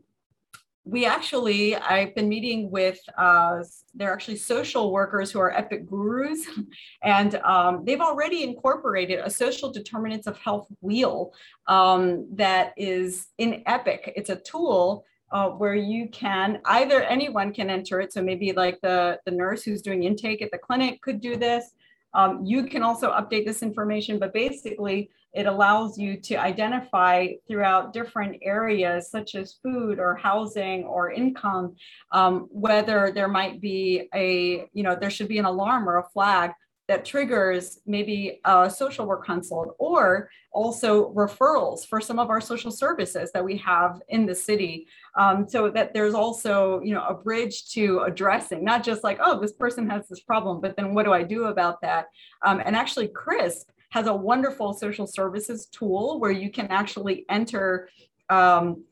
we 0.85 1.05
actually, 1.05 1.75
I've 1.75 2.13
been 2.13 2.27
meeting 2.27 2.69
with, 2.69 2.99
uh, 3.17 3.63
they're 3.93 4.11
actually 4.11 4.35
social 4.35 4.91
workers 4.91 5.31
who 5.31 5.39
are 5.39 5.51
EPIC 5.51 5.89
gurus, 5.89 6.45
and 7.03 7.35
um, 7.35 7.85
they've 7.85 8.01
already 8.01 8.43
incorporated 8.43 9.19
a 9.19 9.29
social 9.29 9.71
determinants 9.71 10.27
of 10.27 10.37
health 10.37 10.67
wheel 10.81 11.33
um, 11.67 12.27
that 12.35 12.73
is 12.75 13.27
in 13.37 13.63
EPIC. 13.65 14.13
It's 14.15 14.29
a 14.29 14.35
tool 14.35 15.05
uh, 15.31 15.49
where 15.49 15.75
you 15.75 16.09
can 16.09 16.59
either 16.65 17.01
anyone 17.03 17.53
can 17.53 17.69
enter 17.69 18.01
it. 18.01 18.13
So 18.13 18.21
maybe 18.21 18.51
like 18.51 18.79
the, 18.81 19.19
the 19.25 19.31
nurse 19.31 19.63
who's 19.63 19.81
doing 19.81 20.03
intake 20.03 20.41
at 20.41 20.51
the 20.51 20.57
clinic 20.57 21.01
could 21.01 21.21
do 21.21 21.37
this. 21.37 21.71
Um, 22.13 22.45
you 22.45 22.65
can 22.65 22.83
also 22.83 23.11
update 23.11 23.45
this 23.45 23.63
information, 23.63 24.19
but 24.19 24.33
basically 24.33 25.09
it 25.33 25.45
allows 25.45 25.97
you 25.97 26.17
to 26.17 26.35
identify 26.35 27.27
throughout 27.47 27.93
different 27.93 28.37
areas 28.41 29.09
such 29.09 29.35
as 29.35 29.57
food 29.63 29.99
or 29.99 30.15
housing 30.15 30.83
or 30.83 31.11
income, 31.11 31.75
um, 32.11 32.47
whether 32.51 33.11
there 33.13 33.27
might 33.27 33.59
be 33.59 34.07
a, 34.13 34.67
you 34.73 34.83
know, 34.83 34.95
there 34.95 35.09
should 35.09 35.27
be 35.27 35.39
an 35.39 35.45
alarm 35.45 35.89
or 35.89 35.97
a 35.97 36.09
flag 36.09 36.51
that 36.89 37.05
triggers 37.05 37.79
maybe 37.87 38.41
a 38.43 38.69
social 38.69 39.05
work 39.05 39.25
consult 39.25 39.73
or 39.79 40.29
also 40.51 41.11
referrals 41.13 41.87
for 41.87 42.01
some 42.01 42.19
of 42.19 42.29
our 42.29 42.41
social 42.41 42.71
services 42.71 43.31
that 43.31 43.43
we 43.43 43.55
have 43.57 44.01
in 44.09 44.25
the 44.25 44.35
city. 44.35 44.85
Um, 45.15 45.47
so 45.47 45.69
that 45.69 45.93
there's 45.93 46.13
also 46.13 46.81
you 46.81 46.93
know 46.93 47.05
a 47.05 47.13
bridge 47.13 47.71
to 47.71 48.01
addressing 48.05 48.63
not 48.63 48.83
just 48.83 49.03
like 49.03 49.19
oh 49.23 49.39
this 49.39 49.53
person 49.53 49.89
has 49.89 50.07
this 50.07 50.19
problem 50.19 50.59
but 50.59 50.75
then 50.75 50.93
what 50.93 51.05
do 51.05 51.13
i 51.13 51.23
do 51.23 51.45
about 51.45 51.79
that? 51.81 52.07
Um, 52.45 52.61
and 52.63 52.75
actually 52.75 53.07
CRISP 53.07 53.71
has 53.93 54.07
a 54.07 54.13
wonderful 54.13 54.73
social 54.73 55.05
services 55.05 55.67
tool 55.67 56.19
where 56.19 56.31
you 56.31 56.49
can 56.49 56.65
actually 56.67 57.25
enter 57.29 57.89
um, 58.29 58.83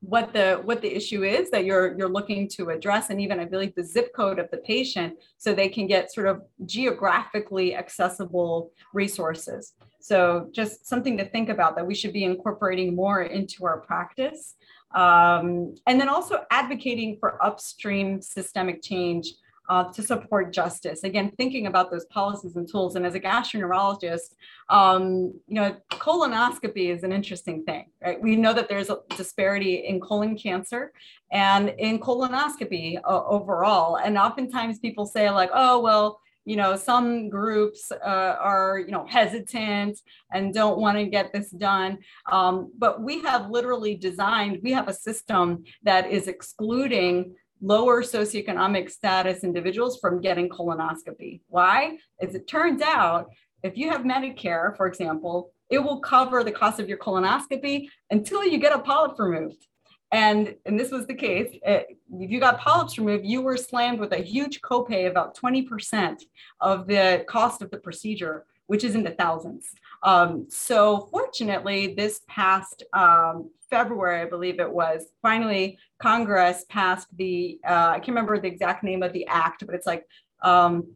what 0.00 0.32
the 0.32 0.60
what 0.64 0.80
the 0.80 0.96
issue 0.96 1.24
is 1.24 1.50
that 1.50 1.66
you're 1.66 1.96
you're 1.98 2.08
looking 2.08 2.48
to 2.48 2.68
address 2.70 3.10
and 3.10 3.20
even 3.20 3.40
i 3.40 3.44
believe 3.44 3.74
the 3.74 3.82
zip 3.82 4.14
code 4.14 4.38
of 4.38 4.48
the 4.50 4.58
patient 4.58 5.14
so 5.36 5.52
they 5.52 5.68
can 5.68 5.86
get 5.86 6.12
sort 6.12 6.26
of 6.26 6.42
geographically 6.64 7.74
accessible 7.74 8.70
resources. 8.94 9.72
So 10.00 10.48
just 10.52 10.86
something 10.86 11.18
to 11.18 11.24
think 11.24 11.48
about 11.48 11.76
that 11.76 11.86
we 11.86 11.94
should 11.94 12.12
be 12.12 12.24
incorporating 12.24 12.94
more 12.94 13.22
into 13.22 13.66
our 13.66 13.80
practice. 13.80 14.54
Um, 14.94 15.74
and 15.86 16.00
then 16.00 16.08
also 16.08 16.44
advocating 16.50 17.18
for 17.18 17.44
upstream 17.44 18.22
systemic 18.22 18.82
change 18.82 19.34
uh, 19.68 19.84
to 19.92 20.02
support 20.02 20.52
justice. 20.52 21.04
Again, 21.04 21.32
thinking 21.36 21.66
about 21.66 21.90
those 21.90 22.04
policies 22.06 22.56
and 22.56 22.68
tools. 22.68 22.96
And 22.96 23.06
as 23.06 23.14
a 23.14 23.20
gastroenterologist, 23.20 24.34
um, 24.68 25.32
you 25.46 25.54
know, 25.54 25.76
colonoscopy 25.90 26.94
is 26.94 27.02
an 27.02 27.12
interesting 27.12 27.64
thing, 27.64 27.86
right? 28.02 28.20
We 28.20 28.36
know 28.36 28.52
that 28.52 28.68
there's 28.68 28.90
a 28.90 28.98
disparity 29.16 29.86
in 29.86 30.00
colon 30.00 30.36
cancer 30.36 30.92
and 31.32 31.70
in 31.78 31.98
colonoscopy 31.98 33.00
uh, 33.04 33.24
overall. 33.24 33.96
And 33.96 34.16
oftentimes 34.16 34.78
people 34.78 35.06
say 35.06 35.30
like, 35.30 35.50
oh, 35.52 35.80
well, 35.80 36.20
you 36.46 36.54
know 36.54 36.76
some 36.76 37.28
groups 37.28 37.90
uh, 37.90 38.36
are 38.40 38.78
you 38.78 38.92
know 38.92 39.04
hesitant 39.06 39.98
and 40.32 40.54
don't 40.54 40.78
want 40.78 40.96
to 40.96 41.04
get 41.04 41.32
this 41.32 41.50
done 41.50 41.98
um, 42.30 42.72
but 42.78 43.02
we 43.02 43.20
have 43.20 43.50
literally 43.50 43.96
designed 43.96 44.60
we 44.62 44.72
have 44.72 44.88
a 44.88 44.94
system 44.94 45.64
that 45.82 46.08
is 46.08 46.28
excluding 46.28 47.34
lower 47.60 48.02
socioeconomic 48.02 48.90
status 48.90 49.44
individuals 49.44 49.98
from 49.98 50.20
getting 50.20 50.48
colonoscopy. 50.48 51.40
Why? 51.48 51.98
As 52.20 52.34
it 52.34 52.46
turns 52.46 52.82
out, 52.82 53.30
if 53.62 53.76
you 53.76 53.90
have 53.90 54.02
Medicare, 54.02 54.76
for 54.76 54.86
example, 54.86 55.52
it 55.70 55.78
will 55.78 56.00
cover 56.00 56.44
the 56.44 56.52
cost 56.52 56.78
of 56.78 56.88
your 56.88 56.98
colonoscopy 56.98 57.88
until 58.10 58.44
you 58.44 58.58
get 58.58 58.74
a 58.74 58.78
polyp 58.78 59.18
removed. 59.18 59.66
And, 60.12 60.54
and 60.64 60.78
this 60.78 60.92
was 60.92 61.06
the 61.06 61.14
case. 61.14 61.58
Eh, 61.64 61.82
if 62.20 62.30
you 62.30 62.38
got 62.38 62.60
polyps 62.60 62.96
removed, 62.96 63.26
you 63.26 63.40
were 63.42 63.56
slammed 63.56 63.98
with 63.98 64.12
a 64.12 64.18
huge 64.18 64.60
copay, 64.60 65.10
about 65.10 65.36
20% 65.36 66.22
of 66.60 66.86
the 66.86 67.24
cost 67.28 67.60
of 67.60 67.70
the 67.70 67.78
procedure, 67.78 68.44
which 68.66 68.84
is 68.84 68.94
in 68.94 69.02
the 69.02 69.10
thousands. 69.10 69.66
Um, 70.06 70.46
so 70.48 71.08
fortunately, 71.10 71.94
this 71.94 72.20
past 72.28 72.84
um, 72.92 73.50
February, 73.68 74.22
I 74.22 74.26
believe 74.26 74.60
it 74.60 74.72
was, 74.72 75.08
finally 75.20 75.78
Congress 75.98 76.64
passed 76.68 77.08
the, 77.16 77.58
uh, 77.68 77.90
I 77.94 77.98
can't 77.98 78.08
remember 78.08 78.38
the 78.38 78.46
exact 78.46 78.84
name 78.84 79.02
of 79.02 79.12
the 79.12 79.26
act, 79.26 79.66
but 79.66 79.74
it's 79.74 79.86
like 79.86 80.04
um, 80.42 80.86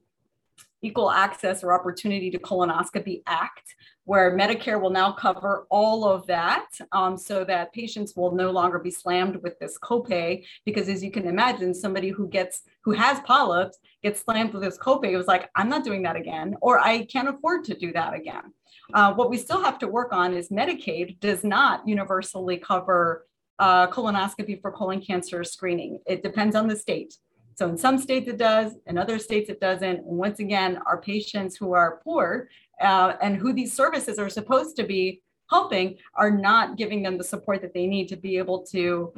Equal 0.80 1.10
Access 1.10 1.64
or 1.64 1.72
Opportunity 1.72 2.30
to 2.30 2.38
Colonoscopy 2.38 3.22
Act, 3.26 3.74
where 4.04 4.36
Medicare 4.36 4.80
will 4.80 4.90
now 4.90 5.10
cover 5.10 5.66
all 5.70 6.04
of 6.04 6.24
that 6.28 6.66
um, 6.92 7.16
so 7.16 7.44
that 7.44 7.72
patients 7.72 8.14
will 8.14 8.32
no 8.32 8.52
longer 8.52 8.78
be 8.78 8.92
slammed 8.92 9.36
with 9.42 9.58
this 9.58 9.76
copay. 9.78 10.44
Because 10.64 10.88
as 10.88 11.02
you 11.02 11.10
can 11.10 11.26
imagine, 11.26 11.74
somebody 11.74 12.10
who 12.10 12.28
gets 12.28 12.62
who 12.84 12.92
has 12.92 13.20
polyps 13.20 13.78
gets 14.04 14.20
slammed 14.20 14.54
with 14.54 14.62
this 14.62 14.78
copay. 14.78 15.10
It 15.10 15.16
was 15.16 15.26
like, 15.26 15.50
I'm 15.56 15.68
not 15.68 15.84
doing 15.84 16.02
that 16.04 16.16
again, 16.16 16.54
or 16.62 16.78
I 16.78 17.04
can't 17.06 17.28
afford 17.28 17.64
to 17.64 17.74
do 17.74 17.92
that 17.92 18.14
again. 18.14 18.52
Uh, 18.94 19.12
what 19.14 19.30
we 19.30 19.36
still 19.36 19.62
have 19.62 19.78
to 19.78 19.88
work 19.88 20.12
on 20.12 20.34
is 20.34 20.48
Medicaid 20.48 21.20
does 21.20 21.44
not 21.44 21.86
universally 21.86 22.56
cover 22.56 23.26
uh, 23.58 23.86
colonoscopy 23.88 24.60
for 24.60 24.72
colon 24.72 25.00
cancer 25.00 25.44
screening. 25.44 26.00
It 26.06 26.22
depends 26.22 26.56
on 26.56 26.66
the 26.66 26.76
state. 26.76 27.14
So 27.54 27.68
in 27.68 27.76
some 27.76 27.98
states 27.98 28.26
it 28.28 28.38
does, 28.38 28.72
in 28.86 28.96
other 28.96 29.18
states 29.18 29.50
it 29.50 29.60
doesn't. 29.60 29.98
And 29.98 30.04
once 30.04 30.38
again, 30.38 30.80
our 30.86 31.00
patients 31.00 31.56
who 31.56 31.74
are 31.74 32.00
poor 32.02 32.48
uh, 32.80 33.14
and 33.20 33.36
who 33.36 33.52
these 33.52 33.74
services 33.74 34.18
are 34.18 34.30
supposed 34.30 34.76
to 34.76 34.84
be 34.84 35.22
helping 35.50 35.98
are 36.14 36.30
not 36.30 36.78
giving 36.78 37.02
them 37.02 37.18
the 37.18 37.24
support 37.24 37.60
that 37.60 37.74
they 37.74 37.86
need 37.86 38.08
to 38.08 38.16
be 38.16 38.38
able 38.38 38.64
to 38.64 39.12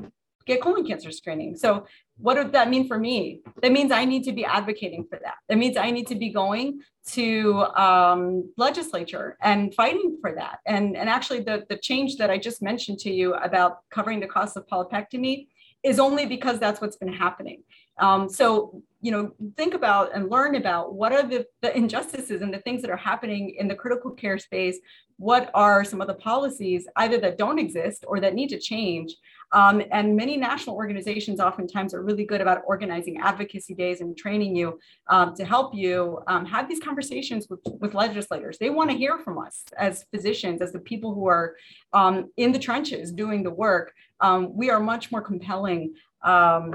get 0.47 0.61
colon 0.61 0.87
cancer 0.87 1.11
screening. 1.11 1.57
So 1.57 1.87
what 2.19 2.35
does 2.35 2.53
that 2.53 2.71
mean 2.71 2.87
for 2.87 2.99
me? 2.99 3.41
That 3.63 3.73
means 3.73 3.91
I 3.91 4.05
need 4.05 4.25
to 4.25 4.33
be 4.33 4.45
advocating 4.45 5.07
for 5.09 5.19
that. 5.23 5.37
That 5.49 5.59
means 5.59 5.77
I 5.77 5.91
need 5.91 6.07
to 6.09 6.15
be 6.15 6.31
going 6.31 6.81
to 7.09 7.65
um, 7.77 8.53
legislature 8.57 9.37
and 9.43 9.75
fighting 9.75 10.19
for 10.21 10.35
that. 10.35 10.61
And, 10.67 10.97
and 10.97 11.09
actually 11.09 11.41
the, 11.41 11.65
the 11.69 11.77
change 11.77 12.17
that 12.17 12.31
I 12.31 12.39
just 12.39 12.63
mentioned 12.63 12.99
to 13.01 13.11
you 13.11 13.35
about 13.35 13.79
covering 13.91 14.21
the 14.21 14.27
cost 14.27 14.57
of 14.57 14.67
polypectomy 14.67 15.49
is 15.83 15.99
only 15.99 16.27
because 16.27 16.61
that's 16.61 16.81
what's 16.81 16.97
been 16.97 17.13
happening. 17.13 17.63
Um, 17.99 18.29
so, 18.29 18.83
you 19.01 19.11
know, 19.11 19.33
think 19.57 19.75
about 19.75 20.15
and 20.15 20.31
learn 20.31 20.55
about 20.55 20.95
what 20.95 21.13
are 21.13 21.25
the, 21.25 21.47
the 21.61 21.77
injustices 21.77 22.41
and 22.41 22.55
the 22.55 22.61
things 22.61 22.83
that 22.83 22.91
are 22.91 22.97
happening 22.97 23.55
in 23.59 23.69
the 23.69 23.75
critical 23.75 24.13
care 24.13 24.39
space. 24.39 24.79
What 25.23 25.53
are 25.55 25.85
some 25.85 26.01
of 26.01 26.09
the 26.09 26.15
policies 26.15 26.89
either 26.97 27.17
that 27.19 27.39
don't 27.39 27.61
exist 27.61 28.05
or 28.09 28.19
that 28.19 28.35
need 28.35 28.49
to 28.49 28.59
change? 28.59 29.15
Um, 29.53 29.81
and 29.93 30.17
many 30.17 30.37
national 30.37 30.75
organizations 30.75 31.39
oftentimes 31.39 31.95
are 31.95 32.03
really 32.03 32.25
good 32.25 32.41
about 32.41 32.63
organizing 32.67 33.21
advocacy 33.21 33.73
days 33.73 34.01
and 34.01 34.17
training 34.17 34.57
you 34.57 34.81
um, 35.07 35.33
to 35.37 35.45
help 35.45 35.77
you 35.77 36.21
um, 36.27 36.45
have 36.47 36.69
these 36.69 36.81
conversations 36.81 37.47
with, 37.49 37.61
with 37.79 37.95
legislators. 37.95 38.59
They 38.59 38.71
want 38.71 38.91
to 38.91 38.97
hear 38.97 39.17
from 39.17 39.39
us 39.39 39.63
as 39.79 40.07
physicians, 40.13 40.61
as 40.61 40.73
the 40.73 40.81
people 40.81 41.15
who 41.15 41.29
are 41.29 41.55
um, 41.93 42.33
in 42.37 42.51
the 42.51 42.59
trenches 42.59 43.13
doing 43.13 43.45
the 43.45 43.51
work. 43.51 43.93
Um, 44.19 44.53
we 44.57 44.71
are 44.71 44.81
much 44.81 45.13
more 45.13 45.23
compelling 45.23 45.95
uh, 46.25 46.71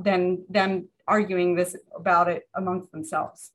than 0.00 0.46
them 0.48 0.88
arguing 1.06 1.56
this 1.56 1.76
about 1.94 2.28
it 2.28 2.48
amongst 2.54 2.90
themselves. 2.90 3.50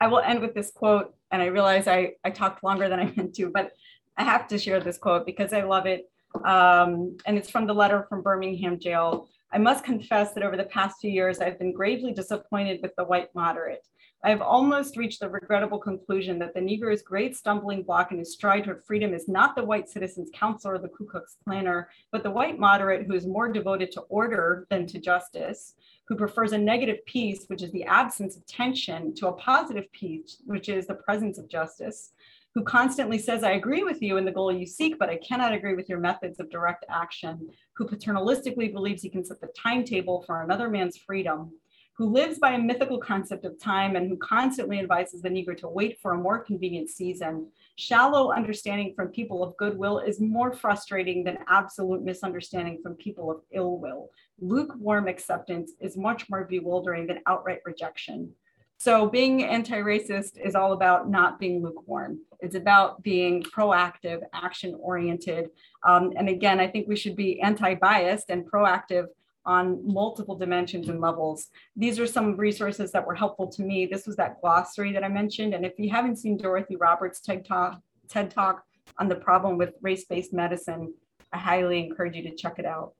I 0.00 0.06
will 0.06 0.20
end 0.20 0.40
with 0.40 0.54
this 0.54 0.70
quote, 0.70 1.16
and 1.30 1.42
I 1.42 1.46
realize 1.46 1.86
I, 1.86 2.12
I 2.24 2.30
talked 2.30 2.64
longer 2.64 2.88
than 2.88 3.00
I 3.00 3.12
meant 3.16 3.34
to, 3.36 3.50
but 3.50 3.72
I 4.16 4.24
have 4.24 4.48
to 4.48 4.58
share 4.58 4.80
this 4.80 4.98
quote 4.98 5.26
because 5.26 5.52
I 5.52 5.62
love 5.62 5.86
it. 5.86 6.10
Um, 6.44 7.16
and 7.26 7.36
it's 7.36 7.50
from 7.50 7.66
the 7.66 7.74
letter 7.74 8.06
from 8.08 8.22
Birmingham 8.22 8.78
jail. 8.78 9.28
I 9.52 9.58
must 9.58 9.84
confess 9.84 10.32
that 10.34 10.44
over 10.44 10.56
the 10.56 10.64
past 10.64 10.96
few 11.00 11.10
years, 11.10 11.40
I've 11.40 11.58
been 11.58 11.72
gravely 11.72 12.12
disappointed 12.12 12.80
with 12.82 12.94
the 12.96 13.04
white 13.04 13.34
moderate. 13.34 13.84
I 14.22 14.28
have 14.28 14.42
almost 14.42 14.98
reached 14.98 15.20
the 15.20 15.30
regrettable 15.30 15.78
conclusion 15.78 16.38
that 16.40 16.52
the 16.52 16.60
Negro's 16.60 17.00
great 17.00 17.34
stumbling 17.34 17.82
block 17.82 18.12
in 18.12 18.18
his 18.18 18.34
stride 18.34 18.64
toward 18.64 18.84
freedom 18.84 19.14
is 19.14 19.28
not 19.28 19.56
the 19.56 19.64
white 19.64 19.88
citizens' 19.88 20.30
council 20.34 20.72
or 20.72 20.78
the 20.78 20.88
Ku 20.88 21.06
Klux 21.06 21.38
Klanner, 21.46 21.86
but 22.12 22.22
the 22.22 22.30
white 22.30 22.58
moderate 22.58 23.06
who 23.06 23.14
is 23.14 23.26
more 23.26 23.50
devoted 23.50 23.90
to 23.92 24.02
order 24.02 24.66
than 24.68 24.86
to 24.88 25.00
justice, 25.00 25.74
who 26.06 26.16
prefers 26.16 26.52
a 26.52 26.58
negative 26.58 26.98
peace, 27.06 27.46
which 27.46 27.62
is 27.62 27.72
the 27.72 27.84
absence 27.84 28.36
of 28.36 28.44
tension, 28.46 29.14
to 29.14 29.28
a 29.28 29.32
positive 29.32 29.90
peace, 29.92 30.42
which 30.44 30.68
is 30.68 30.86
the 30.86 30.94
presence 30.94 31.38
of 31.38 31.48
justice, 31.48 32.12
who 32.54 32.62
constantly 32.62 33.16
says, 33.16 33.42
I 33.42 33.52
agree 33.52 33.84
with 33.84 34.02
you 34.02 34.18
in 34.18 34.26
the 34.26 34.32
goal 34.32 34.52
you 34.52 34.66
seek, 34.66 34.98
but 34.98 35.08
I 35.08 35.16
cannot 35.16 35.54
agree 35.54 35.74
with 35.74 35.88
your 35.88 36.00
methods 36.00 36.40
of 36.40 36.50
direct 36.50 36.84
action, 36.90 37.48
who 37.72 37.86
paternalistically 37.86 38.70
believes 38.70 39.00
he 39.00 39.08
can 39.08 39.24
set 39.24 39.40
the 39.40 39.48
timetable 39.56 40.24
for 40.26 40.42
another 40.42 40.68
man's 40.68 40.98
freedom 40.98 41.52
who 42.00 42.06
lives 42.06 42.38
by 42.38 42.52
a 42.52 42.58
mythical 42.58 42.96
concept 42.96 43.44
of 43.44 43.60
time 43.60 43.94
and 43.94 44.08
who 44.08 44.16
constantly 44.16 44.78
advises 44.78 45.20
the 45.20 45.28
Negro 45.28 45.54
to 45.54 45.68
wait 45.68 45.98
for 46.00 46.12
a 46.12 46.16
more 46.16 46.38
convenient 46.38 46.88
season. 46.88 47.46
Shallow 47.76 48.32
understanding 48.32 48.94
from 48.96 49.08
people 49.08 49.44
of 49.44 49.54
goodwill 49.58 49.98
is 49.98 50.18
more 50.18 50.50
frustrating 50.50 51.22
than 51.22 51.36
absolute 51.46 52.02
misunderstanding 52.02 52.80
from 52.82 52.94
people 52.94 53.30
of 53.30 53.42
ill 53.52 53.76
will. 53.76 54.08
Lukewarm 54.40 55.08
acceptance 55.08 55.72
is 55.78 55.94
much 55.94 56.30
more 56.30 56.44
bewildering 56.44 57.06
than 57.06 57.20
outright 57.26 57.58
rejection. 57.66 58.32
So, 58.78 59.06
being 59.06 59.44
anti 59.44 59.76
racist 59.76 60.42
is 60.42 60.54
all 60.54 60.72
about 60.72 61.10
not 61.10 61.38
being 61.38 61.62
lukewarm. 61.62 62.20
It's 62.40 62.54
about 62.54 63.02
being 63.02 63.42
proactive, 63.42 64.22
action 64.32 64.74
oriented. 64.80 65.50
Um, 65.86 66.14
and 66.16 66.30
again, 66.30 66.60
I 66.60 66.66
think 66.66 66.88
we 66.88 66.96
should 66.96 67.14
be 67.14 67.42
anti 67.42 67.74
biased 67.74 68.30
and 68.30 68.50
proactive 68.50 69.08
on 69.50 69.80
multiple 69.84 70.36
dimensions 70.36 70.88
and 70.88 71.00
levels. 71.00 71.48
These 71.74 71.98
are 71.98 72.06
some 72.06 72.36
resources 72.36 72.92
that 72.92 73.04
were 73.04 73.16
helpful 73.16 73.48
to 73.48 73.62
me. 73.62 73.84
This 73.84 74.06
was 74.06 74.14
that 74.14 74.40
glossary 74.40 74.92
that 74.92 75.02
I 75.02 75.08
mentioned. 75.08 75.54
And 75.54 75.66
if 75.66 75.72
you 75.76 75.90
haven't 75.90 76.20
seen 76.22 76.36
Dorothy 76.36 76.76
Roberts' 76.76 77.20
TED 77.20 77.44
Talk, 77.44 77.80
TED 78.08 78.30
Talk 78.30 78.62
on 78.98 79.08
the 79.08 79.16
problem 79.16 79.58
with 79.58 79.74
race-based 79.82 80.32
medicine, 80.32 80.94
I 81.32 81.38
highly 81.38 81.80
encourage 81.80 82.14
you 82.14 82.22
to 82.22 82.36
check 82.36 82.60
it 82.60 82.64
out. 82.64 82.92